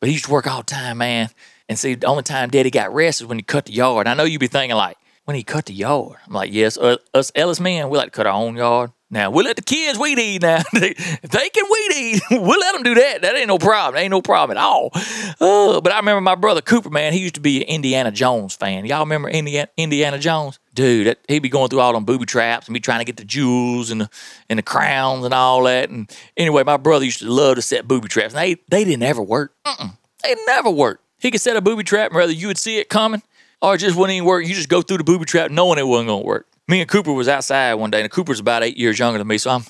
But 0.00 0.08
he 0.08 0.14
used 0.14 0.24
to 0.24 0.32
work 0.32 0.46
all 0.46 0.58
the 0.62 0.64
time, 0.64 0.98
man. 0.98 1.28
And 1.68 1.78
see, 1.78 1.94
the 1.94 2.06
only 2.06 2.24
time 2.24 2.50
daddy 2.50 2.70
got 2.70 2.92
rest 2.92 3.20
is 3.20 3.26
when 3.26 3.38
he 3.38 3.42
cut 3.42 3.66
the 3.66 3.72
yard. 3.72 4.06
And 4.06 4.08
I 4.08 4.14
know 4.14 4.24
you 4.28 4.38
be 4.38 4.48
thinking 4.48 4.76
like, 4.76 4.96
when 5.32 5.38
he 5.38 5.42
cut 5.42 5.64
the 5.64 5.72
yard. 5.72 6.16
I'm 6.26 6.34
like, 6.34 6.52
yes, 6.52 6.76
uh, 6.76 6.98
us 7.14 7.32
Ellis 7.34 7.58
men, 7.58 7.88
we 7.88 7.96
like 7.96 8.08
to 8.08 8.10
cut 8.10 8.26
our 8.26 8.34
own 8.34 8.54
yard. 8.54 8.92
Now 9.10 9.30
we'll 9.30 9.46
let 9.46 9.56
the 9.56 9.62
kids 9.62 9.98
weed 9.98 10.18
eat. 10.18 10.42
Now 10.42 10.62
if 10.74 11.20
they 11.22 11.48
can 11.48 11.64
weed 11.70 11.96
eat, 11.96 12.22
we'll 12.30 12.60
let 12.60 12.74
them 12.74 12.82
do 12.82 12.94
that. 12.96 13.22
That 13.22 13.34
ain't 13.34 13.48
no 13.48 13.56
problem. 13.56 13.94
That 13.94 14.02
ain't 14.02 14.10
no 14.10 14.20
problem 14.20 14.58
at 14.58 14.62
all. 14.62 14.90
Uh, 14.94 15.80
but 15.80 15.90
I 15.90 15.96
remember 15.96 16.20
my 16.20 16.34
brother 16.34 16.60
Cooper, 16.60 16.90
man. 16.90 17.14
He 17.14 17.20
used 17.20 17.36
to 17.36 17.40
be 17.40 17.62
an 17.62 17.68
Indiana 17.68 18.10
Jones 18.10 18.54
fan. 18.54 18.84
Y'all 18.84 19.00
remember 19.00 19.30
Indiana, 19.30 19.68
Indiana 19.78 20.18
Jones? 20.18 20.58
Dude, 20.74 21.06
that, 21.06 21.18
he'd 21.28 21.38
be 21.38 21.48
going 21.48 21.70
through 21.70 21.80
all 21.80 21.94
them 21.94 22.04
booby 22.04 22.26
traps 22.26 22.68
and 22.68 22.74
be 22.74 22.80
trying 22.80 23.00
to 23.00 23.06
get 23.06 23.16
the 23.16 23.24
jewels 23.24 23.90
and 23.90 24.02
the 24.02 24.10
and 24.50 24.58
the 24.58 24.62
crowns 24.62 25.24
and 25.24 25.32
all 25.32 25.62
that. 25.62 25.88
And 25.88 26.14
anyway, 26.36 26.62
my 26.62 26.76
brother 26.76 27.06
used 27.06 27.20
to 27.20 27.30
love 27.30 27.56
to 27.56 27.62
set 27.62 27.88
booby 27.88 28.08
traps. 28.08 28.34
And 28.34 28.42
they 28.42 28.56
they 28.68 28.84
didn't 28.84 29.04
ever 29.04 29.22
work. 29.22 29.54
Mm-mm. 29.66 29.96
They 30.22 30.34
never 30.46 30.70
worked. 30.70 31.02
He 31.18 31.30
could 31.30 31.40
set 31.40 31.56
a 31.56 31.62
booby 31.62 31.84
trap, 31.84 32.10
and 32.10 32.16
whether 32.16 32.32
you 32.32 32.48
would 32.48 32.58
see 32.58 32.78
it 32.78 32.90
coming 32.90 33.22
or 33.62 33.76
it 33.76 33.78
just 33.78 33.96
wouldn't 33.96 34.14
even 34.14 34.26
work. 34.26 34.46
You 34.46 34.54
just 34.54 34.68
go 34.68 34.82
through 34.82 34.98
the 34.98 35.04
booby 35.04 35.24
trap 35.24 35.50
knowing 35.50 35.78
it 35.78 35.86
wasn't 35.86 36.08
gonna 36.08 36.22
work 36.22 36.46
me 36.68 36.80
and 36.80 36.88
Cooper 36.88 37.12
was 37.12 37.28
outside 37.28 37.74
one 37.74 37.90
day, 37.90 38.00
and 38.00 38.10
Cooper's 38.10 38.40
about 38.40 38.62
eight 38.62 38.76
years 38.76 38.98
younger 38.98 39.18
than 39.18 39.26
me, 39.26 39.38
so 39.38 39.50
I'm. 39.50 39.64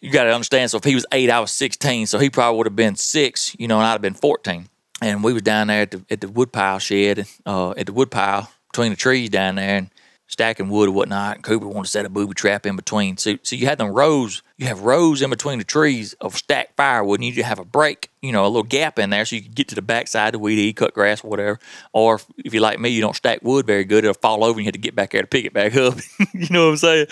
You 0.00 0.10
got 0.10 0.24
to 0.24 0.34
understand. 0.34 0.68
So 0.68 0.78
if 0.78 0.84
he 0.84 0.96
was 0.96 1.06
eight, 1.12 1.30
I 1.30 1.38
was 1.38 1.52
sixteen. 1.52 2.06
So 2.06 2.18
he 2.18 2.28
probably 2.28 2.58
would 2.58 2.66
have 2.66 2.74
been 2.74 2.96
six, 2.96 3.54
you 3.56 3.68
know, 3.68 3.76
and 3.76 3.86
I'd 3.86 3.92
have 3.92 4.02
been 4.02 4.14
fourteen. 4.14 4.66
And 5.00 5.22
we 5.22 5.32
was 5.32 5.42
down 5.42 5.68
there 5.68 5.82
at 5.82 5.92
the 5.92 6.04
at 6.10 6.20
the 6.20 6.28
woodpile 6.28 6.80
shed, 6.80 7.28
uh, 7.46 7.70
at 7.76 7.86
the 7.86 7.92
woodpile 7.92 8.50
between 8.72 8.90
the 8.90 8.96
trees 8.96 9.30
down 9.30 9.54
there, 9.54 9.76
and 9.76 9.90
stacking 10.32 10.70
wood 10.70 10.88
or 10.88 10.92
whatnot. 10.92 11.42
Cooper 11.42 11.68
wanted 11.68 11.84
to 11.84 11.90
set 11.90 12.06
a 12.06 12.08
booby 12.08 12.32
trap 12.32 12.64
in 12.64 12.74
between. 12.74 13.18
So, 13.18 13.36
so 13.42 13.54
you 13.54 13.66
had 13.66 13.76
them 13.78 13.88
rows, 13.92 14.42
you 14.56 14.66
have 14.66 14.80
rows 14.80 15.20
in 15.20 15.28
between 15.28 15.58
the 15.58 15.64
trees 15.64 16.14
of 16.14 16.34
stacked 16.36 16.74
firewood, 16.76 17.20
and 17.20 17.36
you 17.36 17.42
have 17.42 17.58
a 17.58 17.64
break, 17.64 18.10
you 18.22 18.32
know, 18.32 18.44
a 18.44 18.48
little 18.48 18.62
gap 18.62 18.98
in 18.98 19.10
there 19.10 19.26
so 19.26 19.36
you 19.36 19.42
can 19.42 19.52
get 19.52 19.68
to 19.68 19.74
the 19.74 19.82
backside 19.82 20.32
to 20.32 20.38
weed 20.38 20.58
eat, 20.58 20.76
cut 20.76 20.94
grass, 20.94 21.22
whatever. 21.22 21.60
Or 21.92 22.16
if, 22.16 22.26
if 22.38 22.54
you're 22.54 22.62
like 22.62 22.80
me, 22.80 22.88
you 22.88 23.02
don't 23.02 23.14
stack 23.14 23.40
wood 23.42 23.66
very 23.66 23.84
good, 23.84 24.04
it'll 24.04 24.14
fall 24.14 24.42
over 24.42 24.58
and 24.58 24.60
you 24.60 24.68
have 24.68 24.72
to 24.72 24.80
get 24.80 24.96
back 24.96 25.10
there 25.10 25.20
to 25.20 25.26
pick 25.26 25.44
it 25.44 25.52
back 25.52 25.76
up. 25.76 25.98
you 26.32 26.48
know 26.50 26.66
what 26.66 26.72
I'm 26.72 26.76
saying? 26.78 27.06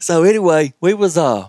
So 0.00 0.24
anyway, 0.24 0.74
we 0.80 0.94
was 0.94 1.16
uh 1.16 1.48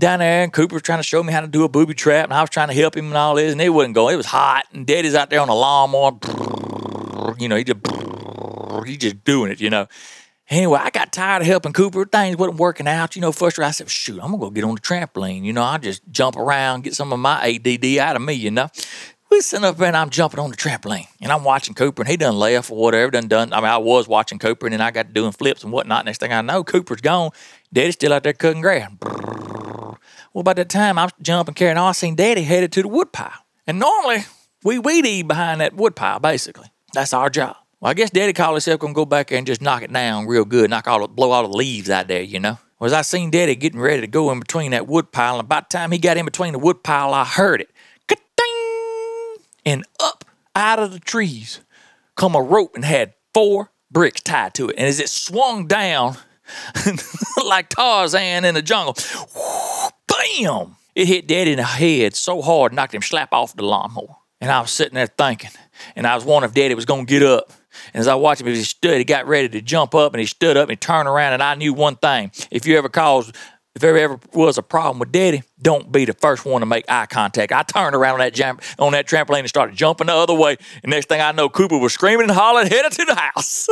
down 0.00 0.18
there 0.18 0.42
and 0.42 0.52
Cooper 0.52 0.74
was 0.74 0.82
trying 0.82 0.98
to 0.98 1.04
show 1.04 1.22
me 1.22 1.32
how 1.32 1.40
to 1.40 1.46
do 1.46 1.62
a 1.62 1.68
booby 1.68 1.94
trap 1.94 2.24
and 2.24 2.34
I 2.34 2.40
was 2.40 2.50
trying 2.50 2.68
to 2.68 2.74
help 2.74 2.96
him 2.96 3.06
and 3.06 3.16
all 3.16 3.34
this 3.34 3.52
and 3.52 3.60
it 3.60 3.68
wasn't 3.68 3.94
going. 3.94 4.14
It 4.14 4.16
was 4.16 4.26
hot 4.26 4.64
and 4.72 4.86
Daddy's 4.86 5.14
out 5.14 5.30
there 5.30 5.40
on 5.40 5.50
a 5.50 5.54
lawnmower. 5.54 6.18
You 7.38 7.48
know, 7.48 7.56
he 7.56 7.64
just 7.64 7.80
he 8.86 8.96
just 8.96 9.24
doing 9.24 9.52
it, 9.52 9.60
you 9.60 9.70
know. 9.70 9.86
Anyway, 10.50 10.78
I 10.82 10.90
got 10.90 11.10
tired 11.10 11.40
of 11.40 11.46
helping 11.46 11.72
Cooper. 11.72 12.04
Things 12.04 12.36
wasn't 12.36 12.58
working 12.58 12.86
out. 12.86 13.16
You 13.16 13.22
know, 13.22 13.32
first 13.32 13.58
I 13.58 13.70
said, 13.70 13.88
shoot, 13.88 14.20
I'm 14.20 14.28
going 14.28 14.40
to 14.40 14.46
go 14.46 14.50
get 14.50 14.64
on 14.64 14.74
the 14.74 14.80
trampoline. 14.80 15.42
You 15.42 15.54
know, 15.54 15.62
I 15.62 15.78
just 15.78 16.02
jump 16.10 16.36
around, 16.36 16.84
get 16.84 16.94
some 16.94 17.12
of 17.12 17.18
my 17.18 17.40
ADD 17.42 17.98
out 17.98 18.16
of 18.16 18.22
me, 18.22 18.34
you 18.34 18.50
know. 18.50 18.68
we 19.30 19.40
sitting 19.40 19.64
up 19.64 19.78
there 19.78 19.88
and 19.88 19.96
I'm 19.96 20.10
jumping 20.10 20.38
on 20.38 20.50
the 20.50 20.56
trampoline 20.56 21.06
and 21.22 21.32
I'm 21.32 21.44
watching 21.44 21.74
Cooper 21.74 22.02
and 22.02 22.08
he 22.10 22.18
done 22.18 22.36
left 22.36 22.70
or 22.70 22.76
whatever, 22.76 23.10
done 23.10 23.26
done. 23.26 23.52
I 23.54 23.56
mean, 23.56 23.70
I 23.70 23.78
was 23.78 24.06
watching 24.06 24.38
Cooper 24.38 24.66
and 24.66 24.74
then 24.74 24.82
I 24.82 24.90
got 24.90 25.06
to 25.06 25.12
doing 25.12 25.32
flips 25.32 25.64
and 25.64 25.72
whatnot. 25.72 26.04
Next 26.04 26.18
thing 26.18 26.32
I 26.32 26.42
know, 26.42 26.62
Cooper's 26.62 27.00
gone. 27.00 27.30
Daddy's 27.72 27.94
still 27.94 28.12
out 28.12 28.22
there 28.22 28.34
cutting 28.34 28.60
grass. 28.60 28.90
Well, 30.34 30.42
by 30.44 30.52
that 30.54 30.68
time 30.68 30.98
I'm 30.98 31.08
jumping, 31.22 31.54
carrying 31.54 31.78
on, 31.78 31.88
I 31.88 31.92
seen 31.92 32.16
Daddy 32.16 32.42
headed 32.42 32.70
to 32.72 32.82
the 32.82 32.88
woodpile. 32.88 33.32
And 33.66 33.78
normally 33.78 34.24
we 34.62 34.78
weed 34.78 35.06
eat 35.06 35.26
behind 35.26 35.62
that 35.62 35.74
woodpile, 35.74 36.20
basically. 36.20 36.70
That's 36.92 37.14
our 37.14 37.30
job. 37.30 37.56
Well, 37.84 37.90
I 37.90 37.94
guess 37.94 38.08
Daddy 38.08 38.32
called 38.32 38.54
himself 38.54 38.80
gonna 38.80 38.94
go 38.94 39.04
back 39.04 39.28
there 39.28 39.36
and 39.36 39.46
just 39.46 39.60
knock 39.60 39.82
it 39.82 39.92
down 39.92 40.26
real 40.26 40.46
good, 40.46 40.70
knock 40.70 40.88
all 40.88 41.00
the, 41.00 41.06
blow 41.06 41.32
all 41.32 41.46
the 41.46 41.54
leaves 41.54 41.90
out 41.90 42.08
there, 42.08 42.22
you 42.22 42.40
know. 42.40 42.56
Was 42.80 42.94
I 42.94 43.02
seen 43.02 43.30
Daddy 43.30 43.54
getting 43.56 43.78
ready 43.78 44.00
to 44.00 44.06
go 44.06 44.30
in 44.30 44.40
between 44.40 44.70
that 44.70 44.86
woodpile, 44.86 45.38
and 45.38 45.46
by 45.46 45.60
the 45.60 45.66
time 45.68 45.92
he 45.92 45.98
got 45.98 46.16
in 46.16 46.24
between 46.24 46.54
the 46.54 46.58
woodpile, 46.58 47.12
I 47.12 47.26
heard 47.26 47.60
it. 47.60 47.68
Ka-ding! 48.08 49.44
And 49.66 49.84
up 50.00 50.24
out 50.56 50.78
of 50.78 50.92
the 50.92 50.98
trees 50.98 51.60
come 52.16 52.34
a 52.34 52.40
rope 52.40 52.74
and 52.74 52.86
had 52.86 53.12
four 53.34 53.70
bricks 53.90 54.22
tied 54.22 54.54
to 54.54 54.70
it. 54.70 54.76
And 54.78 54.86
as 54.86 54.98
it 54.98 55.10
swung 55.10 55.66
down 55.66 56.16
like 57.46 57.68
Tarzan 57.68 58.46
in 58.46 58.54
the 58.54 58.62
jungle, 58.62 58.96
bam! 60.08 60.76
It 60.94 61.06
hit 61.06 61.26
Daddy 61.26 61.50
in 61.50 61.58
the 61.58 61.64
head 61.64 62.16
so 62.16 62.40
hard, 62.40 62.72
knocked 62.72 62.94
him 62.94 63.02
slap 63.02 63.34
off 63.34 63.54
the 63.54 63.62
lawnmower. 63.62 64.16
And 64.40 64.50
I 64.50 64.62
was 64.62 64.70
sitting 64.70 64.94
there 64.94 65.06
thinking, 65.06 65.50
and 65.94 66.06
I 66.06 66.14
was 66.14 66.24
wondering 66.24 66.48
if 66.48 66.54
Daddy 66.54 66.74
was 66.74 66.86
gonna 66.86 67.04
get 67.04 67.22
up. 67.22 67.52
And 67.94 68.00
as 68.00 68.08
I 68.08 68.16
watched 68.16 68.40
him, 68.40 68.48
as 68.48 68.58
he 68.58 68.64
stood, 68.64 68.98
he 68.98 69.04
got 69.04 69.26
ready 69.26 69.48
to 69.48 69.62
jump 69.62 69.94
up, 69.94 70.12
and 70.12 70.20
he 70.20 70.26
stood 70.26 70.56
up 70.56 70.64
and 70.64 70.72
he 70.72 70.76
turned 70.76 71.08
around. 71.08 71.32
And 71.32 71.42
I 71.42 71.54
knew 71.54 71.72
one 71.72 71.96
thing: 71.96 72.32
if 72.50 72.66
you 72.66 72.76
ever 72.76 72.88
caused, 72.88 73.34
if 73.74 73.82
there 73.82 73.96
ever 73.96 74.18
was 74.32 74.58
a 74.58 74.62
problem 74.62 74.98
with 74.98 75.12
Daddy, 75.12 75.42
don't 75.60 75.90
be 75.90 76.04
the 76.04 76.14
first 76.14 76.44
one 76.44 76.60
to 76.60 76.66
make 76.66 76.84
eye 76.88 77.06
contact. 77.06 77.52
I 77.52 77.62
turned 77.62 77.94
around 77.94 78.14
on 78.14 78.18
that 78.20 78.34
jump 78.34 78.62
on 78.78 78.92
that 78.92 79.06
trampoline 79.08 79.40
and 79.40 79.48
started 79.48 79.76
jumping 79.76 80.08
the 80.08 80.14
other 80.14 80.34
way. 80.34 80.56
And 80.82 80.90
next 80.90 81.08
thing 81.08 81.20
I 81.20 81.32
know, 81.32 81.48
Cooper 81.48 81.78
was 81.78 81.92
screaming 81.92 82.28
and 82.28 82.32
hollering, 82.32 82.68
headed 82.68 82.92
to 82.92 83.04
the 83.04 83.14
house. 83.14 83.68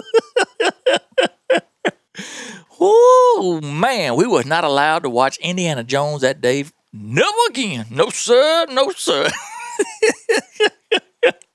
oh 2.80 3.60
man, 3.62 4.16
we 4.16 4.26
was 4.26 4.46
not 4.46 4.64
allowed 4.64 5.02
to 5.02 5.10
watch 5.10 5.36
Indiana 5.38 5.84
Jones 5.84 6.22
that 6.22 6.40
day. 6.40 6.64
Never 6.92 7.28
again. 7.48 7.86
No 7.90 8.10
sir, 8.10 8.66
no 8.70 8.90
sir. 8.90 9.28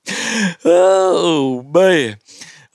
oh 0.65 1.63
man. 1.73 2.17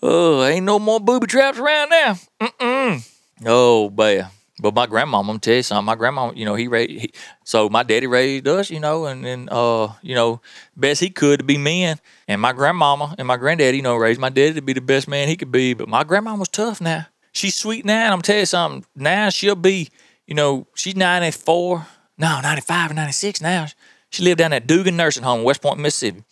Oh, 0.02 0.44
ain't 0.44 0.66
no 0.66 0.78
more 0.80 0.98
booby 0.98 1.28
traps 1.28 1.58
around 1.58 1.90
now. 1.90 2.18
Mm-mm. 2.40 3.08
Oh, 3.46 3.88
man. 3.90 4.26
But 4.60 4.74
my 4.74 4.86
grandma, 4.86 5.20
I'm 5.20 5.38
tell 5.38 5.54
you 5.54 5.62
something. 5.62 5.86
My 5.86 5.94
grandma, 5.94 6.32
you 6.34 6.44
know, 6.44 6.54
he 6.54 6.68
raised. 6.68 6.90
He, 6.90 7.12
so 7.44 7.68
my 7.68 7.82
daddy 7.82 8.06
raised 8.06 8.46
us, 8.46 8.70
you 8.70 8.80
know, 8.80 9.06
and 9.06 9.24
then, 9.24 9.48
uh, 9.50 9.92
you 10.02 10.14
know, 10.14 10.40
best 10.76 11.00
he 11.00 11.10
could 11.10 11.40
to 11.40 11.44
be 11.44 11.56
men. 11.56 11.98
And 12.28 12.40
my 12.40 12.52
grandmama 12.52 13.14
and 13.18 13.26
my 13.26 13.36
granddaddy, 13.36 13.78
you 13.78 13.82
know, 13.82 13.96
raised 13.96 14.20
my 14.20 14.28
daddy 14.28 14.54
to 14.54 14.62
be 14.62 14.72
the 14.72 14.80
best 14.80 15.08
man 15.08 15.28
he 15.28 15.36
could 15.36 15.50
be. 15.50 15.74
But 15.74 15.88
my 15.88 16.04
grandma 16.04 16.34
was 16.34 16.48
tough 16.48 16.80
now. 16.80 17.06
She's 17.32 17.54
sweet 17.54 17.84
now. 17.84 18.04
And 18.04 18.12
I'm 18.12 18.22
tell 18.22 18.38
you 18.38 18.46
something. 18.46 18.84
Now 18.94 19.30
she'll 19.30 19.56
be, 19.56 19.88
you 20.26 20.34
know, 20.34 20.66
she's 20.74 20.96
94, 20.96 21.86
no, 22.18 22.40
95 22.42 22.90
or 22.90 22.94
96 22.94 23.40
now. 23.40 23.66
She 24.10 24.22
lived 24.22 24.38
down 24.38 24.52
at 24.52 24.66
Dugan 24.66 24.96
Nursing 24.96 25.22
Home, 25.22 25.42
West 25.42 25.62
Point, 25.62 25.80
Mississippi. 25.80 26.22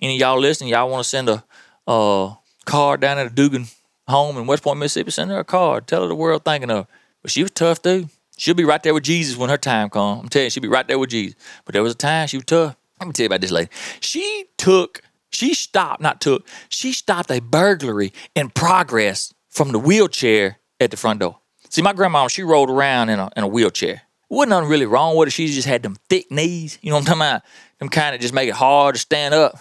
Any 0.00 0.14
of 0.14 0.20
y'all 0.20 0.40
listening, 0.40 0.70
y'all 0.70 0.88
want 0.88 1.04
to 1.04 1.08
send 1.08 1.28
a, 1.28 1.44
uh, 1.86 2.34
card 2.64 3.00
down 3.00 3.18
at 3.18 3.26
a 3.26 3.30
Dugan 3.30 3.66
home 4.08 4.36
in 4.36 4.46
West 4.46 4.62
Point, 4.62 4.78
Mississippi. 4.78 5.10
Send 5.10 5.30
her 5.30 5.38
a 5.38 5.44
card. 5.44 5.86
Tell 5.86 6.02
her 6.02 6.08
the 6.08 6.14
world 6.14 6.44
thinking 6.44 6.70
of 6.70 6.86
her. 6.86 6.92
But 7.22 7.30
she 7.30 7.42
was 7.42 7.50
tough 7.50 7.82
too. 7.82 8.08
She'll 8.36 8.54
be 8.54 8.64
right 8.64 8.82
there 8.82 8.94
with 8.94 9.04
Jesus 9.04 9.36
when 9.36 9.50
her 9.50 9.58
time 9.58 9.90
comes. 9.90 10.22
I'm 10.22 10.28
telling 10.28 10.46
you, 10.46 10.50
she'll 10.50 10.62
be 10.62 10.68
right 10.68 10.86
there 10.88 10.98
with 10.98 11.10
Jesus. 11.10 11.36
But 11.64 11.74
there 11.74 11.82
was 11.82 11.92
a 11.92 11.96
time 11.96 12.26
she 12.26 12.38
was 12.38 12.46
tough. 12.46 12.76
Let 12.98 13.06
me 13.06 13.12
tell 13.12 13.24
you 13.24 13.28
about 13.28 13.40
this 13.42 13.50
lady. 13.50 13.70
She 14.00 14.46
took, 14.56 15.02
she 15.30 15.54
stopped, 15.54 16.00
not 16.00 16.20
took, 16.20 16.46
she 16.68 16.92
stopped 16.92 17.30
a 17.30 17.40
burglary 17.40 18.12
in 18.34 18.50
progress 18.50 19.34
from 19.48 19.72
the 19.72 19.78
wheelchair 19.78 20.58
at 20.80 20.90
the 20.90 20.96
front 20.96 21.20
door. 21.20 21.38
See, 21.68 21.82
my 21.82 21.92
grandma, 21.92 22.28
she 22.28 22.42
rolled 22.42 22.70
around 22.70 23.10
in 23.10 23.18
a, 23.18 23.30
in 23.36 23.44
a 23.44 23.48
wheelchair. 23.48 24.02
Wasn't 24.28 24.50
nothing 24.50 24.70
really 24.70 24.86
wrong 24.86 25.16
with 25.16 25.26
her. 25.26 25.30
She 25.30 25.48
just 25.48 25.68
had 25.68 25.82
them 25.82 25.96
thick 26.08 26.30
knees. 26.30 26.78
You 26.82 26.90
know 26.90 26.96
what 26.96 27.00
I'm 27.00 27.06
talking 27.06 27.20
about? 27.20 27.42
Them 27.78 27.88
kind 27.88 28.14
of 28.14 28.20
just 28.20 28.32
make 28.32 28.48
it 28.48 28.54
hard 28.54 28.94
to 28.94 29.00
stand 29.00 29.34
up. 29.34 29.58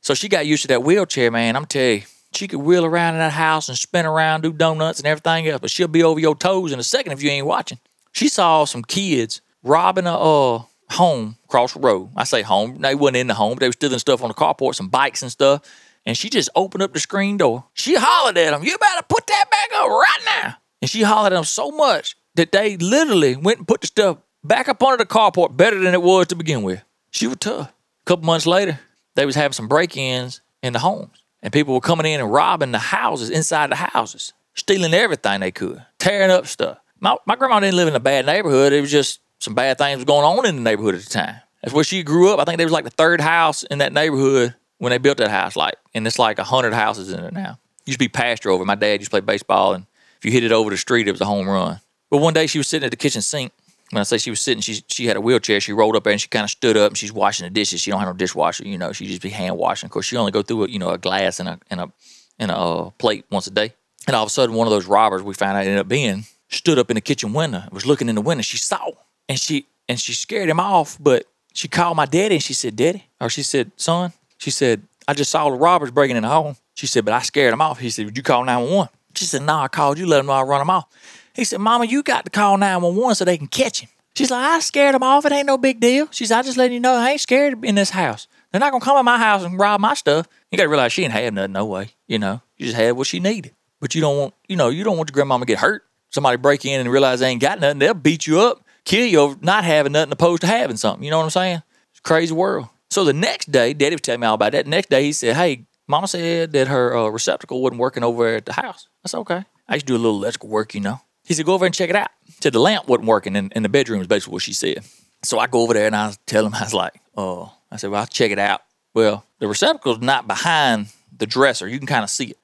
So 0.00 0.14
she 0.14 0.28
got 0.28 0.46
used 0.46 0.62
to 0.62 0.68
that 0.68 0.82
wheelchair, 0.82 1.30
man. 1.30 1.56
I'm 1.56 1.66
telling 1.66 2.00
you, 2.00 2.02
she 2.34 2.48
could 2.48 2.60
wheel 2.60 2.84
around 2.84 3.14
in 3.14 3.20
that 3.20 3.32
house 3.32 3.68
and 3.68 3.76
spin 3.76 4.06
around, 4.06 4.42
do 4.42 4.52
donuts 4.52 4.98
and 4.98 5.06
everything 5.06 5.48
else, 5.48 5.60
but 5.60 5.70
she'll 5.70 5.88
be 5.88 6.02
over 6.02 6.20
your 6.20 6.34
toes 6.34 6.72
in 6.72 6.78
a 6.78 6.82
second 6.82 7.12
if 7.12 7.22
you 7.22 7.30
ain't 7.30 7.46
watching. 7.46 7.78
She 8.12 8.28
saw 8.28 8.64
some 8.64 8.82
kids 8.82 9.40
robbing 9.62 10.06
a 10.06 10.14
uh, 10.14 10.62
home 10.90 11.36
across 11.44 11.74
the 11.74 11.80
road. 11.80 12.10
I 12.16 12.24
say 12.24 12.42
home, 12.42 12.78
they 12.78 12.94
wasn't 12.94 13.18
in 13.18 13.26
the 13.26 13.34
home, 13.34 13.54
but 13.54 13.60
they 13.60 13.68
were 13.68 13.72
stealing 13.72 13.98
stuff 13.98 14.22
on 14.22 14.28
the 14.28 14.34
carport, 14.34 14.74
some 14.74 14.88
bikes 14.88 15.22
and 15.22 15.30
stuff. 15.30 15.62
And 16.04 16.16
she 16.16 16.30
just 16.30 16.50
opened 16.56 16.82
up 16.82 16.92
the 16.92 17.00
screen 17.00 17.36
door. 17.36 17.64
She 17.74 17.94
hollered 17.96 18.36
at 18.36 18.50
them, 18.50 18.64
You 18.64 18.76
better 18.76 19.06
put 19.08 19.26
that 19.26 19.44
back 19.50 19.78
up 19.78 19.88
right 19.88 20.20
now. 20.24 20.56
And 20.80 20.90
she 20.90 21.02
hollered 21.02 21.32
at 21.32 21.36
them 21.36 21.44
so 21.44 21.70
much 21.70 22.16
that 22.34 22.50
they 22.50 22.76
literally 22.76 23.36
went 23.36 23.58
and 23.58 23.68
put 23.68 23.82
the 23.82 23.86
stuff 23.86 24.18
back 24.42 24.68
up 24.68 24.82
under 24.82 24.96
the 24.96 25.06
carport 25.06 25.56
better 25.56 25.78
than 25.78 25.94
it 25.94 26.02
was 26.02 26.26
to 26.28 26.36
begin 26.36 26.62
with. 26.62 26.82
She 27.10 27.26
was 27.26 27.36
tough. 27.36 27.68
A 27.68 28.04
couple 28.04 28.24
months 28.24 28.46
later, 28.46 28.80
they 29.14 29.26
was 29.26 29.36
having 29.36 29.52
some 29.52 29.68
break-ins 29.68 30.40
in 30.62 30.72
the 30.72 30.80
homes 30.80 31.21
and 31.42 31.52
people 31.52 31.74
were 31.74 31.80
coming 31.80 32.06
in 32.06 32.20
and 32.20 32.32
robbing 32.32 32.72
the 32.72 32.78
houses 32.78 33.30
inside 33.30 33.70
the 33.70 33.76
houses, 33.76 34.32
stealing 34.54 34.94
everything 34.94 35.40
they 35.40 35.50
could, 35.50 35.84
tearing 35.98 36.30
up 36.30 36.46
stuff. 36.46 36.78
My, 37.00 37.16
my 37.26 37.36
grandma 37.36 37.60
didn't 37.60 37.76
live 37.76 37.88
in 37.88 37.96
a 37.96 38.00
bad 38.00 38.26
neighborhood. 38.26 38.72
It 38.72 38.80
was 38.80 38.90
just 38.90 39.20
some 39.40 39.54
bad 39.54 39.76
things 39.78 39.96
was 39.96 40.04
going 40.04 40.24
on 40.24 40.46
in 40.46 40.56
the 40.56 40.62
neighborhood 40.62 40.94
at 40.94 41.02
the 41.02 41.10
time. 41.10 41.36
That's 41.62 41.74
where 41.74 41.84
she 41.84 42.02
grew 42.02 42.32
up. 42.32 42.40
I 42.40 42.44
think 42.44 42.58
there 42.58 42.66
was 42.66 42.72
like 42.72 42.84
the 42.84 42.90
third 42.90 43.20
house 43.20 43.64
in 43.64 43.78
that 43.78 43.92
neighborhood 43.92 44.54
when 44.78 44.90
they 44.90 44.98
built 44.98 45.18
that 45.18 45.30
house. 45.30 45.56
Like, 45.56 45.74
and 45.94 46.06
it's 46.06 46.18
like 46.18 46.38
a 46.38 46.44
hundred 46.44 46.74
houses 46.74 47.12
in 47.12 47.20
it 47.20 47.32
now. 47.32 47.58
Used 47.86 47.98
to 47.98 48.04
be 48.04 48.08
pasture 48.08 48.50
over. 48.50 48.64
My 48.64 48.74
dad 48.76 49.00
used 49.00 49.06
to 49.06 49.10
play 49.10 49.20
baseball, 49.20 49.74
and 49.74 49.86
if 50.18 50.24
you 50.24 50.30
hit 50.30 50.44
it 50.44 50.52
over 50.52 50.70
the 50.70 50.76
street, 50.76 51.08
it 51.08 51.12
was 51.12 51.20
a 51.20 51.24
home 51.24 51.48
run. 51.48 51.80
But 52.10 52.18
one 52.18 52.34
day 52.34 52.46
she 52.46 52.58
was 52.58 52.68
sitting 52.68 52.84
at 52.84 52.90
the 52.90 52.96
kitchen 52.96 53.22
sink. 53.22 53.52
When 53.92 54.00
I 54.00 54.04
say 54.04 54.16
she 54.16 54.30
was 54.30 54.40
sitting, 54.40 54.62
she 54.62 54.82
she 54.88 55.04
had 55.04 55.18
a 55.18 55.20
wheelchair. 55.20 55.60
She 55.60 55.74
rolled 55.74 55.96
up 55.96 56.04
there 56.04 56.12
and 56.12 56.20
she 56.20 56.28
kind 56.28 56.44
of 56.44 56.50
stood 56.50 56.78
up 56.78 56.88
and 56.88 56.96
she's 56.96 57.12
washing 57.12 57.44
the 57.44 57.50
dishes. 57.50 57.82
She 57.82 57.90
don't 57.90 58.00
have 58.00 58.08
no 58.08 58.14
dishwasher, 58.14 58.66
you 58.66 58.78
know. 58.78 58.92
She 58.92 59.06
just 59.06 59.20
be 59.20 59.28
hand 59.28 59.58
washing. 59.58 59.86
Of 59.86 59.90
course, 59.90 60.06
she 60.06 60.16
only 60.16 60.32
go 60.32 60.40
through 60.40 60.64
a, 60.64 60.68
you 60.68 60.78
know 60.78 60.88
a 60.88 60.96
glass 60.96 61.40
and 61.40 61.48
a 61.50 61.58
and 61.68 61.78
a 61.78 61.92
and 62.38 62.50
a 62.50 62.56
uh, 62.56 62.90
plate 62.90 63.26
once 63.30 63.46
a 63.48 63.50
day. 63.50 63.74
And 64.06 64.16
all 64.16 64.22
of 64.22 64.28
a 64.28 64.30
sudden, 64.30 64.54
one 64.54 64.66
of 64.66 64.70
those 64.70 64.86
robbers 64.86 65.22
we 65.22 65.34
found 65.34 65.58
out 65.58 65.64
ended 65.64 65.76
up 65.76 65.88
being 65.88 66.24
stood 66.48 66.78
up 66.78 66.90
in 66.90 66.94
the 66.94 67.02
kitchen 67.02 67.34
window, 67.34 67.64
was 67.70 67.84
looking 67.84 68.08
in 68.08 68.14
the 68.14 68.22
window. 68.22 68.40
She 68.40 68.56
saw 68.56 68.92
and 69.28 69.38
she 69.38 69.66
and 69.90 70.00
she 70.00 70.14
scared 70.14 70.48
him 70.48 70.58
off. 70.58 70.96
But 70.98 71.26
she 71.52 71.68
called 71.68 71.98
my 71.98 72.06
daddy 72.06 72.36
and 72.36 72.42
she 72.42 72.54
said, 72.54 72.76
"Daddy," 72.76 73.04
or 73.20 73.28
she 73.28 73.42
said, 73.42 73.72
"Son," 73.76 74.14
she 74.38 74.50
said, 74.50 74.84
"I 75.06 75.12
just 75.12 75.30
saw 75.30 75.50
the 75.50 75.56
robbers 75.56 75.90
breaking 75.90 76.16
in 76.16 76.22
the 76.22 76.30
home." 76.30 76.56
She 76.72 76.86
said, 76.86 77.04
"But 77.04 77.12
I 77.12 77.20
scared 77.20 77.52
him 77.52 77.60
off." 77.60 77.78
He 77.78 77.90
said, 77.90 78.06
"Would 78.06 78.16
you 78.16 78.22
call 78.22 78.42
911?" 78.42 78.88
She 79.14 79.26
said, 79.26 79.42
"No, 79.42 79.58
I 79.58 79.68
called 79.68 79.98
you. 79.98 80.06
Let 80.06 80.16
them 80.16 80.26
know 80.28 80.32
I 80.32 80.42
run 80.44 80.60
them 80.60 80.70
off." 80.70 80.86
He 81.34 81.44
said, 81.44 81.60
"Mama, 81.60 81.84
you 81.84 82.02
got 82.02 82.24
to 82.24 82.30
call 82.30 82.56
911 82.56 83.14
so 83.14 83.24
they 83.24 83.38
can 83.38 83.46
catch 83.46 83.80
him." 83.80 83.88
She's 84.14 84.30
like, 84.30 84.44
"I 84.44 84.60
scared 84.60 84.94
him 84.94 85.02
off. 85.02 85.24
It 85.24 85.32
ain't 85.32 85.46
no 85.46 85.58
big 85.58 85.80
deal." 85.80 86.08
She's, 86.10 86.30
"I 86.30 86.42
just 86.42 86.58
letting 86.58 86.74
you 86.74 86.80
know 86.80 86.94
I 86.94 87.10
ain't 87.10 87.20
scared 87.20 87.64
in 87.64 87.74
this 87.74 87.90
house. 87.90 88.26
They're 88.50 88.60
not 88.60 88.72
gonna 88.72 88.84
come 88.84 88.98
in 88.98 89.04
my 89.04 89.18
house 89.18 89.42
and 89.42 89.58
rob 89.58 89.80
my 89.80 89.94
stuff." 89.94 90.28
You 90.50 90.58
got 90.58 90.64
to 90.64 90.68
realize 90.68 90.92
she 90.92 91.04
ain't 91.04 91.12
have 91.12 91.32
nothing, 91.32 91.52
no 91.52 91.64
way. 91.64 91.90
You 92.06 92.18
know, 92.18 92.42
she 92.58 92.64
just 92.64 92.76
had 92.76 92.92
what 92.92 93.06
she 93.06 93.20
needed. 93.20 93.54
But 93.80 93.94
you 93.94 94.00
don't 94.00 94.16
want, 94.16 94.34
you 94.48 94.56
know, 94.56 94.68
you 94.68 94.84
don't 94.84 94.96
want 94.96 95.10
your 95.10 95.14
grandmama 95.14 95.44
to 95.44 95.48
get 95.48 95.58
hurt. 95.58 95.84
Somebody 96.10 96.36
break 96.36 96.64
in 96.64 96.80
and 96.80 96.90
realize 96.90 97.20
they 97.20 97.28
ain't 97.28 97.40
got 97.40 97.58
nothing, 97.58 97.78
they'll 97.78 97.94
beat 97.94 98.26
you 98.26 98.40
up, 98.40 98.64
kill 98.84 99.06
you 99.06 99.18
over 99.18 99.36
not 99.40 99.64
having 99.64 99.92
nothing 99.92 100.12
opposed 100.12 100.42
to 100.42 100.46
having 100.46 100.76
something. 100.76 101.02
You 101.02 101.10
know 101.10 101.18
what 101.18 101.24
I'm 101.24 101.30
saying? 101.30 101.62
It's 101.90 102.00
crazy 102.00 102.34
world. 102.34 102.68
So 102.90 103.04
the 103.04 103.14
next 103.14 103.50
day, 103.50 103.72
Daddy 103.72 103.94
was 103.94 104.02
telling 104.02 104.20
me 104.20 104.26
all 104.26 104.34
about 104.34 104.52
that. 104.52 104.66
The 104.66 104.70
next 104.70 104.90
day, 104.90 105.02
he 105.02 105.12
said, 105.12 105.34
"Hey, 105.34 105.64
Mama 105.88 106.06
said 106.06 106.52
that 106.52 106.68
her 106.68 106.94
uh, 106.94 107.08
receptacle 107.08 107.62
wasn't 107.62 107.80
working 107.80 108.04
over 108.04 108.36
at 108.36 108.44
the 108.44 108.52
house." 108.52 108.88
Said, 109.06 109.18
"Okay." 109.20 109.44
I 109.66 109.74
used 109.74 109.86
to 109.86 109.94
do 109.94 109.96
a 109.96 110.02
little 110.02 110.18
electrical 110.18 110.50
work, 110.50 110.74
you 110.74 110.80
know. 110.80 111.00
He 111.32 111.36
said, 111.36 111.46
"Go 111.46 111.54
over 111.54 111.64
and 111.64 111.74
check 111.74 111.88
it 111.88 111.96
out." 111.96 112.10
Said 112.40 112.52
the 112.52 112.60
lamp 112.60 112.86
wasn't 112.88 113.08
working 113.08 113.36
in, 113.36 113.50
in 113.56 113.62
the 113.62 113.70
bedroom. 113.70 114.02
Is 114.02 114.06
basically 114.06 114.34
what 114.34 114.42
she 114.42 114.52
said. 114.52 114.84
So 115.24 115.38
I 115.38 115.46
go 115.46 115.62
over 115.62 115.72
there 115.72 115.86
and 115.86 115.96
I 115.96 116.12
tell 116.26 116.44
him, 116.44 116.54
I 116.54 116.62
was 116.62 116.74
like, 116.74 116.94
"Oh," 117.16 117.52
I 117.70 117.76
said, 117.76 117.90
"Well, 117.90 118.00
I'll 118.00 118.06
check 118.06 118.30
it 118.30 118.38
out." 118.38 118.60
Well, 118.92 119.24
the 119.38 119.48
receptacle's 119.48 120.00
not 120.00 120.26
behind 120.26 120.88
the 121.16 121.26
dresser. 121.26 121.66
You 121.66 121.78
can 121.78 121.86
kind 121.86 122.04
of 122.04 122.10
see 122.10 122.26
it. 122.26 122.38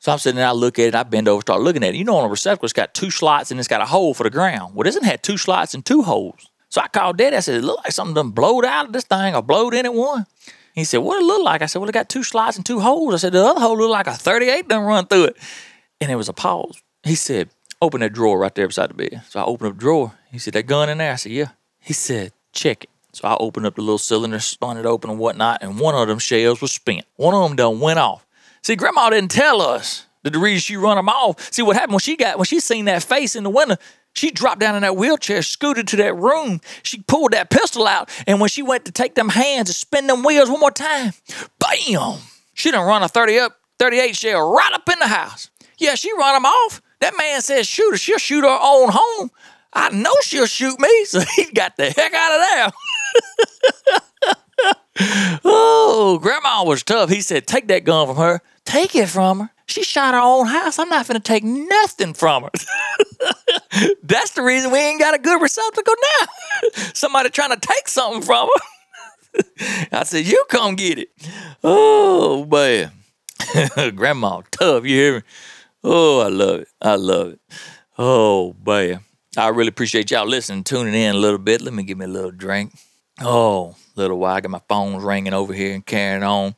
So 0.00 0.12
I'm 0.12 0.18
sitting 0.18 0.36
there, 0.36 0.46
I 0.46 0.52
look 0.52 0.78
at 0.78 0.88
it, 0.88 0.94
I 0.94 1.02
bend 1.02 1.26
over, 1.26 1.40
start 1.40 1.60
looking 1.60 1.82
at 1.82 1.94
it. 1.94 1.96
You 1.96 2.04
know, 2.04 2.16
on 2.16 2.24
a 2.24 2.28
receptacle, 2.28 2.66
it's 2.66 2.72
got 2.72 2.94
two 2.94 3.10
slots 3.10 3.50
and 3.50 3.58
it's 3.58 3.68
got 3.68 3.80
a 3.80 3.86
hole 3.86 4.14
for 4.14 4.22
the 4.22 4.30
ground. 4.30 4.74
Well, 4.74 4.84
this 4.84 4.94
one 4.94 5.04
had 5.04 5.22
two 5.22 5.38
slots 5.38 5.74
and 5.74 5.84
two 5.84 6.02
holes. 6.02 6.48
So 6.68 6.80
I 6.80 6.88
called 6.88 7.16
Daddy. 7.16 7.36
I 7.36 7.40
said, 7.40 7.56
it 7.56 7.64
looked 7.64 7.84
like 7.84 7.92
something 7.92 8.14
done 8.14 8.30
blowed 8.30 8.64
out 8.64 8.86
of 8.86 8.92
this 8.92 9.04
thing 9.04 9.34
or 9.34 9.42
blowed 9.42 9.74
in 9.74 9.86
at 9.86 9.94
one. 9.94 10.26
He 10.74 10.84
said, 10.84 10.98
what 10.98 11.20
it 11.20 11.24
look 11.24 11.42
like? 11.42 11.62
I 11.62 11.66
said, 11.66 11.80
well, 11.80 11.88
it 11.88 11.92
got 11.92 12.08
two 12.08 12.22
slots 12.22 12.56
and 12.56 12.64
two 12.64 12.78
holes. 12.78 13.14
I 13.14 13.16
said, 13.16 13.32
the 13.32 13.44
other 13.44 13.60
hole 13.60 13.76
looked 13.76 13.90
like 13.90 14.06
a 14.06 14.14
38 14.14 14.68
done 14.68 14.84
run 14.84 15.06
through 15.06 15.24
it. 15.24 15.36
And 16.00 16.12
it 16.12 16.16
was 16.16 16.28
a 16.28 16.32
pause. 16.32 16.80
He 17.02 17.16
said, 17.16 17.48
open 17.80 18.00
that 18.00 18.12
drawer 18.12 18.38
right 18.38 18.54
there 18.54 18.66
beside 18.66 18.90
the 18.90 18.94
bed. 18.94 19.22
So 19.28 19.40
I 19.40 19.44
opened 19.44 19.70
up 19.70 19.76
the 19.76 19.80
drawer. 19.80 20.14
He 20.30 20.38
said, 20.38 20.54
that 20.54 20.64
gun 20.66 20.88
in 20.88 20.98
there? 20.98 21.12
I 21.12 21.16
said, 21.16 21.32
yeah. 21.32 21.50
He 21.80 21.92
said, 21.92 22.32
check 22.52 22.84
it. 22.84 22.90
So 23.12 23.26
I 23.26 23.36
opened 23.40 23.66
up 23.66 23.74
the 23.76 23.82
little 23.82 23.98
cylinder, 23.98 24.38
spun 24.38 24.76
it 24.76 24.86
open 24.86 25.10
and 25.10 25.18
whatnot, 25.18 25.62
and 25.62 25.80
one 25.80 25.94
of 25.94 26.08
them 26.08 26.18
shells 26.18 26.60
was 26.60 26.72
spent. 26.72 27.04
One 27.16 27.34
of 27.34 27.42
them 27.48 27.56
done 27.56 27.80
went 27.80 27.98
off. 27.98 28.26
See, 28.62 28.76
Grandma 28.76 29.10
didn't 29.10 29.30
tell 29.30 29.62
us 29.62 30.06
The, 30.22 30.30
the 30.30 30.38
reason 30.38 30.60
she 30.60 30.76
run 30.76 30.96
them 30.96 31.08
off. 31.08 31.52
See 31.52 31.62
what 31.62 31.76
happened 31.76 31.92
when 31.94 32.00
she 32.00 32.16
got 32.16 32.36
when 32.38 32.44
she 32.44 32.60
seen 32.60 32.84
that 32.84 33.02
face 33.02 33.34
in 33.34 33.44
the 33.44 33.50
window. 33.50 33.76
She 34.14 34.30
dropped 34.30 34.60
down 34.60 34.74
in 34.74 34.82
that 34.82 34.96
wheelchair, 34.96 35.42
scooted 35.42 35.86
to 35.88 35.96
that 35.96 36.14
room. 36.16 36.60
She 36.82 37.00
pulled 37.02 37.32
that 37.32 37.50
pistol 37.50 37.86
out, 37.86 38.10
and 38.26 38.40
when 38.40 38.48
she 38.48 38.62
went 38.62 38.84
to 38.86 38.92
take 38.92 39.14
them 39.14 39.28
hands 39.28 39.68
and 39.68 39.76
spin 39.76 40.06
them 40.06 40.22
wheels 40.24 40.50
one 40.50 40.60
more 40.60 40.70
time, 40.72 41.12
bam! 41.58 42.18
She 42.52 42.70
done 42.70 42.86
run 42.86 43.02
a 43.04 43.08
30 43.08 43.38
up, 43.38 43.56
38 43.78 44.16
shell 44.16 44.52
right 44.52 44.72
up 44.72 44.88
in 44.92 44.98
the 44.98 45.06
house. 45.06 45.50
Yeah, 45.78 45.94
she 45.94 46.12
run 46.12 46.34
them 46.34 46.46
off. 46.46 46.82
That 47.00 47.14
man 47.16 47.40
says 47.40 47.66
shoot 47.66 47.92
her. 47.92 47.96
She'll 47.96 48.18
shoot 48.18 48.42
her 48.42 48.58
own 48.60 48.90
home. 48.92 49.30
I 49.72 49.90
know 49.90 50.14
she'll 50.22 50.46
shoot 50.46 50.78
me, 50.80 51.04
so 51.04 51.20
he 51.36 51.44
got 51.52 51.76
the 51.76 51.90
heck 51.90 52.12
out 52.14 52.40
of 52.40 52.40
there. 52.50 52.70
oh, 55.44 56.18
grandma 56.20 56.64
was 56.64 56.82
tough. 56.82 57.10
He 57.10 57.20
said, 57.20 57.46
take 57.46 57.68
that 57.68 57.84
gun 57.84 58.06
from 58.06 58.16
her. 58.16 58.40
Take 58.64 58.94
it 58.96 59.08
from 59.08 59.40
her. 59.40 59.50
She 59.66 59.82
shot 59.82 60.14
her 60.14 60.20
own 60.20 60.46
house. 60.46 60.78
I'm 60.78 60.88
not 60.88 61.06
going 61.06 61.20
to 61.20 61.22
take 61.22 61.44
nothing 61.44 62.14
from 62.14 62.44
her. 62.44 62.50
That's 64.02 64.30
the 64.30 64.42
reason 64.42 64.70
we 64.70 64.78
ain't 64.78 64.98
got 64.98 65.14
a 65.14 65.18
good 65.18 65.42
receptacle 65.42 65.94
now. 66.20 66.26
Somebody 66.94 67.28
trying 67.28 67.50
to 67.50 67.60
take 67.60 67.86
something 67.86 68.22
from 68.22 68.48
her. 68.48 69.42
I 69.92 70.04
said, 70.04 70.26
you 70.26 70.42
come 70.48 70.74
get 70.74 70.98
it. 70.98 71.10
Oh, 71.62 72.46
man. 72.46 72.92
Grandma, 73.94 74.40
tough. 74.50 74.84
You 74.84 74.94
hear 74.94 75.14
me? 75.16 75.22
Oh, 75.84 76.20
I 76.20 76.28
love 76.28 76.60
it. 76.60 76.68
I 76.80 76.96
love 76.96 77.28
it. 77.28 77.40
Oh, 77.96 78.54
man. 78.66 79.00
I 79.36 79.48
really 79.48 79.68
appreciate 79.68 80.10
y'all 80.10 80.26
listening, 80.26 80.64
tuning 80.64 80.94
in 80.94 81.14
a 81.14 81.18
little 81.18 81.38
bit. 81.38 81.60
Let 81.60 81.74
me 81.74 81.84
give 81.84 81.98
me 81.98 82.06
a 82.06 82.08
little 82.08 82.30
drink. 82.30 82.72
Oh, 83.20 83.76
little 83.94 84.18
while. 84.18 84.34
I 84.34 84.40
got 84.40 84.50
my 84.50 84.60
phones 84.68 85.04
ringing 85.04 85.34
over 85.34 85.52
here 85.52 85.74
and 85.74 85.84
carrying 85.84 86.22
on, 86.22 86.54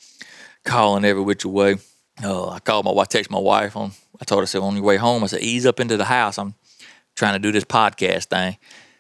calling 0.65 1.05
every 1.05 1.23
which 1.23 1.45
way. 1.45 1.77
Oh, 2.23 2.51
I 2.51 2.61
called 2.61 2.85
my 2.85 2.93
wife, 2.93 3.09
text 3.09 3.31
my 3.31 3.39
wife 3.39 3.77
on. 3.77 3.93
I 4.21 4.25
told 4.25 4.41
her, 4.41 4.43
I 4.43 4.47
said, 4.47 4.61
on 4.61 4.75
your 4.75 4.85
way 4.85 4.97
home, 4.97 5.25
I 5.25 5.27
said, 5.27 5.41
ease 5.41 5.67
up 5.67 5.81
into 5.81 5.97
the 5.97 6.05
house. 6.05 6.39
I'm 6.39 6.55
trying 7.15 7.35
to 7.35 7.39
do 7.39 7.53
this 7.53 7.65
podcast 7.65 8.27
thing. 8.27 8.57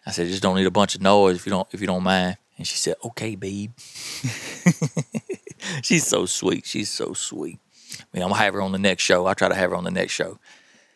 I 0.06 0.10
said, 0.10 0.26
just 0.28 0.42
don't 0.42 0.56
need 0.56 0.66
a 0.66 0.70
bunch 0.70 0.94
of 0.94 1.02
noise 1.02 1.36
if 1.36 1.46
you 1.46 1.50
don't 1.50 1.68
if 1.72 1.80
you 1.80 1.86
don't 1.86 2.02
mind. 2.02 2.38
And 2.56 2.66
she 2.66 2.76
said, 2.76 2.96
okay, 3.04 3.36
babe. 3.36 3.72
She's 5.82 6.06
so 6.06 6.26
sweet. 6.26 6.66
She's 6.66 6.90
so 6.90 7.12
sweet. 7.12 7.58
I 8.12 8.16
mean, 8.16 8.22
I'm 8.22 8.30
gonna 8.30 8.42
have 8.42 8.54
her 8.54 8.62
on 8.62 8.72
the 8.72 8.78
next 8.78 9.02
show. 9.02 9.26
I'll 9.26 9.34
try 9.34 9.48
to 9.48 9.54
have 9.54 9.70
her 9.70 9.76
on 9.76 9.84
the 9.84 9.90
next 9.90 10.12
show. 10.12 10.38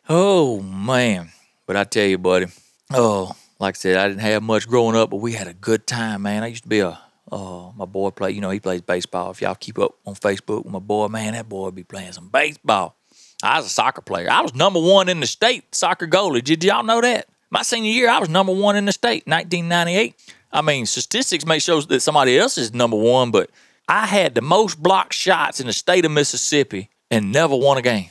Oh 0.09 0.61
man. 0.61 1.31
But 1.67 1.77
I 1.77 1.85
tell 1.85 2.07
you, 2.07 2.19
buddy, 2.19 2.47
oh, 2.93 3.35
like 3.59 3.77
I 3.77 3.79
said, 3.79 3.97
I 3.97 4.09
didn't 4.09 4.21
have 4.21 4.43
much 4.43 4.69
growing 4.69 4.97
up, 4.97 5.11
but 5.11 5.17
we 5.17 5.33
had 5.33 5.47
a 5.47 5.55
good 5.55 5.87
time, 5.87 6.23
man. 6.23 6.43
I 6.43 6.49
used 6.49 6.65
to 6.65 6.69
be 6.69 6.81
a 6.81 6.99
Oh, 7.33 7.73
my 7.77 7.85
boy 7.85 8.11
play. 8.11 8.31
You 8.31 8.41
know, 8.41 8.51
he 8.51 8.61
plays 8.61 8.81
baseball. 8.81 9.31
If 9.31 9.41
y'all 9.41 9.55
keep 9.55 9.79
up 9.79 9.97
on 10.07 10.15
Facebook 10.15 10.65
with 10.65 10.73
my 10.73 10.79
boy, 10.79 11.09
man, 11.09 11.33
that 11.33 11.49
boy 11.49 11.71
be 11.71 11.83
playing 11.83 12.13
some 12.13 12.29
baseball. 12.29 12.97
I 13.43 13.57
was 13.57 13.67
a 13.67 13.71
soccer 13.71 14.03
player. 14.03 14.31
I 14.31 14.41
was 14.41 14.55
number 14.55 14.81
one 14.81 15.09
in 15.09 15.21
the 15.21 15.27
state 15.27 15.75
soccer 15.75 16.07
goalie. 16.07 16.45
Did 16.45 16.63
y'all 16.63 16.85
know 16.85 17.01
that? 17.01 17.27
My 17.51 17.63
senior 17.63 17.91
year, 17.91 18.09
I 18.09 18.19
was 18.19 18.29
number 18.29 18.53
one 18.53 18.77
in 18.77 18.85
the 18.85 18.93
state, 18.93 19.27
1998. 19.27 20.15
I 20.53 20.63
mean, 20.63 20.87
statistics 20.87 21.45
may 21.45 21.59
show 21.59 21.81
that 21.81 22.01
somebody 22.01 22.39
else 22.39 22.57
is 22.57 22.73
number 22.73 22.97
one, 22.97 23.31
but 23.31 23.51
I 23.89 24.07
had 24.07 24.35
the 24.35 24.41
most 24.41 24.81
blocked 24.83 25.15
shots 25.15 25.61
in 25.61 25.67
the 25.67 25.73
state 25.73 26.05
of 26.05 26.13
Mississippi 26.13 26.91
and 27.15 27.31
never 27.31 27.55
won 27.55 27.79
a 27.79 27.83
game. 27.83 28.09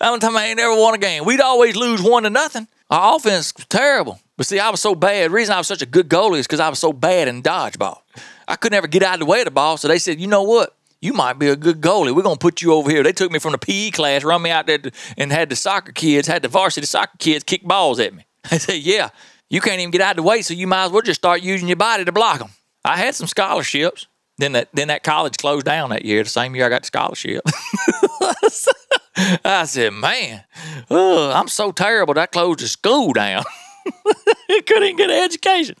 I'm 0.00 0.20
talking 0.20 0.36
I 0.36 0.46
ain't 0.46 0.56
never 0.56 0.80
won 0.80 0.94
a 0.94 0.98
game. 0.98 1.24
We'd 1.24 1.40
always 1.40 1.74
lose 1.74 2.00
one 2.00 2.22
to 2.22 2.30
nothing. 2.30 2.68
Our 2.90 3.16
offense 3.16 3.52
was 3.56 3.66
terrible. 3.66 4.20
But 4.36 4.46
see, 4.46 4.60
I 4.60 4.70
was 4.70 4.80
so 4.80 4.94
bad. 4.94 5.30
The 5.30 5.34
reason 5.34 5.54
I 5.54 5.58
was 5.58 5.66
such 5.66 5.82
a 5.82 5.86
good 5.86 6.08
goalie 6.08 6.38
is 6.38 6.46
because 6.46 6.60
I 6.60 6.68
was 6.68 6.78
so 6.78 6.92
bad 6.92 7.26
in 7.26 7.42
dodgeball. 7.42 8.02
I 8.46 8.54
could 8.54 8.70
never 8.70 8.86
get 8.86 9.02
out 9.02 9.14
of 9.14 9.20
the 9.20 9.26
way 9.26 9.40
of 9.40 9.46
the 9.46 9.50
ball. 9.50 9.78
So 9.78 9.88
they 9.88 9.98
said, 9.98 10.20
you 10.20 10.28
know 10.28 10.44
what? 10.44 10.76
You 11.00 11.12
might 11.12 11.40
be 11.40 11.48
a 11.48 11.56
good 11.56 11.80
goalie. 11.80 12.14
We're 12.14 12.22
gonna 12.22 12.36
put 12.36 12.62
you 12.62 12.72
over 12.72 12.88
here. 12.88 13.02
They 13.02 13.12
took 13.12 13.32
me 13.32 13.40
from 13.40 13.52
the 13.52 13.58
PE 13.58 13.90
class, 13.90 14.22
run 14.22 14.42
me 14.42 14.50
out 14.50 14.66
there, 14.66 14.78
to, 14.78 14.92
and 15.16 15.32
had 15.32 15.48
the 15.48 15.56
soccer 15.56 15.92
kids, 15.92 16.28
had 16.28 16.42
the 16.42 16.48
varsity 16.48 16.86
soccer 16.86 17.16
kids 17.18 17.44
kick 17.44 17.62
balls 17.64 17.98
at 17.98 18.14
me. 18.14 18.26
I 18.50 18.58
said, 18.58 18.78
yeah, 18.78 19.10
you 19.50 19.60
can't 19.60 19.80
even 19.80 19.90
get 19.90 20.00
out 20.00 20.12
of 20.12 20.16
the 20.16 20.22
way, 20.22 20.42
so 20.42 20.54
you 20.54 20.66
might 20.66 20.86
as 20.86 20.92
well 20.92 21.02
just 21.02 21.20
start 21.20 21.42
using 21.42 21.68
your 21.68 21.76
body 21.76 22.04
to 22.04 22.12
block 22.12 22.38
them. 22.38 22.50
I 22.84 22.96
had 22.96 23.14
some 23.14 23.26
scholarships. 23.26 24.06
Then 24.38 24.52
that 24.52 24.68
then 24.72 24.88
that 24.88 25.02
college 25.02 25.36
closed 25.36 25.66
down 25.66 25.90
that 25.90 26.04
year. 26.04 26.22
The 26.22 26.28
same 26.28 26.54
year 26.54 26.66
I 26.66 26.68
got 26.68 26.82
the 26.82 26.86
scholarship. 26.86 27.42
I 29.44 29.64
said, 29.64 29.92
man, 29.92 30.44
oh, 30.90 31.32
I'm 31.32 31.48
so 31.48 31.72
terrible 31.72 32.14
that 32.14 32.20
I 32.22 32.26
closed 32.26 32.60
the 32.60 32.68
school 32.68 33.12
down. 33.12 33.42
Couldn't 34.66 34.96
get 34.96 35.10
an 35.10 35.24
education. 35.24 35.74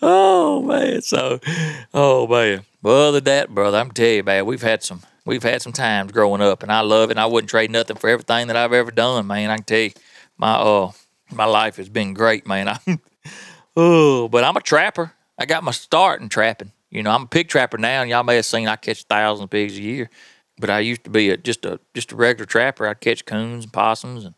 Oh 0.00 0.62
man. 0.62 1.02
So 1.02 1.40
oh 1.92 2.26
man. 2.26 2.64
But 2.82 2.90
other 2.90 3.20
than 3.20 3.24
that, 3.24 3.54
brother, 3.54 3.78
I'm 3.78 3.90
tell 3.90 4.06
you, 4.06 4.22
man, 4.22 4.46
we've 4.46 4.62
had 4.62 4.82
some 4.82 5.02
we've 5.24 5.42
had 5.42 5.62
some 5.62 5.72
times 5.72 6.12
growing 6.12 6.40
up 6.40 6.62
and 6.62 6.70
I 6.70 6.80
love 6.80 7.10
it 7.10 7.14
and 7.14 7.20
I 7.20 7.26
wouldn't 7.26 7.50
trade 7.50 7.70
nothing 7.70 7.96
for 7.96 8.08
everything 8.08 8.46
that 8.46 8.56
I've 8.56 8.72
ever 8.72 8.90
done, 8.90 9.26
man. 9.26 9.50
I 9.50 9.56
can 9.56 9.64
tell 9.64 9.78
you 9.78 9.90
my 10.36 10.54
uh 10.54 10.92
my 11.32 11.46
life 11.46 11.76
has 11.76 11.88
been 11.88 12.14
great, 12.14 12.46
man. 12.46 12.68
I, 12.68 12.78
oh, 13.76 14.28
but 14.28 14.44
I'm 14.44 14.56
a 14.56 14.60
trapper. 14.60 15.12
I 15.38 15.46
got 15.46 15.64
my 15.64 15.72
start 15.72 16.20
in 16.20 16.28
trapping. 16.28 16.72
You 16.94 17.02
know, 17.02 17.10
I'm 17.10 17.24
a 17.24 17.26
pig 17.26 17.48
trapper 17.48 17.76
now, 17.76 18.02
and 18.02 18.10
y'all 18.10 18.22
may 18.22 18.36
have 18.36 18.46
seen 18.46 18.68
I 18.68 18.76
catch 18.76 19.02
thousands 19.02 19.44
of 19.44 19.50
pigs 19.50 19.76
a 19.76 19.82
year. 19.82 20.08
But 20.58 20.70
I 20.70 20.78
used 20.78 21.02
to 21.04 21.10
be 21.10 21.30
a, 21.30 21.36
just 21.36 21.66
a 21.66 21.80
just 21.92 22.12
a 22.12 22.16
regular 22.16 22.46
trapper. 22.46 22.86
I'd 22.86 23.00
catch 23.00 23.24
coons 23.26 23.64
and 23.64 23.72
possums 23.72 24.24
and 24.24 24.36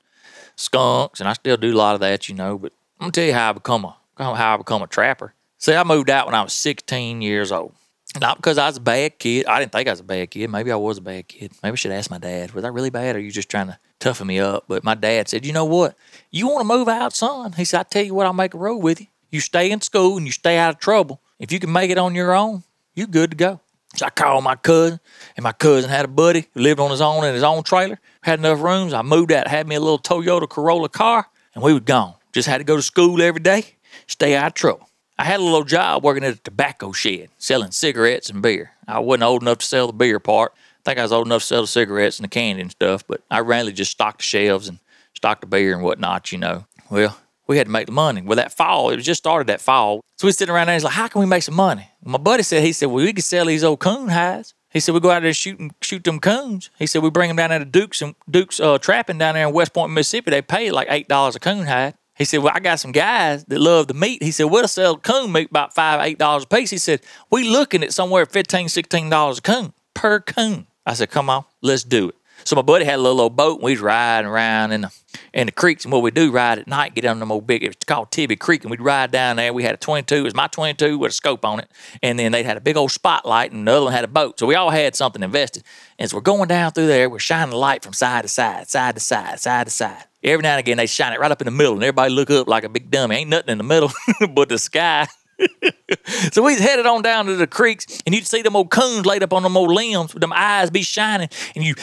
skunks, 0.57 1.21
and 1.21 1.29
I 1.29 1.35
still 1.35 1.59
do 1.59 1.75
a 1.75 1.77
lot 1.77 1.95
of 1.95 2.01
that, 2.01 2.31
you 2.31 2.35
know. 2.35 2.57
But 2.57 2.73
I'm 2.99 3.05
gonna 3.05 3.13
tell 3.13 3.27
you 3.27 3.35
how 3.35 3.51
I 3.51 3.53
become 3.53 3.85
a 3.85 3.97
how 4.17 4.33
I 4.33 4.57
become 4.57 4.81
a 4.81 4.87
trapper. 4.87 5.35
See, 5.59 5.75
I 5.75 5.85
moved 5.85 6.09
out 6.09 6.25
when 6.25 6.35
I 6.35 6.43
was 6.43 6.55
16 6.55 7.21
years 7.21 7.53
old. 7.53 7.75
Not 8.19 8.39
because 8.39 8.57
I 8.57 8.67
was 8.67 8.79
a 8.79 8.81
bad 8.81 9.19
kid. 9.19 9.45
I 9.45 9.59
didn't 9.59 9.73
think 9.73 9.89
I 9.89 9.93
was 9.93 10.01
a 10.01 10.05
bad 10.05 10.31
kid. 10.31 10.49
Maybe 10.49 10.73
I 10.73 10.77
was 10.77 10.97
a 10.97 11.03
bad 11.03 11.29
kid. 11.29 11.53
Maybe 11.63 11.73
I 11.73 11.77
should 11.77 11.93
ask 11.93 12.11
my 12.11 12.19
dad. 12.19 12.53
Was 12.53 12.65
I 12.65 12.69
really 12.69 12.89
bad, 12.89 13.15
or 13.15 13.19
are 13.19 13.23
you 13.23 13.31
just 13.31 13.51
trying 13.51 13.67
to 13.67 13.79
toughen 13.99 14.27
me 14.27 14.41
up? 14.41 14.65
But 14.67 14.83
my 14.83 14.95
dad 14.95 15.29
said, 15.29 15.45
"You 15.45 15.53
know 15.53 15.67
what? 15.67 15.95
You 16.31 16.47
want 16.47 16.61
to 16.61 16.75
move 16.75 16.89
out, 16.89 17.13
son?" 17.13 17.53
He 17.53 17.67
said, 17.67 17.81
"I 17.81 17.83
tell 17.83 18.05
you 18.05 18.15
what, 18.15 18.25
I'll 18.25 18.33
make 18.33 18.55
a 18.55 18.59
road 18.59 18.79
with 18.79 19.03
you. 19.03 19.09
You 19.31 19.41
stay 19.41 19.71
in 19.71 19.83
school 19.83 20.17
and 20.17 20.25
you 20.25 20.33
stay 20.33 20.57
out 20.57 20.71
of 20.71 20.81
trouble. 20.81 21.21
If 21.39 21.53
you 21.53 21.59
can 21.59 21.73
make 21.73 21.91
it 21.91 21.99
on 21.99 22.15
your 22.15 22.35
own, 22.35 22.65
you 22.95 23.07
good 23.07 23.31
to 23.31 23.37
go." 23.37 23.61
So 23.95 24.07
I 24.07 24.11
called 24.11 24.45
my 24.45 24.57
cousin, 24.57 25.01
and 25.37 25.45
my 25.45 25.53
cousin 25.53 25.89
had 25.89 26.05
a 26.05 26.09
buddy 26.09 26.49
who 26.53 26.61
lived 26.61 26.81
on 26.81 26.91
his 26.91 27.01
own 27.01 27.25
in 27.25 27.35
his 27.35 27.43
own 27.43 27.63
trailer, 27.63 27.99
had 28.23 28.39
enough 28.39 28.61
rooms. 28.61 28.93
I 28.93 29.03
moved 29.03 29.33
out, 29.33 29.49
had 29.49 29.67
me 29.67 29.75
a 29.75 29.81
little 29.81 29.99
Toyota 29.99 30.49
Corolla 30.49 30.89
car, 30.89 31.29
and 31.55 31.65
we 31.65 31.73
were 31.73 31.81
gone. 31.81 32.15
Just 32.33 32.49
had 32.49 32.59
to 32.59 32.65
go 32.65 32.77
to 32.77 32.83
school 32.83 33.23
every 33.23 33.41
day, 33.41 33.77
stay 34.07 34.37
out 34.37 34.49
of 34.49 34.55
trouble. 34.55 34.91
I 35.19 35.25
had 35.25 35.41
a 35.41 35.43
little 35.43 35.65
job 35.65 36.05
working 36.05 36.25
at 36.25 36.35
a 36.35 36.37
tobacco 36.37 36.93
shed, 36.93 37.31
selling 37.39 37.71
cigarettes 37.71 38.29
and 38.29 38.43
beer. 38.43 38.73
I 38.87 38.99
wasn't 38.99 39.23
old 39.23 39.41
enough 39.41 39.59
to 39.59 39.67
sell 39.67 39.87
the 39.87 39.95
beer 39.95 40.21
part. 40.21 40.53
I 40.55 40.83
think 40.85 40.99
I 40.99 41.03
was 41.03 41.13
old 41.13 41.27
enough 41.27 41.41
to 41.41 41.47
sell 41.47 41.61
the 41.63 41.67
cigarettes 41.67 42.19
and 42.19 42.25
the 42.25 42.29
candy 42.29 42.61
and 42.61 42.71
stuff, 42.71 43.03
but 43.09 43.23
I 43.31 43.41
mainly 43.41 43.73
just 43.73 43.93
stocked 43.93 44.19
the 44.19 44.25
shelves 44.25 44.69
and 44.69 44.79
stocked 45.15 45.41
the 45.41 45.47
beer 45.47 45.73
and 45.73 45.83
whatnot, 45.83 46.33
you 46.33 46.39
know. 46.39 46.67
Well, 46.91 47.17
we 47.47 47.59
had 47.59 47.67
to 47.67 47.73
make 47.73 47.87
the 47.87 47.93
money. 47.93 48.23
Well, 48.23 48.37
that 48.37 48.53
fall, 48.53 48.91
it 48.91 48.97
was 48.97 49.05
just 49.05 49.19
started 49.19 49.47
that 49.49 49.61
fall. 49.61 50.01
So 50.17 50.27
we 50.27 50.33
sitting 50.33 50.55
around 50.55 50.67
there 50.67 50.75
and 50.75 50.81
he's 50.81 50.85
like, 50.85 50.95
how 50.95 51.09
can 51.09 51.21
we 51.21 51.27
make 51.27 51.43
some 51.43 51.55
money? 51.55 51.89
my 52.05 52.19
buddy 52.19 52.43
said, 52.43 52.63
he 52.63 52.73
said, 52.73 52.87
well, 52.87 53.05
we 53.05 53.13
could 53.13 53.25
sell 53.25 53.47
these 53.47 53.65
old 53.65 53.81
coon 53.81 54.09
hides. 54.09 54.55
He 54.71 54.81
said, 54.81 54.95
we 54.95 55.01
go 55.01 55.11
out 55.11 55.21
there 55.21 55.29
and 55.29 55.37
shoot, 55.37 55.59
and 55.59 55.73
shoot 55.81 56.05
them 56.05 56.21
coons. 56.21 56.71
He 56.79 56.87
said, 56.87 57.03
we 57.03 57.11
bring 57.11 57.29
them 57.29 57.37
down 57.37 57.51
there 57.51 57.59
to 57.59 57.65
Duke's 57.65 58.03
and 58.03 58.15
Duke's 58.31 58.61
uh, 58.61 58.79
trapping 58.79 59.19
down 59.19 59.35
there 59.35 59.47
in 59.47 59.55
West 59.55 59.73
Point, 59.73 59.93
Mississippi. 59.93 60.31
They 60.31 60.43
pay 60.43 60.71
like 60.71 60.89
$8 60.89 61.37
a 61.37 61.39
coon 61.39 61.67
hide. 61.67 61.95
He 62.17 62.25
said, 62.25 62.39
Well, 62.39 62.53
I 62.55 62.61
got 62.61 62.81
some 62.81 62.93
guys 62.93 63.45
that 63.45 63.61
love 63.61 63.89
the 63.89 63.95
meat. 63.95 64.23
He 64.23 64.31
said, 64.31 64.45
We'll 64.45 64.67
sell 64.69 64.97
coon 64.97 65.33
meat 65.33 65.51
about 65.51 65.75
five, 65.75 66.01
eight 66.01 66.19
dollars 66.19 66.45
a 66.45 66.47
piece. 66.47 66.71
He 66.71 66.79
said, 66.79 67.03
We 67.31 67.49
looking 67.49 67.83
at 67.83 67.93
somewhere 67.93 68.25
$15, 68.25 68.65
$16 68.65 69.39
a 69.39 69.41
coon 69.43 69.73
per 69.95 70.21
coon. 70.21 70.67
I 70.87 70.95
said, 70.95 71.11
Come 71.11 71.29
on, 71.29 71.45
let's 71.61 71.85
do 71.85 72.09
it. 72.09 72.15
So 72.45 72.57
my 72.57 72.63
buddy 72.63 72.85
had 72.85 72.99
a 72.99 73.03
little 73.03 73.21
old 73.21 73.37
boat 73.37 73.57
and 73.57 73.65
we 73.65 73.73
was 73.73 73.81
riding 73.81 74.31
around 74.31 74.73
in 74.73 74.83
the 74.83 74.93
in 75.33 75.47
the 75.47 75.53
creeks. 75.53 75.85
And 75.85 75.93
what 75.93 76.03
we 76.03 76.11
do 76.11 76.31
ride 76.31 76.59
at 76.59 76.67
night, 76.67 76.95
get 76.95 77.03
down 77.03 77.19
them 77.19 77.33
old 77.33 77.47
big, 77.47 77.65
it's 77.65 77.85
called 77.85 78.11
Tibbee 78.11 78.39
Creek, 78.39 78.63
and 78.63 78.71
we'd 78.71 78.81
ride 78.81 79.11
down 79.11 79.37
there. 79.37 79.53
We 79.53 79.63
had 79.63 79.75
a 79.75 79.79
22, 79.79 80.15
it 80.15 80.23
was 80.23 80.35
my 80.35 80.47
22 80.47 80.99
with 80.99 81.11
a 81.11 81.15
scope 81.15 81.45
on 81.45 81.61
it. 81.61 81.69
And 82.03 82.19
then 82.19 82.33
they 82.33 82.43
had 82.43 82.57
a 82.57 82.61
big 82.61 82.77
old 82.77 82.91
spotlight, 82.91 83.53
and 83.53 83.67
the 83.67 83.73
other 83.73 83.85
one 83.85 83.93
had 83.93 84.05
a 84.05 84.09
boat. 84.09 84.39
So 84.39 84.47
we 84.47 84.55
all 84.55 84.71
had 84.71 84.95
something 84.95 85.23
invested. 85.23 85.63
And 85.99 86.11
so 86.11 86.17
we're 86.17 86.23
going 86.23 86.49
down 86.49 86.73
through 86.73 86.87
there, 86.87 87.09
we're 87.09 87.19
shining 87.19 87.51
the 87.51 87.57
light 87.57 87.83
from 87.83 87.93
side 87.93 88.23
to 88.23 88.29
side, 88.29 88.69
side 88.69 88.95
to 88.95 89.01
side, 89.01 89.41
side 89.41 89.67
to 89.67 89.71
side. 89.71 90.05
Every 90.23 90.43
now 90.43 90.53
and 90.53 90.61
again, 90.61 90.77
they 90.77 90.87
shine 90.87 91.13
it 91.13 91.21
right 91.21 91.31
up 91.31 91.41
in 91.41 91.47
the 91.47 91.51
middle, 91.51 91.75
and 91.75 91.83
everybody 91.83 92.13
look 92.13 92.31
up 92.31 92.49
like 92.49 92.65
a 92.65 92.69
big 92.69 92.91
dummy. 92.91 93.17
Ain't 93.17 93.31
nothing 93.31 93.51
in 93.51 93.59
the 93.59 93.65
middle 93.65 93.91
but 94.35 94.49
the 94.49 94.59
sky. 94.59 95.07
so 96.33 96.43
we 96.43 96.57
headed 96.57 96.87
on 96.87 97.03
down 97.03 97.27
to 97.27 97.37
the 97.37 97.47
creeks, 97.47 98.01
and 98.07 98.15
you'd 98.15 98.27
see 98.27 98.43
them 98.43 98.57
old 98.57 98.71
coons 98.71 99.07
laid 99.07 99.23
up 99.23 99.33
on 99.33 99.43
them 99.43 99.57
old 99.57 99.71
limbs 99.71 100.15
with 100.15 100.21
them 100.21 100.33
eyes 100.35 100.71
be 100.71 100.83
shining, 100.83 101.29
and 101.55 101.65
you 101.65 101.75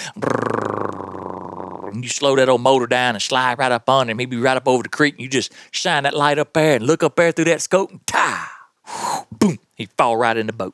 and 1.94 2.04
you 2.04 2.10
slow 2.10 2.36
that 2.36 2.50
old 2.50 2.62
motor 2.62 2.88
down 2.88 3.16
and 3.16 3.22
slide 3.22 3.60
right 3.60 3.72
up 3.72 3.88
on 3.90 4.10
him. 4.10 4.20
He'd 4.20 4.30
be 4.30 4.38
right 4.38 4.58
up 4.58 4.68
over 4.68 4.84
the 4.84 4.90
creek, 4.90 5.16
and 5.16 5.22
you 5.24 5.30
just 5.30 5.54
shine 5.72 6.04
that 6.04 6.16
light 6.16 6.40
up 6.40 6.54
there 6.54 6.76
and 6.76 6.86
look 6.86 7.04
up 7.04 7.16
there 7.16 7.32
through 7.32 7.46
that 7.46 7.62
scope, 7.62 7.92
and 7.92 8.06
ta, 8.08 8.52
boom, 9.32 9.60
he'd 9.76 9.92
fall 9.98 10.18
right 10.18 10.36
in 10.36 10.48
the 10.48 10.54
boat. 10.54 10.74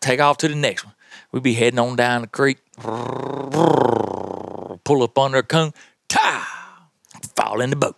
Take 0.00 0.20
off 0.20 0.38
to 0.38 0.48
the 0.48 0.54
next 0.54 0.84
one. 0.84 0.94
We'd 1.32 1.42
be 1.42 1.54
heading 1.54 1.78
on 1.78 1.96
down 1.96 2.22
the 2.22 2.26
creek, 2.26 2.58
pull 4.84 5.02
up 5.02 5.18
on 5.18 5.32
their 5.32 5.42
coon, 5.42 5.72
ta, 6.08 6.76
fall 7.34 7.60
in 7.60 7.70
the 7.70 7.76
boat. 7.76 7.96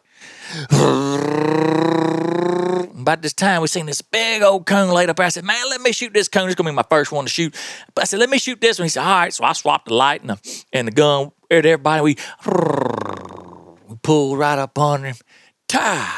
About 3.03 3.21
this 3.21 3.33
time, 3.33 3.61
we 3.63 3.67
seen 3.67 3.87
this 3.87 4.01
big 4.01 4.43
old 4.43 4.65
coon 4.65 4.91
laid 4.91 5.11
up. 5.11 5.19
I 5.19 5.29
said, 5.29 5.45
man, 5.45 5.69
let 5.69 5.81
me 5.81 5.91
shoot 5.91 6.15
this 6.15 6.29
coon. 6.29 6.47
It's 6.47 6.55
to 6.55 6.63
be 6.63 6.71
my 6.71 6.85
first 6.89 7.11
one 7.11 7.25
to 7.25 7.31
shoot. 7.31 7.55
But 7.95 8.03
I 8.03 8.05
said, 8.05 8.21
let 8.21 8.31
me 8.31 8.39
shoot 8.39 8.61
this 8.61 8.79
one. 8.79 8.85
He 8.85 8.91
said, 8.91 9.03
all 9.03 9.11
right. 9.13 9.35
So 9.35 9.45
I 9.45 9.53
swapped 9.55 9.89
the 9.89 9.95
light 9.95 10.21
and 10.21 10.31
the, 10.31 10.65
and 10.73 10.87
the 10.87 10.93
gun 10.93 11.33
at 11.51 11.67
everybody. 11.67 12.01
We, 12.03 12.17
we 13.89 13.97
pulled 14.03 14.39
right 14.39 14.59
up 14.59 14.79
on 14.79 15.03
him. 15.03 15.17
Tie, 15.69 16.13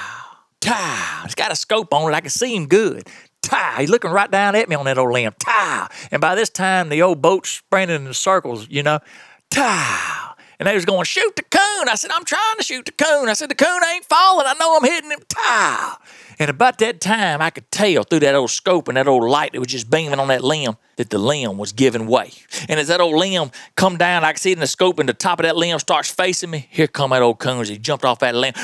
tie. 0.60 1.20
He's 1.24 1.34
got 1.34 1.50
a 1.50 1.56
scope 1.56 1.94
on 1.94 2.12
it. 2.12 2.14
I 2.14 2.20
can 2.20 2.28
see 2.28 2.54
him 2.54 2.66
good. 2.66 3.08
Tie. 3.40 3.80
He's 3.80 3.90
looking 3.90 4.10
right 4.10 4.30
down 4.30 4.54
at 4.54 4.68
me 4.68 4.76
on 4.76 4.84
that 4.84 4.98
old 4.98 5.10
limb. 5.12 5.32
Tie. 5.38 5.88
And 6.10 6.20
by 6.20 6.34
this 6.34 6.50
time, 6.50 6.90
the 6.90 7.00
old 7.00 7.22
boat's 7.22 7.48
spinning 7.50 8.04
in 8.04 8.12
circles, 8.12 8.68
you 8.68 8.82
know. 8.82 8.98
Tie. 9.50 10.34
And 10.58 10.68
they 10.68 10.74
was 10.74 10.84
going, 10.84 11.04
shoot 11.04 11.34
the 11.34 11.42
coon. 11.42 11.88
I 11.88 11.94
said, 11.94 12.10
I'm 12.12 12.24
trying 12.24 12.56
to 12.58 12.62
shoot 12.62 12.84
the 12.84 12.92
coon. 12.92 13.28
I 13.28 13.32
said, 13.32 13.48
the 13.48 13.54
coon 13.54 13.80
ain't 13.92 14.04
falling. 14.04 14.46
I 14.46 14.54
know 14.54 14.76
I'm 14.76 14.84
hitting 14.84 15.10
him. 15.10 15.20
Tie. 15.28 15.94
And 16.38 16.50
about 16.50 16.78
that 16.78 17.00
time, 17.00 17.40
I 17.40 17.50
could 17.50 17.70
tell 17.70 18.02
through 18.04 18.20
that 18.20 18.34
old 18.34 18.50
scope 18.50 18.88
and 18.88 18.96
that 18.96 19.08
old 19.08 19.24
light 19.24 19.52
that 19.52 19.60
was 19.60 19.68
just 19.68 19.90
beaming 19.90 20.18
on 20.18 20.28
that 20.28 20.42
limb 20.42 20.76
that 20.96 21.10
the 21.10 21.18
limb 21.18 21.58
was 21.58 21.72
giving 21.72 22.06
way. 22.06 22.32
And 22.68 22.78
as 22.78 22.88
that 22.88 23.00
old 23.00 23.16
limb 23.16 23.50
come 23.76 23.96
down, 23.96 24.24
I 24.24 24.32
could 24.32 24.40
see 24.40 24.50
it 24.50 24.54
in 24.54 24.60
the 24.60 24.66
scope, 24.66 24.98
and 24.98 25.08
the 25.08 25.14
top 25.14 25.40
of 25.40 25.44
that 25.44 25.56
limb 25.56 25.78
starts 25.78 26.10
facing 26.10 26.50
me. 26.50 26.68
Here 26.70 26.86
come 26.86 27.10
that 27.10 27.22
old 27.22 27.38
coon 27.38 27.60
as 27.60 27.68
he 27.68 27.78
jumped 27.78 28.04
off 28.04 28.20
that 28.20 28.34
limb. 28.34 28.54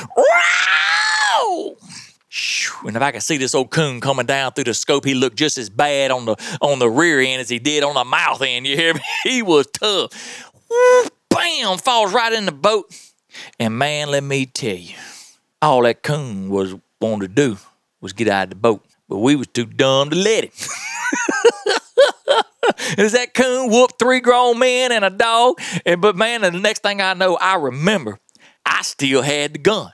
And 2.86 2.96
if 2.96 3.02
I 3.02 3.12
could 3.12 3.22
see 3.22 3.36
this 3.36 3.54
old 3.54 3.70
coon 3.70 4.00
coming 4.00 4.26
down 4.26 4.52
through 4.52 4.64
the 4.64 4.74
scope, 4.74 5.04
he 5.04 5.14
looked 5.14 5.36
just 5.36 5.58
as 5.58 5.68
bad 5.68 6.10
on 6.10 6.24
the 6.24 6.36
on 6.60 6.78
the 6.78 6.88
rear 6.88 7.20
end 7.20 7.40
as 7.40 7.48
he 7.48 7.58
did 7.58 7.82
on 7.82 7.94
the 7.94 8.04
mouth 8.04 8.40
end. 8.42 8.66
You 8.66 8.76
hear 8.76 8.94
me? 8.94 9.00
He 9.24 9.42
was 9.42 9.66
tough. 9.66 10.50
Bam! 11.28 11.78
Falls 11.78 12.12
right 12.12 12.32
in 12.32 12.46
the 12.46 12.52
boat. 12.52 12.94
And 13.58 13.78
man, 13.78 14.10
let 14.10 14.22
me 14.22 14.46
tell 14.46 14.76
you, 14.76 14.94
all 15.60 15.82
that 15.82 16.02
coon 16.02 16.48
was 16.48 16.74
wanted 17.00 17.34
to 17.34 17.34
do 17.34 17.56
was 18.00 18.12
get 18.12 18.28
out 18.28 18.44
of 18.44 18.50
the 18.50 18.56
boat, 18.56 18.84
but 19.08 19.18
we 19.18 19.36
was 19.36 19.46
too 19.48 19.66
dumb 19.66 20.10
to 20.10 20.16
let 20.16 20.44
him. 20.44 20.50
Is 22.98 23.12
that 23.12 23.34
coon 23.34 23.70
whooped 23.70 23.98
three 23.98 24.20
grown 24.20 24.58
men 24.58 24.92
and 24.92 25.04
a 25.04 25.10
dog? 25.10 25.60
And 25.84 26.00
but 26.00 26.16
man, 26.16 26.42
the 26.42 26.50
next 26.52 26.82
thing 26.82 27.00
I 27.00 27.14
know, 27.14 27.36
I 27.36 27.56
remember 27.56 28.18
I 28.64 28.82
still 28.82 29.22
had 29.22 29.54
the 29.54 29.58
gun. 29.58 29.90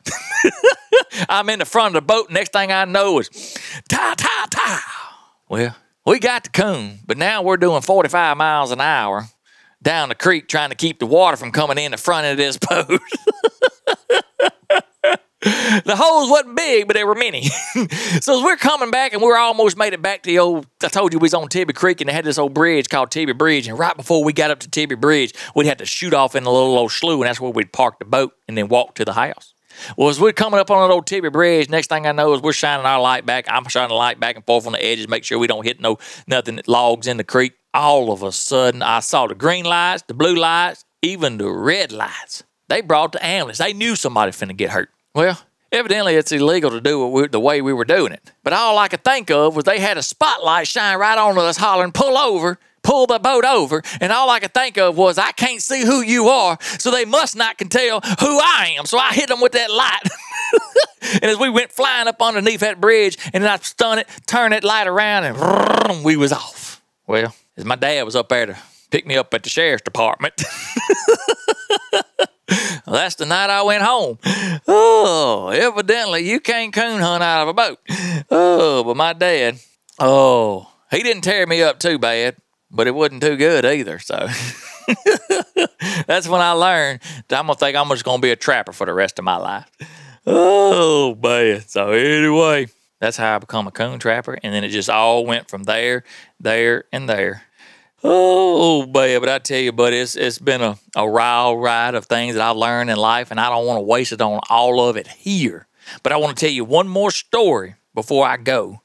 I'm 1.29 1.49
in 1.49 1.61
the 1.61 1.65
front 1.65 1.97
of 1.97 2.03
the 2.03 2.07
boat. 2.07 2.31
Next 2.31 2.53
thing 2.53 2.73
I 2.73 2.85
know 2.85 3.19
is 3.19 3.29
ta 3.89 4.15
ta 4.17 4.47
ta. 4.51 4.85
Well, 5.49 5.77
we 6.05 6.19
got 6.19 6.45
the 6.45 6.51
coon, 6.51 7.01
but 7.07 7.17
now 7.19 7.43
we're 7.43 7.57
doing 7.57 7.83
45 7.83 8.37
miles 8.37 8.71
an 8.73 8.81
hour 8.81 9.27
down 9.83 10.09
the 10.09 10.15
creek 10.15 10.49
trying 10.49 10.71
to 10.71 10.75
keep 10.77 10.99
the 10.99 11.07
water 11.07 11.37
from 11.37 11.53
coming 11.53 11.79
in 11.79 11.93
the 11.93 11.97
front 11.97 12.27
of 12.27 12.37
this 12.37 12.59
boat. 12.69 13.01
The 15.47 15.95
holes 15.97 16.29
wasn't 16.29 16.57
big, 16.57 16.89
but 16.89 16.95
they 16.95 17.05
were 17.05 17.15
many. 17.15 17.43
so 18.21 18.39
as 18.39 18.45
we're 18.45 18.57
coming 18.57 18.91
back 18.91 19.13
and 19.13 19.23
we're 19.23 19.37
almost 19.37 19.77
made 19.77 19.93
it 19.93 20.03
back 20.03 20.23
to 20.23 20.31
the 20.31 20.39
old, 20.39 20.67
I 20.83 20.89
told 20.89 21.13
you 21.13 21.19
we 21.19 21.27
was 21.27 21.35
on 21.35 21.49
Tibbee 21.49 21.75
Creek 21.75 22.01
and 22.01 22.09
they 22.09 22.13
had 22.13 22.25
this 22.25 22.39
old 22.39 22.53
bridge 22.53 22.89
called 22.89 23.11
Tibbee 23.11 23.37
Bridge. 23.37 23.69
And 23.69 23.79
right 23.79 23.97
before 23.97 24.25
we 24.25 24.33
got 24.33 24.51
up 24.51 24.59
to 24.61 24.69
Tibbee 24.69 25.01
Bridge, 25.01 25.33
we'd 25.55 25.67
have 25.67 25.77
to 25.79 25.87
shoot 25.87 26.15
off 26.15 26.35
in 26.35 26.45
a 26.45 26.51
little 26.51 26.77
old 26.77 26.91
slough 26.91 27.15
and 27.15 27.25
that's 27.25 27.41
where 27.41 27.53
we'd 27.53 27.73
park 27.73 27.99
the 27.99 28.05
boat 28.05 28.33
and 28.49 28.59
then 28.59 28.69
walk 28.69 28.97
to 28.97 29.05
the 29.05 29.13
house. 29.13 29.55
Well, 29.97 30.09
as 30.09 30.19
we're 30.19 30.33
coming 30.33 30.59
up 30.59 30.71
on 30.71 30.89
that 30.89 30.93
old 30.93 31.07
Tibbee 31.07 31.33
Bridge, 31.33 31.69
next 31.69 31.89
thing 31.89 32.07
I 32.07 32.13
know 32.13 32.33
is 32.35 32.41
we're 32.41 32.53
shining 32.53 32.87
our 32.87 33.01
light 33.01 33.27
back. 33.27 33.47
I'm 33.49 33.69
shining 33.69 33.91
the 33.91 33.95
light 33.95 34.19
back 34.19 34.37
and 34.37 34.45
forth 34.45 34.67
on 34.67 34.73
the 34.73 34.85
edges, 34.85 35.09
make 35.09 35.25
sure 35.25 35.39
we 35.39 35.47
don't 35.47 35.65
hit 35.65 35.81
no 35.81 35.99
nothing 36.27 36.61
logs 36.67 37.07
in 37.07 37.19
the 37.19 37.25
creek. 37.25 37.53
All 37.75 38.11
of 38.11 38.23
a 38.23 38.33
sudden, 38.33 38.83
I 38.83 39.01
saw 39.01 39.27
the 39.27 39.35
green 39.35 39.65
lights, 39.65 40.03
the 40.09 40.15
blue 40.15 40.35
lights, 40.35 40.85
even 41.03 41.39
the 41.39 41.51
red 41.51 41.93
lights. 41.93 42.43
They 42.69 42.81
brought 42.81 43.13
the 43.13 43.25
ambulance. 43.25 43.59
They 43.59 43.73
knew 43.73 43.95
somebody 43.97 44.33
finna 44.33 44.57
get 44.57 44.71
hurt. 44.71 44.91
Well, 45.17 45.41
evidently 45.73 46.15
it's 46.15 46.31
illegal 46.31 46.71
to 46.71 46.81
do 46.81 47.19
it 47.21 47.33
the 47.33 47.41
way 47.41 47.63
we 47.63 47.73
were 47.73 47.87
doing 47.87 48.13
it. 48.13 48.33
But 48.45 48.53
all 48.53 48.77
I 48.77 48.89
could 48.89 49.03
think 49.03 49.31
of 49.31 49.57
was 49.57 49.65
they 49.65 49.81
had 49.81 49.97
a 49.97 50.03
spotlight 50.03 50.69
shine 50.69 50.99
right 50.99 51.17
on 51.17 51.39
us, 51.39 51.57
hollering, 51.57 51.93
"Pull 51.93 52.19
over!" 52.19 52.59
Pull 52.83 53.07
the 53.07 53.19
boat 53.19 53.45
over, 53.45 53.83
and 54.01 54.13
all 54.13 54.31
I 54.31 54.39
could 54.39 54.55
think 54.55 54.77
of 54.79 54.97
was 54.97 55.19
I 55.19 55.33
can't 55.33 55.61
see 55.61 55.85
who 55.85 56.03
you 56.03 56.29
are, 56.29 56.57
so 56.61 56.93
they 56.93 57.05
must 57.05 57.35
not 57.35 57.59
can 57.59 57.69
tell 57.69 58.01
who 58.01 58.39
I 58.39 58.77
am. 58.79 58.87
So 58.87 58.97
I 58.97 59.13
hit 59.13 59.29
them 59.29 59.41
with 59.41 59.53
that 59.53 59.73
light. 59.73 60.03
and 61.15 61.25
as 61.25 61.37
we 61.37 61.49
went 61.49 61.73
flying 61.73 62.07
up 62.07 62.23
underneath 62.23 62.61
that 62.61 62.81
bridge, 62.81 63.19
and 63.33 63.43
then 63.43 63.51
I 63.51 63.57
stun 63.57 63.99
it, 63.99 64.09
turn 64.27 64.53
that 64.53 64.63
light 64.63 64.87
around, 64.87 65.25
and 65.25 66.05
we 66.05 66.17
was 66.17 66.33
off. 66.33 66.81
Well, 67.09 67.35
as 67.57 67.65
my 67.65 67.75
dad 67.75 68.05
was 68.05 68.15
up 68.15 68.29
there 68.29 68.47
to 68.47 68.57
pick 68.91 69.05
me 69.05 69.17
up 69.17 69.35
at 69.35 69.43
the 69.43 69.49
sheriff's 69.49 69.83
department. 69.83 70.45
well, 72.49 72.59
that's 72.87 73.17
the 73.17 73.27
night 73.27 73.51
I 73.51 73.63
went 73.63 73.83
home. 73.83 74.19
Oh, 74.69 75.51
evidently 75.55 76.29
you 76.29 76.41
can't 76.41 76.73
coon 76.73 77.01
hunt 77.01 77.23
out 77.23 77.43
of 77.43 77.49
a 77.49 77.55
boat. 77.55 77.79
Oh, 78.31 78.85
but 78.85 78.97
my 78.97 79.13
dad, 79.13 79.59
oh, 79.99 80.71
he 80.91 81.03
didn't 81.03 81.23
tear 81.23 81.47
me 81.47 81.63
up 81.63 81.79
too 81.79 81.99
bad, 81.99 82.37
but 82.71 82.87
it 82.87 82.95
wasn't 82.95 83.23
too 83.23 83.37
good 83.37 83.65
either. 83.65 83.99
So 83.99 84.29
that's 86.07 86.29
when 86.29 86.41
I 86.41 86.53
learned 86.53 87.01
that 87.29 87.39
I'm 87.39 87.47
gonna 87.47 87.59
think 87.59 87.77
I'm 87.77 87.89
just 87.89 88.05
gonna 88.05 88.23
be 88.23 88.31
a 88.31 88.37
trapper 88.37 88.73
for 88.73 88.87
the 88.87 88.95
rest 88.95 89.19
of 89.19 89.25
my 89.25 89.37
life. 89.37 89.71
Oh 90.27 91.17
man. 91.23 91.63
So 91.67 91.91
anyway, 91.91 92.69
that's 93.01 93.17
how 93.17 93.37
I 93.37 93.39
become 93.39 93.67
a 93.67 93.73
coon 93.73 93.99
trapper, 93.99 94.39
and 94.43 94.55
then 94.55 94.65
it 94.65 94.71
just 94.71 94.91
all 94.91 95.27
went 95.27 95.49
from 95.49 95.65
there, 95.65 96.05
there, 96.41 96.85
and 96.93 97.09
there. 97.09 97.43
Oh, 98.09 98.87
man, 98.87 99.21
but 99.21 99.29
I 99.29 99.39
tell 99.41 99.59
you, 99.59 99.73
buddy, 99.73 99.97
it's, 99.97 100.15
it's 100.15 100.39
been 100.39 100.63
a, 100.63 100.79
a 100.95 101.05
wild 101.05 101.61
ride 101.61 101.97
of 101.97 102.07
things 102.07 102.37
that 102.37 102.49
I've 102.49 102.57
learned 102.57 102.89
in 102.89 102.97
life, 102.97 103.33
and 103.33 103.41
I 103.41 103.49
don't 103.49 103.67
want 103.67 103.79
to 103.79 103.83
waste 103.83 104.13
it 104.13 104.21
on 104.21 104.39
all 104.49 104.89
of 104.89 104.97
it 104.97 105.09
here. 105.09 105.67
But 106.05 106.13
I 106.13 106.17
want 106.17 106.37
to 106.37 106.41
tell 106.41 106.53
you 106.53 106.65
one 106.65 106.87
more 106.87 107.11
story 107.11 107.75
before 107.95 108.27
I 108.27 108.37
go. 108.37 108.81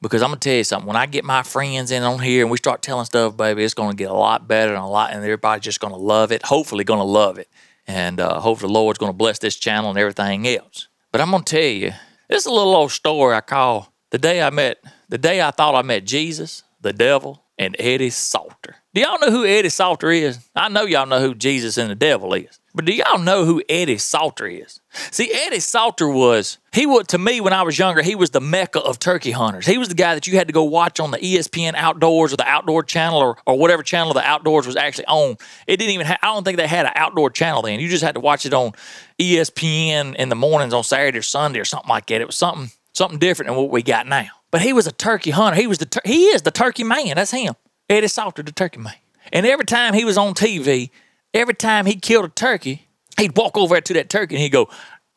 Because 0.00 0.22
I'm 0.22 0.28
gonna 0.28 0.40
tell 0.40 0.54
you 0.54 0.64
something. 0.64 0.86
When 0.86 0.96
I 0.96 1.06
get 1.06 1.24
my 1.24 1.42
friends 1.42 1.90
in 1.90 2.02
on 2.02 2.18
here 2.20 2.42
and 2.42 2.50
we 2.50 2.58
start 2.58 2.82
telling 2.82 3.06
stuff, 3.06 3.38
baby, 3.38 3.64
it's 3.64 3.72
gonna 3.72 3.94
get 3.94 4.10
a 4.10 4.14
lot 4.14 4.46
better 4.46 4.74
and 4.74 4.82
a 4.82 4.86
lot, 4.86 5.12
and 5.12 5.22
everybody's 5.22 5.64
just 5.64 5.80
gonna 5.80 5.96
love 5.96 6.30
it. 6.30 6.42
Hopefully, 6.42 6.84
gonna 6.84 7.04
love 7.04 7.38
it, 7.38 7.48
and 7.86 8.20
uh, 8.20 8.38
hopefully, 8.38 8.68
the 8.68 8.78
Lord's 8.78 8.98
gonna 8.98 9.14
bless 9.14 9.38
this 9.38 9.56
channel 9.56 9.88
and 9.88 9.98
everything 9.98 10.46
else. 10.46 10.88
But 11.10 11.22
I'm 11.22 11.30
gonna 11.30 11.44
tell 11.44 11.62
you, 11.62 11.92
this 12.28 12.40
is 12.40 12.46
a 12.46 12.50
little 12.52 12.74
old 12.74 12.92
story 12.92 13.34
I 13.34 13.40
call 13.40 13.94
the 14.10 14.18
day 14.18 14.42
I 14.42 14.50
met, 14.50 14.76
the 15.08 15.16
day 15.16 15.40
I 15.40 15.50
thought 15.50 15.74
I 15.74 15.80
met 15.80 16.04
Jesus, 16.04 16.64
the 16.82 16.92
devil, 16.92 17.43
and 17.58 17.76
Eddie 17.78 18.10
Salter. 18.10 18.76
Do 18.94 19.00
y'all 19.00 19.18
know 19.18 19.30
who 19.30 19.44
Eddie 19.44 19.68
Salter 19.68 20.10
is? 20.10 20.38
I 20.54 20.68
know 20.68 20.84
y'all 20.84 21.06
know 21.06 21.20
who 21.20 21.34
Jesus 21.34 21.78
and 21.78 21.90
the 21.90 21.94
devil 21.94 22.34
is. 22.34 22.58
But 22.76 22.86
do 22.86 22.92
y'all 22.92 23.20
know 23.20 23.44
who 23.44 23.62
Eddie 23.68 23.98
Salter 23.98 24.48
is? 24.48 24.80
See, 25.12 25.32
Eddie 25.32 25.60
Salter 25.60 26.08
was, 26.08 26.58
he 26.72 26.86
was, 26.86 27.06
to 27.08 27.18
me 27.18 27.40
when 27.40 27.52
I 27.52 27.62
was 27.62 27.78
younger, 27.78 28.02
he 28.02 28.16
was 28.16 28.30
the 28.30 28.40
mecca 28.40 28.80
of 28.80 28.98
turkey 28.98 29.30
hunters. 29.30 29.64
He 29.64 29.78
was 29.78 29.88
the 29.88 29.94
guy 29.94 30.14
that 30.14 30.26
you 30.26 30.36
had 30.36 30.48
to 30.48 30.52
go 30.52 30.64
watch 30.64 30.98
on 30.98 31.12
the 31.12 31.18
ESPN 31.18 31.74
Outdoors 31.76 32.32
or 32.32 32.36
the 32.36 32.48
Outdoor 32.48 32.82
Channel 32.82 33.18
or, 33.18 33.38
or 33.46 33.56
whatever 33.56 33.84
channel 33.84 34.12
the 34.12 34.22
Outdoors 34.22 34.66
was 34.66 34.74
actually 34.74 35.06
on. 35.06 35.36
It 35.68 35.76
didn't 35.76 35.92
even 35.92 36.06
have, 36.06 36.18
I 36.20 36.26
don't 36.26 36.42
think 36.42 36.58
they 36.58 36.66
had 36.66 36.86
an 36.86 36.92
outdoor 36.96 37.30
channel 37.30 37.62
then. 37.62 37.78
You 37.78 37.88
just 37.88 38.02
had 38.02 38.14
to 38.16 38.20
watch 38.20 38.44
it 38.44 38.52
on 38.52 38.72
ESPN 39.20 40.16
in 40.16 40.28
the 40.28 40.36
mornings 40.36 40.74
on 40.74 40.82
Saturday 40.82 41.18
or 41.18 41.22
Sunday 41.22 41.60
or 41.60 41.64
something 41.64 41.88
like 41.88 42.06
that. 42.06 42.20
It 42.20 42.26
was 42.26 42.36
something, 42.36 42.70
something 42.92 43.20
different 43.20 43.50
than 43.50 43.56
what 43.56 43.70
we 43.70 43.84
got 43.84 44.08
now. 44.08 44.30
But 44.54 44.62
he 44.62 44.72
was 44.72 44.86
a 44.86 44.92
turkey 44.92 45.32
hunter. 45.32 45.60
He 45.60 45.66
was 45.66 45.78
the, 45.78 45.86
tur- 45.86 46.00
he 46.04 46.26
is 46.26 46.42
the 46.42 46.52
turkey 46.52 46.84
man. 46.84 47.16
That's 47.16 47.32
him. 47.32 47.54
Eddie 47.90 48.06
Salter, 48.06 48.44
the 48.44 48.52
turkey 48.52 48.78
man. 48.78 48.94
And 49.32 49.44
every 49.44 49.64
time 49.64 49.94
he 49.94 50.04
was 50.04 50.16
on 50.16 50.34
TV, 50.34 50.90
every 51.34 51.54
time 51.54 51.86
he 51.86 51.96
killed 51.96 52.26
a 52.26 52.28
turkey, 52.28 52.86
he'd 53.18 53.36
walk 53.36 53.56
over 53.56 53.80
to 53.80 53.94
that 53.94 54.08
turkey 54.08 54.36
and 54.36 54.42
he'd 54.42 54.52
go, 54.52 54.68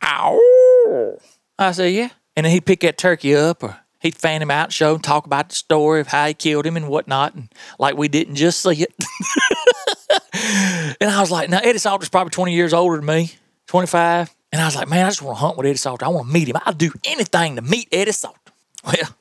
ow. 0.04 1.20
I 1.60 1.72
said, 1.72 1.94
yeah. 1.94 2.10
And 2.36 2.48
then 2.48 2.52
he'd 2.52 2.66
pick 2.66 2.80
that 2.80 2.98
turkey 2.98 3.36
up 3.36 3.62
or 3.62 3.78
he'd 4.00 4.16
fan 4.16 4.42
him 4.42 4.50
out, 4.50 4.74
show 4.74 4.96
him, 4.96 5.02
talk 5.02 5.28
about 5.28 5.50
the 5.50 5.56
story 5.56 6.02
of 6.02 6.08
how 6.08 6.26
he 6.26 6.34
killed 6.34 6.66
him 6.66 6.76
and 6.76 6.88
whatnot. 6.88 7.36
And 7.36 7.54
like 7.78 7.96
we 7.96 8.08
didn't 8.08 8.38
just 8.38 8.64
see 8.64 8.88
it. 8.88 8.96
and 11.00 11.12
I 11.12 11.22
was 11.22 11.30
like, 11.30 11.48
now 11.48 11.60
Eddie 11.60 11.78
Salter's 11.78 12.10
probably 12.10 12.32
20 12.32 12.56
years 12.56 12.74
older 12.74 12.96
than 12.96 13.06
me, 13.06 13.34
25. 13.68 14.36
And 14.52 14.64
I 14.64 14.66
was 14.66 14.76
like, 14.76 14.88
man, 14.88 15.06
I 15.06 15.10
just 15.10 15.22
want 15.22 15.38
to 15.38 15.42
hunt 15.42 15.58
with 15.58 15.68
Eddie 15.68 15.78
Salter. 15.78 16.06
I 16.06 16.10
want 16.10 16.26
to 16.26 16.34
meet 16.34 16.50
him. 16.50 16.56
I'll 16.66 16.74
do 16.74 16.92
anything 17.06 17.58
to 17.58 17.62
meet 17.62 17.88
Eddie 17.92 18.14
Salter. 18.14 18.40
Well, 18.84 19.16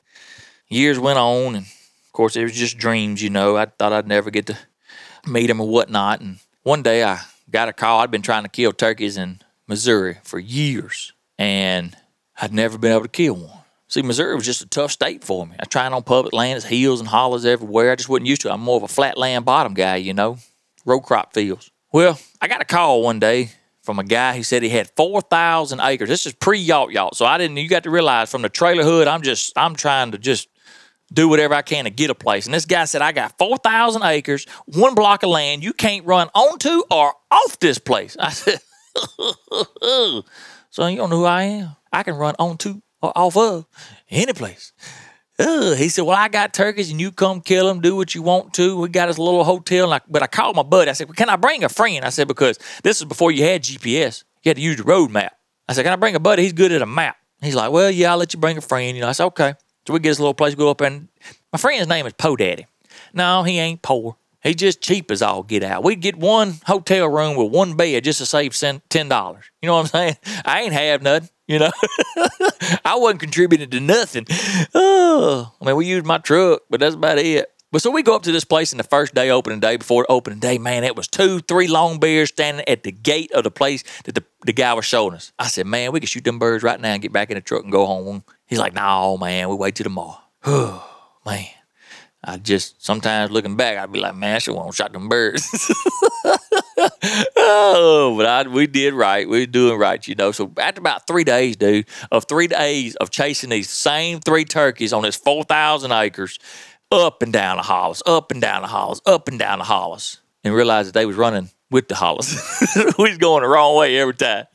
years 0.69 0.99
went 0.99 1.19
on 1.19 1.55
and 1.55 1.65
of 1.65 2.13
course 2.13 2.35
it 2.35 2.43
was 2.43 2.53
just 2.53 2.77
dreams, 2.77 3.21
you 3.21 3.29
know. 3.29 3.57
I 3.57 3.65
thought 3.65 3.93
I'd 3.93 4.07
never 4.07 4.29
get 4.31 4.47
to 4.47 4.57
meet 5.25 5.49
him 5.49 5.59
or 5.59 5.67
whatnot. 5.67 6.21
And 6.21 6.37
one 6.63 6.81
day 6.81 7.03
I 7.03 7.19
got 7.49 7.69
a 7.69 7.73
call. 7.73 7.99
I'd 7.99 8.11
been 8.11 8.21
trying 8.21 8.43
to 8.43 8.49
kill 8.49 8.71
turkeys 8.73 9.17
in 9.17 9.41
Missouri 9.67 10.17
for 10.23 10.39
years, 10.39 11.13
and 11.37 11.95
I'd 12.41 12.53
never 12.53 12.77
been 12.77 12.91
able 12.91 13.03
to 13.03 13.09
kill 13.09 13.35
one. 13.35 13.59
See, 13.89 14.01
Missouri 14.01 14.35
was 14.35 14.45
just 14.45 14.61
a 14.61 14.67
tough 14.67 14.91
state 14.91 15.23
for 15.23 15.47
me. 15.47 15.55
I 15.59 15.65
tried 15.65 15.93
on 15.93 16.03
public 16.03 16.33
land, 16.33 16.57
it's 16.57 16.65
hills 16.65 16.99
and 16.99 17.07
hollows 17.07 17.45
everywhere. 17.45 17.91
I 17.91 17.95
just 17.95 18.09
wasn't 18.09 18.27
used 18.27 18.41
to 18.41 18.49
it. 18.49 18.51
I'm 18.51 18.61
more 18.61 18.77
of 18.77 18.83
a 18.83 18.87
flat 18.87 19.17
land 19.17 19.45
bottom 19.45 19.73
guy, 19.73 19.95
you 19.95 20.13
know, 20.13 20.37
row 20.85 20.99
crop 20.99 21.33
fields. 21.33 21.71
Well, 21.93 22.19
I 22.41 22.49
got 22.49 22.61
a 22.61 22.65
call 22.65 23.01
one 23.01 23.19
day 23.19 23.51
from 23.81 23.97
a 23.97 24.03
guy 24.03 24.35
who 24.35 24.43
said 24.43 24.61
he 24.61 24.69
had 24.69 24.91
4,000 24.97 25.79
acres. 25.79 26.09
This 26.09 26.25
is 26.25 26.33
pre 26.33 26.65
Yawt 26.65 26.91
Yawt. 26.91 27.15
So 27.15 27.25
I 27.25 27.37
didn't, 27.37 27.55
you 27.57 27.69
got 27.69 27.83
to 27.83 27.89
realize 27.89 28.29
from 28.29 28.41
the 28.41 28.49
trailer 28.49 28.83
hood, 28.83 29.07
I'm 29.07 29.21
just, 29.21 29.53
I'm 29.57 29.75
trying 29.75 30.11
to 30.11 30.17
just 30.17 30.49
do 31.11 31.27
whatever 31.27 31.53
I 31.53 31.61
can 31.61 31.85
to 31.85 31.89
get 31.89 32.09
a 32.09 32.15
place. 32.15 32.45
And 32.45 32.53
this 32.53 32.65
guy 32.65 32.85
said, 32.85 33.01
I 33.01 33.11
got 33.11 33.37
4,000 33.37 34.03
acres, 34.03 34.45
one 34.65 34.95
block 34.95 35.23
of 35.23 35.29
land 35.29 35.63
you 35.63 35.73
can't 35.73 36.05
run 36.05 36.29
onto 36.33 36.83
or 36.91 37.13
off 37.31 37.59
this 37.59 37.77
place. 37.77 38.17
I 38.19 38.29
said, 38.29 38.59
So 40.69 40.85
you 40.87 40.97
don't 40.97 41.09
know 41.09 41.17
who 41.17 41.25
I 41.25 41.43
am? 41.43 41.75
I 41.91 42.03
can 42.03 42.15
run 42.15 42.35
onto 42.37 42.81
or 43.01 43.17
off 43.17 43.37
of? 43.37 43.65
Any 44.09 44.33
place. 44.33 44.73
Ugh. 45.39 45.77
He 45.77 45.89
said, 45.89 46.03
Well, 46.03 46.17
I 46.17 46.27
got 46.27 46.53
turkeys 46.53 46.91
and 46.91 46.99
you 46.99 47.11
come 47.11 47.41
kill 47.41 47.67
them, 47.67 47.81
do 47.81 47.95
what 47.95 48.15
you 48.15 48.21
want 48.21 48.53
to. 48.55 48.77
We 48.77 48.89
got 48.89 49.07
this 49.07 49.19
little 49.19 49.43
hotel. 49.43 49.93
I, 49.93 50.01
but 50.09 50.23
I 50.23 50.27
called 50.27 50.55
my 50.55 50.63
buddy. 50.63 50.89
I 50.89 50.93
said, 50.93 51.07
well, 51.07 51.15
Can 51.15 51.29
I 51.29 51.35
bring 51.35 51.63
a 51.63 51.69
friend? 51.69 52.03
I 52.03 52.09
said, 52.09 52.27
Because 52.27 52.59
this 52.83 52.97
is 52.97 53.05
before 53.05 53.31
you 53.31 53.43
had 53.43 53.63
GPS. 53.63 54.23
You 54.43 54.49
had 54.49 54.57
to 54.57 54.61
use 54.63 54.77
the 54.77 54.83
road 54.83 55.11
map. 55.11 55.33
I 55.67 55.73
said, 55.73 55.83
Can 55.83 55.93
I 55.93 55.97
bring 55.97 56.15
a 56.15 56.19
buddy? 56.19 56.43
He's 56.43 56.53
good 56.53 56.71
at 56.71 56.81
a 56.81 56.87
map. 56.87 57.17
He's 57.41 57.55
like, 57.55 57.71
Well, 57.71 57.91
yeah, 57.91 58.11
I'll 58.11 58.17
let 58.17 58.33
you 58.33 58.39
bring 58.39 58.57
a 58.57 58.61
friend. 58.61 58.95
You 58.95 59.03
know, 59.03 59.09
I 59.09 59.13
said, 59.13 59.25
Okay. 59.25 59.53
So 59.87 59.93
we 59.93 59.99
get 59.99 60.09
this 60.09 60.19
little 60.19 60.33
place, 60.33 60.53
go 60.53 60.69
up 60.69 60.81
and 60.81 61.07
my 61.53 61.57
friend's 61.57 61.87
name 61.87 62.05
is 62.05 62.11
Po 62.11 62.35
Daddy. 62.35 62.67
No, 63.13 63.43
he 63.43 63.57
ain't 63.57 63.81
poor. 63.81 64.17
He's 64.43 64.57
just 64.57 64.81
cheap 64.81 65.09
as 65.11 65.21
all 65.21 65.43
get 65.43 65.63
out. 65.63 65.83
We'd 65.83 66.01
get 66.01 66.17
one 66.17 66.55
hotel 66.65 67.07
room 67.07 67.37
with 67.37 67.53
one 67.53 67.75
bed 67.75 68.03
just 68.03 68.19
to 68.19 68.25
save 68.25 68.53
ten 68.89 69.07
dollars. 69.07 69.45
You 69.61 69.67
know 69.67 69.75
what 69.75 69.81
I'm 69.81 69.87
saying? 69.87 70.17
I 70.45 70.61
ain't 70.61 70.73
have 70.73 71.01
nothing. 71.01 71.29
You 71.47 71.59
know, 71.59 71.71
I 72.83 72.95
wasn't 72.97 73.21
contributing 73.21 73.69
to 73.69 73.79
nothing. 73.79 74.25
Oh, 74.75 75.53
I 75.61 75.65
mean, 75.65 75.77
we 75.77 75.85
used 75.85 76.05
my 76.05 76.17
truck, 76.17 76.63
but 76.69 76.81
that's 76.81 76.95
about 76.95 77.17
it. 77.19 77.49
But 77.71 77.81
so 77.81 77.91
we 77.91 78.01
go 78.01 78.15
up 78.15 78.23
to 78.23 78.31
this 78.31 78.45
place 78.45 78.71
in 78.71 78.77
the 78.77 78.83
first 78.83 79.13
day, 79.13 79.29
opening 79.29 79.59
day, 79.59 79.75
before 79.75 80.05
opening 80.07 80.39
day, 80.39 80.57
man, 80.57 80.85
it 80.85 80.95
was 80.95 81.07
two, 81.07 81.39
three 81.39 81.67
long 81.67 81.99
bears 81.99 82.29
standing 82.29 82.67
at 82.67 82.83
the 82.83 82.93
gate 82.93 83.31
of 83.33 83.43
the 83.43 83.51
place 83.51 83.83
that 84.05 84.15
the, 84.15 84.23
the 84.45 84.53
guy 84.53 84.73
was 84.73 84.85
showing 84.85 85.13
us. 85.15 85.33
I 85.37 85.47
said, 85.47 85.67
man, 85.67 85.91
we 85.91 85.99
can 85.99 86.07
shoot 86.07 86.23
them 86.23 86.39
birds 86.39 86.63
right 86.63 86.79
now 86.79 86.93
and 86.93 87.01
get 87.01 87.11
back 87.11 87.29
in 87.29 87.35
the 87.35 87.41
truck 87.41 87.63
and 87.63 87.71
go 87.71 87.85
home. 87.85 88.23
He's 88.45 88.59
like, 88.59 88.73
no, 88.73 89.17
man, 89.17 89.49
we 89.49 89.55
wait 89.55 89.75
till 89.75 89.83
tomorrow. 89.83 90.17
Man. 91.25 91.47
I 92.23 92.37
just 92.37 92.83
sometimes 92.83 93.31
looking 93.31 93.55
back, 93.55 93.77
I'd 93.77 93.91
be 93.91 93.99
like, 93.99 94.15
man, 94.15 94.35
I 94.35 94.39
should 94.39 94.55
want 94.55 94.71
to 94.71 94.75
shot 94.75 94.91
them 94.91 95.07
birds. 95.07 95.47
oh, 97.37 98.15
but 98.17 98.25
I, 98.25 98.47
we 98.49 98.67
did 98.67 98.93
right. 98.93 99.29
We 99.29 99.41
were 99.41 99.45
doing 99.45 99.77
right, 99.79 100.05
you 100.05 100.15
know. 100.15 100.31
So 100.31 100.51
after 100.57 100.79
about 100.79 101.07
three 101.07 101.23
days, 101.23 101.55
dude, 101.55 101.85
of 102.11 102.25
three 102.25 102.47
days 102.47 102.95
of 102.95 103.11
chasing 103.11 103.49
these 103.49 103.69
same 103.69 104.19
three 104.19 104.45
turkeys 104.45 104.93
on 104.93 105.03
this 105.03 105.15
4,000 105.15 105.91
acres, 105.91 106.39
up 106.91 107.21
and 107.21 107.33
down 107.33 107.57
the 107.57 107.63
hollows, 107.63 108.01
up 108.05 108.31
and 108.31 108.41
down 108.41 108.61
the 108.61 108.67
hollows, 108.67 109.01
up 109.05 109.27
and 109.27 109.39
down 109.39 109.59
the 109.59 109.65
hollows, 109.65 110.19
and 110.43 110.53
realized 110.53 110.89
that 110.89 110.93
they 110.93 111.05
was 111.05 111.15
running 111.15 111.49
with 111.69 111.87
the 111.87 111.95
hollows. 111.95 112.35
we 112.97 113.09
was 113.09 113.17
going 113.19 113.43
the 113.43 113.49
wrong 113.49 113.77
way 113.77 113.97
every 113.97 114.13
time. 114.13 114.45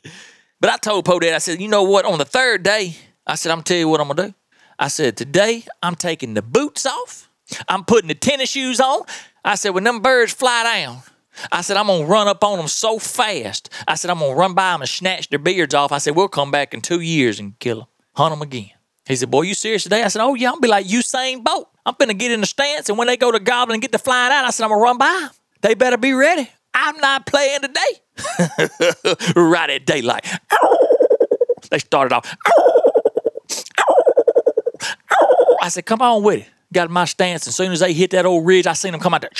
But 0.60 0.70
I 0.70 0.76
told 0.76 1.04
Po 1.04 1.18
Dad, 1.18 1.34
I 1.34 1.38
said, 1.38 1.60
you 1.60 1.68
know 1.68 1.82
what? 1.82 2.04
On 2.04 2.18
the 2.18 2.24
third 2.24 2.62
day, 2.62 2.96
I 3.26 3.34
said, 3.34 3.50
I'm 3.50 3.58
gonna 3.58 3.64
tell 3.64 3.76
you 3.78 3.88
what 3.88 4.00
I'm 4.00 4.08
gonna 4.08 4.28
do. 4.28 4.34
I 4.78 4.88
said, 4.88 5.16
today 5.16 5.64
I'm 5.82 5.94
taking 5.94 6.34
the 6.34 6.42
boots 6.42 6.86
off. 6.86 7.28
I'm 7.68 7.84
putting 7.84 8.08
the 8.08 8.14
tennis 8.14 8.50
shoes 8.50 8.80
on. 8.80 9.02
I 9.44 9.56
said, 9.56 9.70
when 9.70 9.84
them 9.84 10.00
birds 10.00 10.32
fly 10.32 10.62
down, 10.62 11.02
I 11.50 11.62
said, 11.62 11.76
I'm 11.76 11.86
going 11.86 12.02
to 12.02 12.06
run 12.06 12.28
up 12.28 12.44
on 12.44 12.58
them 12.58 12.68
so 12.68 12.98
fast. 12.98 13.70
I 13.86 13.94
said, 13.94 14.10
I'm 14.10 14.18
going 14.18 14.32
to 14.32 14.36
run 14.36 14.54
by 14.54 14.72
them 14.72 14.82
and 14.82 14.88
snatch 14.88 15.28
their 15.28 15.38
beards 15.38 15.74
off. 15.74 15.92
I 15.92 15.98
said, 15.98 16.14
we'll 16.14 16.28
come 16.28 16.50
back 16.50 16.74
in 16.74 16.80
two 16.80 17.00
years 17.00 17.40
and 17.40 17.58
kill 17.58 17.78
them, 17.78 17.86
hunt 18.14 18.32
them 18.32 18.42
again. 18.42 18.70
He 19.06 19.16
said, 19.16 19.30
boy, 19.30 19.42
you 19.42 19.54
serious 19.54 19.82
today? 19.82 20.02
I 20.02 20.08
said, 20.08 20.22
oh, 20.22 20.34
yeah, 20.34 20.48
I'm 20.48 20.54
going 20.54 20.62
to 20.62 20.66
be 20.66 20.68
like 20.68 20.86
Usain 20.86 21.42
Bolt. 21.42 21.68
I'm 21.84 21.94
to 21.96 22.14
get 22.14 22.30
in 22.30 22.40
the 22.40 22.46
stance, 22.46 22.88
and 22.88 22.96
when 22.96 23.08
they 23.08 23.16
go 23.16 23.32
to 23.32 23.40
gobbling 23.40 23.76
and 23.76 23.82
get 23.82 23.92
the 23.92 23.98
flying 23.98 24.32
out, 24.32 24.44
I 24.44 24.50
said, 24.50 24.64
I'm 24.64 24.70
to 24.70 24.76
run 24.76 24.98
by. 24.98 25.28
They 25.62 25.74
better 25.74 25.96
be 25.96 26.12
ready. 26.12 26.48
I'm 26.74 26.96
not 26.98 27.26
playing 27.26 27.60
today. 27.60 29.32
right 29.36 29.70
at 29.70 29.84
daylight. 29.84 30.26
They 31.70 31.78
started 31.78 32.14
off. 32.14 32.36
I 35.60 35.68
said, 35.68 35.86
come 35.86 36.02
on 36.02 36.22
with 36.22 36.40
it. 36.40 36.50
Got 36.72 36.90
my 36.90 37.04
stance. 37.04 37.46
As 37.46 37.54
soon 37.54 37.72
as 37.72 37.80
they 37.80 37.92
hit 37.92 38.10
that 38.12 38.26
old 38.26 38.46
ridge, 38.46 38.66
I 38.66 38.72
seen 38.72 38.92
them 38.92 39.00
come 39.00 39.14
out 39.14 39.22
there. 39.22 39.30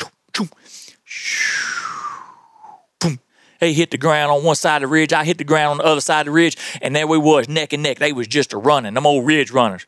They 3.60 3.72
hit 3.72 3.92
the 3.92 3.98
ground 3.98 4.32
on 4.32 4.42
one 4.42 4.56
side 4.56 4.82
of 4.82 4.88
the 4.88 4.92
ridge. 4.92 5.12
I 5.12 5.24
hit 5.24 5.38
the 5.38 5.44
ground 5.44 5.70
on 5.70 5.78
the 5.78 5.84
other 5.84 6.00
side 6.00 6.22
of 6.22 6.26
the 6.26 6.32
ridge. 6.32 6.56
And 6.80 6.96
there 6.96 7.06
we 7.06 7.16
was, 7.16 7.48
neck 7.48 7.72
and 7.72 7.80
neck. 7.82 8.00
They 8.00 8.12
was 8.12 8.26
just 8.26 8.52
a 8.52 8.58
running, 8.58 8.94
them 8.94 9.06
old 9.06 9.24
ridge 9.24 9.52
runners. 9.52 9.86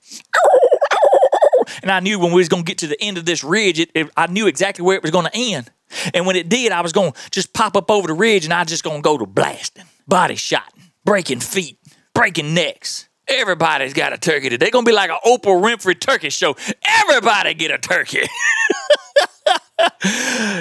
And 1.82 1.90
I 1.90 2.00
knew 2.00 2.18
when 2.18 2.32
we 2.32 2.40
was 2.40 2.48
going 2.48 2.64
to 2.64 2.68
get 2.68 2.78
to 2.78 2.86
the 2.86 3.02
end 3.02 3.18
of 3.18 3.24
this 3.24 3.44
ridge, 3.44 3.80
it, 3.80 3.90
it, 3.94 4.10
I 4.16 4.26
knew 4.26 4.46
exactly 4.46 4.84
where 4.84 4.96
it 4.96 5.02
was 5.02 5.10
going 5.10 5.26
to 5.26 5.34
end. 5.34 5.70
And 6.12 6.26
when 6.26 6.36
it 6.36 6.48
did, 6.48 6.72
I 6.72 6.80
was 6.80 6.92
going 6.92 7.12
to 7.12 7.30
just 7.30 7.52
pop 7.52 7.76
up 7.76 7.90
over 7.90 8.06
the 8.06 8.14
ridge 8.14 8.44
and 8.44 8.52
I 8.52 8.64
just 8.64 8.84
going 8.84 8.98
to 8.98 9.02
go 9.02 9.18
to 9.18 9.26
blasting, 9.26 9.84
body 10.06 10.36
shotting, 10.36 10.90
breaking 11.04 11.40
feet, 11.40 11.78
breaking 12.14 12.54
necks. 12.54 13.08
Everybody's 13.26 13.94
got 13.94 14.12
a 14.12 14.18
turkey 14.18 14.50
today. 14.50 14.66
They're 14.66 14.70
gonna 14.70 14.84
be 14.84 14.92
like 14.92 15.08
an 15.08 15.16
Oprah 15.24 15.58
Winfrey 15.58 15.98
turkey 15.98 16.28
show. 16.28 16.56
Everybody 16.86 17.54
get 17.54 17.70
a 17.70 17.78
turkey. 17.78 18.20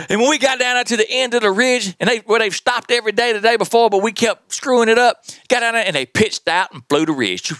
and 0.09 0.21
when 0.21 0.29
we 0.29 0.37
got 0.37 0.59
down 0.59 0.83
to 0.85 0.97
the 0.97 1.09
end 1.09 1.33
of 1.33 1.41
the 1.41 1.51
ridge, 1.51 1.95
and 1.99 2.09
they 2.09 2.19
where 2.19 2.39
they've 2.39 2.55
stopped 2.55 2.91
every 2.91 3.11
day 3.11 3.33
the 3.33 3.41
day 3.41 3.57
before, 3.57 3.89
but 3.89 4.01
we 4.01 4.11
kept 4.11 4.53
screwing 4.53 4.89
it 4.89 4.97
up, 4.97 5.23
got 5.49 5.59
down 5.59 5.73
there 5.73 5.85
and 5.85 5.95
they 5.95 6.05
pitched 6.05 6.47
out 6.47 6.73
and 6.73 6.83
flew 6.87 7.05
the 7.05 7.11
ridge. 7.11 7.51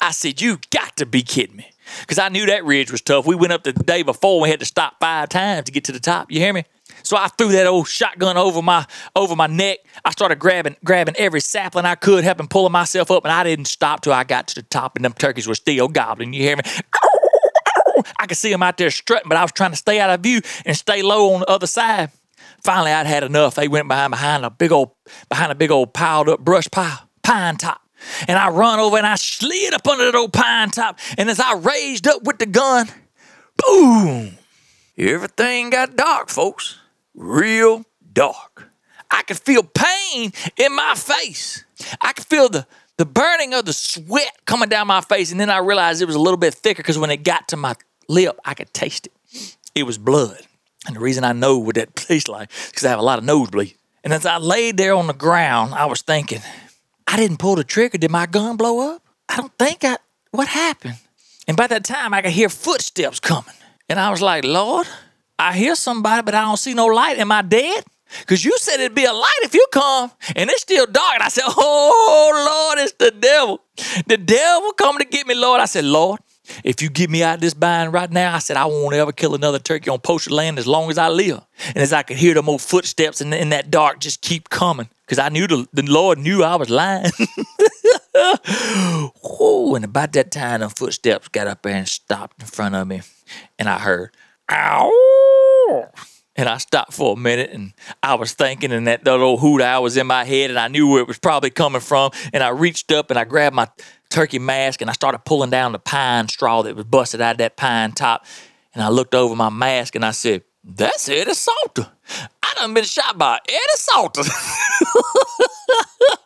I 0.00 0.10
said, 0.10 0.40
You 0.40 0.58
got 0.70 0.96
to 0.98 1.06
be 1.06 1.22
kidding 1.22 1.56
me. 1.56 1.66
Because 2.00 2.18
I 2.18 2.28
knew 2.28 2.46
that 2.46 2.64
ridge 2.64 2.90
was 2.90 3.00
tough. 3.00 3.26
We 3.26 3.34
went 3.34 3.52
up 3.52 3.64
the 3.64 3.72
day 3.72 4.02
before, 4.02 4.40
we 4.40 4.50
had 4.50 4.60
to 4.60 4.66
stop 4.66 4.94
five 5.00 5.28
times 5.28 5.66
to 5.66 5.72
get 5.72 5.84
to 5.84 5.92
the 5.92 6.00
top. 6.00 6.30
You 6.30 6.40
hear 6.40 6.52
me? 6.52 6.64
So 7.02 7.16
I 7.16 7.28
threw 7.28 7.48
that 7.52 7.66
old 7.66 7.88
shotgun 7.88 8.36
over 8.36 8.62
my 8.62 8.86
over 9.16 9.34
my 9.34 9.46
neck. 9.46 9.78
I 10.04 10.10
started 10.10 10.38
grabbing 10.38 10.76
grabbing 10.84 11.16
every 11.16 11.40
sapling 11.40 11.84
I 11.84 11.94
could, 11.94 12.24
helping 12.24 12.48
pulling 12.48 12.72
myself 12.72 13.10
up, 13.10 13.24
and 13.24 13.32
I 13.32 13.44
didn't 13.44 13.66
stop 13.66 14.02
till 14.02 14.12
I 14.12 14.24
got 14.24 14.48
to 14.48 14.54
the 14.56 14.62
top, 14.62 14.96
and 14.96 15.04
them 15.04 15.12
turkeys 15.12 15.46
were 15.46 15.54
still 15.54 15.88
gobbling. 15.88 16.32
You 16.32 16.42
hear 16.42 16.56
me? 16.56 16.62
I 18.18 18.26
could 18.26 18.36
see 18.36 18.50
them 18.50 18.62
out 18.62 18.76
there 18.76 18.90
strutting, 18.90 19.28
but 19.28 19.36
I 19.36 19.42
was 19.42 19.52
trying 19.52 19.70
to 19.70 19.76
stay 19.76 20.00
out 20.00 20.10
of 20.10 20.20
view 20.20 20.40
and 20.64 20.76
stay 20.76 21.02
low 21.02 21.34
on 21.34 21.40
the 21.40 21.50
other 21.50 21.66
side. 21.66 22.10
Finally, 22.62 22.92
I'd 22.92 23.06
had 23.06 23.22
enough. 23.22 23.54
They 23.54 23.68
went 23.68 23.88
behind 23.88 24.10
behind 24.10 24.44
a 24.44 24.50
big 24.50 24.72
old 24.72 24.92
behind 25.28 25.52
a 25.52 25.54
big 25.54 25.70
old 25.70 25.92
piled 25.94 26.28
up 26.28 26.40
brush 26.40 26.70
pile, 26.70 27.08
pine 27.22 27.56
top. 27.56 27.83
And 28.28 28.38
I 28.38 28.48
run 28.48 28.78
over 28.78 28.96
and 28.96 29.06
I 29.06 29.16
slid 29.16 29.74
up 29.74 29.86
under 29.86 30.04
that 30.04 30.14
old 30.14 30.32
pine 30.32 30.70
top. 30.70 30.98
And 31.18 31.28
as 31.30 31.40
I 31.40 31.54
raised 31.54 32.06
up 32.06 32.24
with 32.24 32.38
the 32.38 32.46
gun, 32.46 32.88
boom! 33.56 34.38
Everything 34.96 35.70
got 35.70 35.96
dark, 35.96 36.28
folks 36.28 36.78
real 37.14 37.84
dark. 38.12 38.70
I 39.10 39.22
could 39.22 39.38
feel 39.38 39.62
pain 39.62 40.32
in 40.56 40.74
my 40.74 40.94
face. 40.96 41.64
I 42.02 42.12
could 42.12 42.26
feel 42.26 42.48
the, 42.48 42.66
the 42.96 43.06
burning 43.06 43.54
of 43.54 43.64
the 43.64 43.72
sweat 43.72 44.32
coming 44.44 44.68
down 44.68 44.86
my 44.88 45.00
face. 45.00 45.30
And 45.30 45.40
then 45.40 45.50
I 45.50 45.58
realized 45.58 46.02
it 46.02 46.06
was 46.06 46.16
a 46.16 46.20
little 46.20 46.38
bit 46.38 46.54
thicker 46.54 46.82
because 46.82 46.98
when 46.98 47.10
it 47.10 47.22
got 47.22 47.48
to 47.48 47.56
my 47.56 47.74
lip, 48.08 48.38
I 48.44 48.54
could 48.54 48.72
taste 48.74 49.06
it. 49.06 49.56
It 49.74 49.84
was 49.84 49.98
blood. 49.98 50.40
And 50.86 50.96
the 50.96 51.00
reason 51.00 51.24
I 51.24 51.32
know 51.32 51.58
what 51.58 51.76
that 51.76 51.94
tastes 51.96 52.28
like 52.28 52.50
because 52.66 52.84
I 52.84 52.90
have 52.90 52.98
a 52.98 53.02
lot 53.02 53.18
of 53.18 53.24
nosebleed. 53.24 53.76
And 54.02 54.12
as 54.12 54.26
I 54.26 54.36
laid 54.36 54.76
there 54.76 54.94
on 54.94 55.06
the 55.06 55.14
ground, 55.14 55.74
I 55.74 55.86
was 55.86 56.02
thinking, 56.02 56.40
I 57.14 57.16
didn't 57.16 57.36
pull 57.36 57.54
the 57.54 57.62
trigger. 57.62 57.96
Did 57.96 58.10
my 58.10 58.26
gun 58.26 58.56
blow 58.56 58.92
up? 58.92 59.00
I 59.28 59.36
don't 59.36 59.56
think 59.56 59.84
I. 59.84 59.98
What 60.32 60.48
happened? 60.48 60.96
And 61.46 61.56
by 61.56 61.68
that 61.68 61.84
time, 61.84 62.12
I 62.12 62.20
could 62.22 62.32
hear 62.32 62.48
footsteps 62.48 63.20
coming. 63.20 63.54
And 63.88 64.00
I 64.00 64.10
was 64.10 64.20
like, 64.20 64.42
Lord, 64.42 64.88
I 65.38 65.52
hear 65.56 65.76
somebody, 65.76 66.22
but 66.22 66.34
I 66.34 66.40
don't 66.40 66.56
see 66.56 66.74
no 66.74 66.86
light. 66.86 67.18
Am 67.18 67.30
I 67.30 67.42
dead? 67.42 67.84
Because 68.18 68.44
you 68.44 68.58
said 68.58 68.80
it'd 68.80 68.96
be 68.96 69.04
a 69.04 69.12
light 69.12 69.40
if 69.42 69.54
you 69.54 69.64
come, 69.70 70.10
and 70.34 70.50
it's 70.50 70.62
still 70.62 70.86
dark. 70.86 71.14
And 71.14 71.22
I 71.22 71.28
said, 71.28 71.44
Oh, 71.46 72.72
Lord, 72.74 72.84
it's 72.84 72.94
the 72.94 73.12
devil. 73.12 73.60
The 74.08 74.16
devil 74.16 74.72
coming 74.72 74.98
to 74.98 75.04
get 75.04 75.24
me, 75.28 75.36
Lord. 75.36 75.60
I 75.60 75.66
said, 75.66 75.84
Lord, 75.84 76.18
if 76.62 76.82
you 76.82 76.88
get 76.90 77.10
me 77.10 77.22
out 77.22 77.36
of 77.36 77.40
this 77.40 77.54
bind 77.54 77.92
right 77.92 78.10
now, 78.10 78.34
I 78.34 78.38
said, 78.38 78.56
I 78.56 78.66
won't 78.66 78.94
ever 78.94 79.12
kill 79.12 79.34
another 79.34 79.58
turkey 79.58 79.90
on 79.90 80.00
poacher 80.00 80.30
land 80.30 80.58
as 80.58 80.66
long 80.66 80.90
as 80.90 80.98
I 80.98 81.08
live. 81.08 81.42
And 81.68 81.78
as 81.78 81.92
I 81.92 82.02
could 82.02 82.16
hear 82.16 82.34
the 82.34 82.42
old 82.42 82.60
footsteps 82.60 83.20
in, 83.20 83.32
in 83.32 83.50
that 83.50 83.70
dark 83.70 84.00
just 84.00 84.20
keep 84.20 84.48
coming, 84.50 84.88
because 85.06 85.18
I 85.18 85.28
knew 85.28 85.46
the, 85.46 85.66
the 85.72 85.82
Lord 85.82 86.18
knew 86.18 86.42
I 86.42 86.56
was 86.56 86.70
lying. 86.70 87.10
Whoa, 89.22 89.74
and 89.74 89.84
about 89.84 90.12
that 90.12 90.30
time, 90.30 90.60
the 90.60 90.68
footsteps 90.68 91.28
got 91.28 91.46
up 91.46 91.62
there 91.62 91.74
and 91.74 91.88
stopped 91.88 92.40
in 92.40 92.46
front 92.46 92.74
of 92.74 92.86
me. 92.86 93.02
And 93.58 93.68
I 93.68 93.78
heard, 93.78 94.14
ow. 94.50 95.90
And 96.36 96.48
I 96.48 96.58
stopped 96.58 96.92
for 96.92 97.14
a 97.14 97.16
minute 97.16 97.50
and 97.50 97.72
I 98.02 98.14
was 98.14 98.32
thinking, 98.32 98.72
and 98.72 98.86
that, 98.86 99.04
that 99.04 99.20
old 99.20 99.40
hoot 99.40 99.62
owl 99.62 99.84
was 99.84 99.96
in 99.96 100.06
my 100.06 100.24
head, 100.24 100.50
and 100.50 100.58
I 100.58 100.66
knew 100.66 100.88
where 100.88 101.00
it 101.00 101.06
was 101.06 101.18
probably 101.18 101.50
coming 101.50 101.80
from. 101.80 102.10
And 102.32 102.42
I 102.42 102.48
reached 102.48 102.90
up 102.90 103.10
and 103.10 103.18
I 103.18 103.24
grabbed 103.24 103.54
my 103.54 103.68
turkey 104.10 104.38
mask 104.38 104.80
and 104.80 104.90
I 104.90 104.92
started 104.92 105.24
pulling 105.24 105.50
down 105.50 105.72
the 105.72 105.78
pine 105.78 106.28
straw 106.28 106.62
that 106.62 106.76
was 106.76 106.84
busted 106.84 107.20
out 107.20 107.32
of 107.32 107.38
that 107.38 107.56
pine 107.56 107.92
top. 107.92 108.26
And 108.74 108.82
I 108.82 108.88
looked 108.88 109.14
over 109.14 109.36
my 109.36 109.50
mask 109.50 109.94
and 109.94 110.04
I 110.04 110.10
said, 110.10 110.42
That's 110.64 111.08
Eddie 111.08 111.34
Salter. 111.34 111.86
I 112.42 112.54
done 112.56 112.74
been 112.74 112.84
shot 112.84 113.16
by 113.16 113.38
Eddie 113.48 113.76
Salter. 113.76 114.22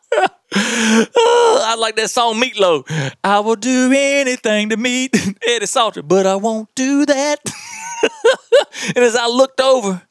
Oh, 0.54 1.62
I 1.64 1.76
like 1.76 1.96
that 1.96 2.10
song 2.10 2.40
Meatloaf. 2.40 3.14
I 3.22 3.40
will 3.40 3.56
do 3.56 3.92
anything 3.94 4.70
to 4.70 4.76
meet 4.76 5.14
Eddie 5.46 5.66
Salter, 5.66 6.02
but 6.02 6.26
I 6.26 6.36
won't 6.36 6.74
do 6.74 7.04
that. 7.06 7.36
and 8.86 8.98
as 8.98 9.16
I 9.16 9.26
looked 9.26 9.60
over, 9.60 10.02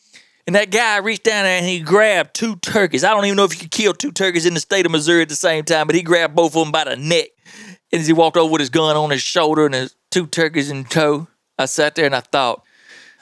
and 0.45 0.55
that 0.55 0.71
guy 0.71 0.97
reached 0.97 1.23
down 1.23 1.43
there 1.43 1.57
and 1.57 1.65
he 1.65 1.81
grabbed 1.81 2.33
two 2.33 2.55
turkeys. 2.57 3.03
I 3.03 3.09
don't 3.09 3.25
even 3.25 3.35
know 3.35 3.43
if 3.43 3.53
you 3.53 3.59
could 3.59 3.71
kill 3.71 3.93
two 3.93 4.13
turkeys 4.13 4.45
in 4.45 4.53
the 4.53 4.61
state 4.61 4.85
of 4.85 4.91
Missouri 4.91 5.21
at 5.21 5.29
the 5.29 5.35
same 5.35 5.65
time, 5.65 5.87
but 5.87 5.95
he 5.95 6.01
grabbed 6.01 6.35
both 6.35 6.55
of 6.55 6.63
them 6.63 6.71
by 6.71 6.85
the 6.85 6.95
neck. 6.95 7.27
And 7.91 7.99
as 7.99 8.07
he 8.07 8.13
walked 8.13 8.37
over 8.37 8.51
with 8.51 8.61
his 8.61 8.69
gun 8.69 8.95
on 8.95 9.09
his 9.09 9.21
shoulder 9.21 9.65
and 9.65 9.75
his 9.75 9.95
two 10.09 10.25
turkeys 10.25 10.71
in 10.71 10.85
tow, 10.85 11.27
I 11.57 11.65
sat 11.65 11.95
there 11.95 12.05
and 12.05 12.15
I 12.15 12.21
thought, 12.21 12.63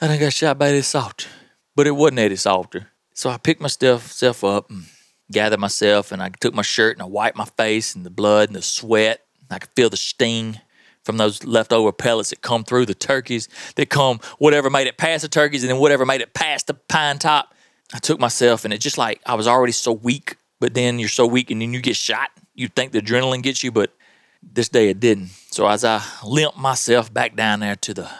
I 0.00 0.06
think 0.06 0.22
I 0.22 0.28
shot 0.28 0.58
by 0.58 0.68
Eddie 0.68 0.82
Salter. 0.82 1.28
But 1.74 1.86
it 1.86 1.92
wasn't 1.92 2.20
Eddie 2.20 2.36
Salter. 2.36 2.88
So 3.12 3.30
I 3.30 3.38
picked 3.38 3.60
myself 3.60 4.44
up 4.44 4.70
and 4.70 4.84
gathered 5.30 5.60
myself 5.60 6.12
and 6.12 6.22
I 6.22 6.28
took 6.28 6.54
my 6.54 6.62
shirt 6.62 6.96
and 6.96 7.02
I 7.02 7.06
wiped 7.06 7.36
my 7.36 7.44
face 7.44 7.94
and 7.94 8.06
the 8.06 8.10
blood 8.10 8.48
and 8.48 8.56
the 8.56 8.62
sweat. 8.62 9.22
I 9.50 9.58
could 9.58 9.70
feel 9.76 9.90
the 9.90 9.96
sting 9.96 10.60
from 11.06 11.16
those 11.18 11.44
leftover 11.44 11.92
pellets 11.92 12.30
that 12.30 12.42
come 12.42 12.64
through 12.64 12.84
the 12.86 12.94
turkeys, 12.94 13.48
that 13.76 13.88
come 13.88 14.18
whatever 14.38 14.68
made 14.68 14.88
it 14.88 14.98
past 14.98 15.22
the 15.22 15.28
turkeys, 15.28 15.62
and 15.62 15.70
then 15.70 15.78
whatever 15.78 16.04
made 16.04 16.20
it 16.20 16.34
past 16.34 16.66
the 16.66 16.74
pine 16.74 17.18
top. 17.18 17.54
I 17.94 17.98
took 17.98 18.18
myself, 18.18 18.64
and 18.64 18.74
it 18.74 18.78
just 18.78 18.98
like 18.98 19.22
I 19.24 19.34
was 19.34 19.46
already 19.46 19.72
so 19.72 19.92
weak, 19.92 20.36
but 20.58 20.74
then 20.74 20.98
you're 20.98 21.08
so 21.08 21.24
weak, 21.24 21.52
and 21.52 21.62
then 21.62 21.72
you 21.72 21.80
get 21.80 21.94
shot. 21.94 22.30
You 22.56 22.66
think 22.66 22.90
the 22.90 23.00
adrenaline 23.00 23.42
gets 23.42 23.62
you, 23.62 23.70
but 23.70 23.94
this 24.42 24.68
day 24.68 24.88
it 24.88 24.98
didn't. 24.98 25.28
So 25.52 25.68
as 25.68 25.84
I 25.84 26.02
limped 26.24 26.58
myself 26.58 27.14
back 27.14 27.36
down 27.36 27.60
there 27.60 27.76
to 27.76 27.94
the 27.94 28.10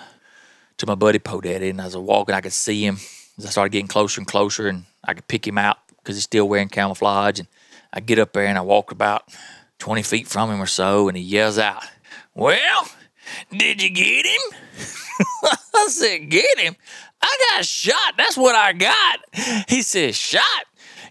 to 0.76 0.86
my 0.86 0.94
buddy 0.94 1.18
Po 1.18 1.40
Daddy, 1.40 1.70
and 1.70 1.80
as 1.80 1.96
I 1.96 1.98
was 1.98 2.06
walking, 2.06 2.36
I 2.36 2.40
could 2.40 2.52
see 2.52 2.86
him. 2.86 2.98
As 3.38 3.46
I 3.46 3.50
started 3.50 3.72
getting 3.72 3.88
closer 3.88 4.20
and 4.20 4.28
closer, 4.28 4.68
and 4.68 4.84
I 5.04 5.14
could 5.14 5.26
pick 5.26 5.46
him 5.46 5.58
out 5.58 5.78
because 6.06 6.16
he's 6.16 6.24
still 6.24 6.48
wearing 6.48 6.68
camouflage. 6.68 7.40
And 7.40 7.48
I 7.92 7.98
get 7.98 8.20
up 8.20 8.32
there 8.32 8.46
and 8.46 8.56
I 8.56 8.60
walk 8.60 8.92
about 8.92 9.24
20 9.80 10.02
feet 10.02 10.28
from 10.28 10.50
him 10.50 10.62
or 10.62 10.66
so, 10.66 11.08
and 11.08 11.16
he 11.16 11.22
yells 11.22 11.58
out, 11.58 11.82
Well, 12.32 12.88
did 13.50 13.82
you 13.82 13.90
get 13.90 14.24
him? 14.24 14.58
I 15.74 15.86
said, 15.88 16.30
Get 16.30 16.60
him? 16.60 16.76
I 17.20 17.36
got 17.50 17.64
shot. 17.64 18.14
That's 18.16 18.36
what 18.36 18.54
I 18.54 18.72
got. 18.72 19.18
He 19.68 19.82
said, 19.82 20.14
Shot? 20.14 20.42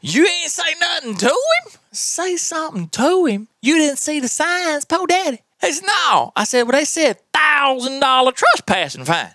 You 0.01 0.25
ain't 0.25 0.51
say 0.51 0.75
nothing 0.79 1.17
to 1.17 1.25
him? 1.25 1.71
Say 1.91 2.37
something 2.37 2.87
to 2.89 3.25
him. 3.25 3.49
You 3.61 3.77
didn't 3.77 3.97
see 3.97 4.21
the 4.21 4.27
signs, 4.29 4.85
Po 4.85 5.05
Daddy. 5.05 5.41
He 5.59 5.73
said, 5.73 5.85
No. 5.85 6.31
I 6.37 6.45
said, 6.45 6.63
Well, 6.63 6.71
they 6.71 6.85
said 6.85 7.19
$1,000 7.33 8.33
trespassing 8.33 9.03
fine. 9.03 9.31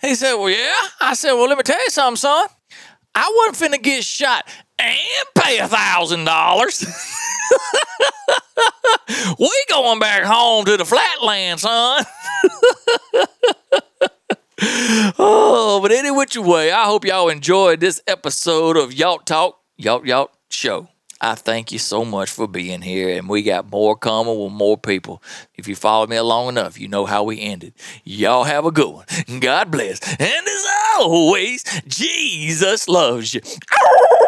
He 0.00 0.16
said, 0.16 0.34
Well, 0.34 0.50
yeah. 0.50 0.88
I 1.00 1.14
said, 1.14 1.34
Well, 1.34 1.48
let 1.48 1.56
me 1.56 1.62
tell 1.62 1.78
you 1.78 1.90
something, 1.90 2.16
son. 2.16 2.48
I 3.14 3.48
wasn't 3.48 3.72
finna 3.72 3.82
get 3.82 4.04
shot 4.04 4.48
and 4.78 4.98
pay 5.34 5.58
a 5.58 5.68
thousand 5.68 6.24
dollars. 6.24 6.84
We 9.38 9.50
going 9.68 9.98
back 10.00 10.24
home 10.24 10.64
to 10.64 10.76
the 10.76 10.84
flatland, 10.84 11.60
son. 11.60 12.04
oh, 15.18 15.78
but 15.80 15.92
any 15.92 16.10
which 16.10 16.36
way, 16.36 16.72
I 16.72 16.84
hope 16.84 17.04
y'all 17.04 17.28
enjoyed 17.28 17.80
this 17.80 18.00
episode 18.06 18.76
of 18.76 18.90
Yawt 18.90 19.24
Talk, 19.24 19.58
Yawt 19.80 20.04
Yawt 20.04 20.28
Show. 20.50 20.88
I 21.20 21.34
thank 21.34 21.72
you 21.72 21.78
so 21.78 22.04
much 22.04 22.30
for 22.30 22.46
being 22.46 22.82
here, 22.82 23.16
and 23.16 23.28
we 23.28 23.42
got 23.42 23.70
more 23.70 23.96
coming 23.96 24.38
with 24.38 24.52
more 24.52 24.78
people. 24.78 25.22
If 25.54 25.66
you 25.66 25.74
followed 25.74 26.10
me 26.10 26.20
long 26.20 26.48
enough, 26.48 26.78
you 26.78 26.88
know 26.88 27.06
how 27.06 27.24
we 27.24 27.40
ended. 27.40 27.74
Y'all 28.04 28.44
have 28.44 28.64
a 28.66 28.70
good 28.70 28.92
one. 28.92 29.06
God 29.40 29.70
bless. 29.70 30.00
And 30.20 30.46
as 30.46 30.66
always, 30.98 31.64
Jesus 31.86 32.88
loves 32.88 33.34
you. 33.34 33.40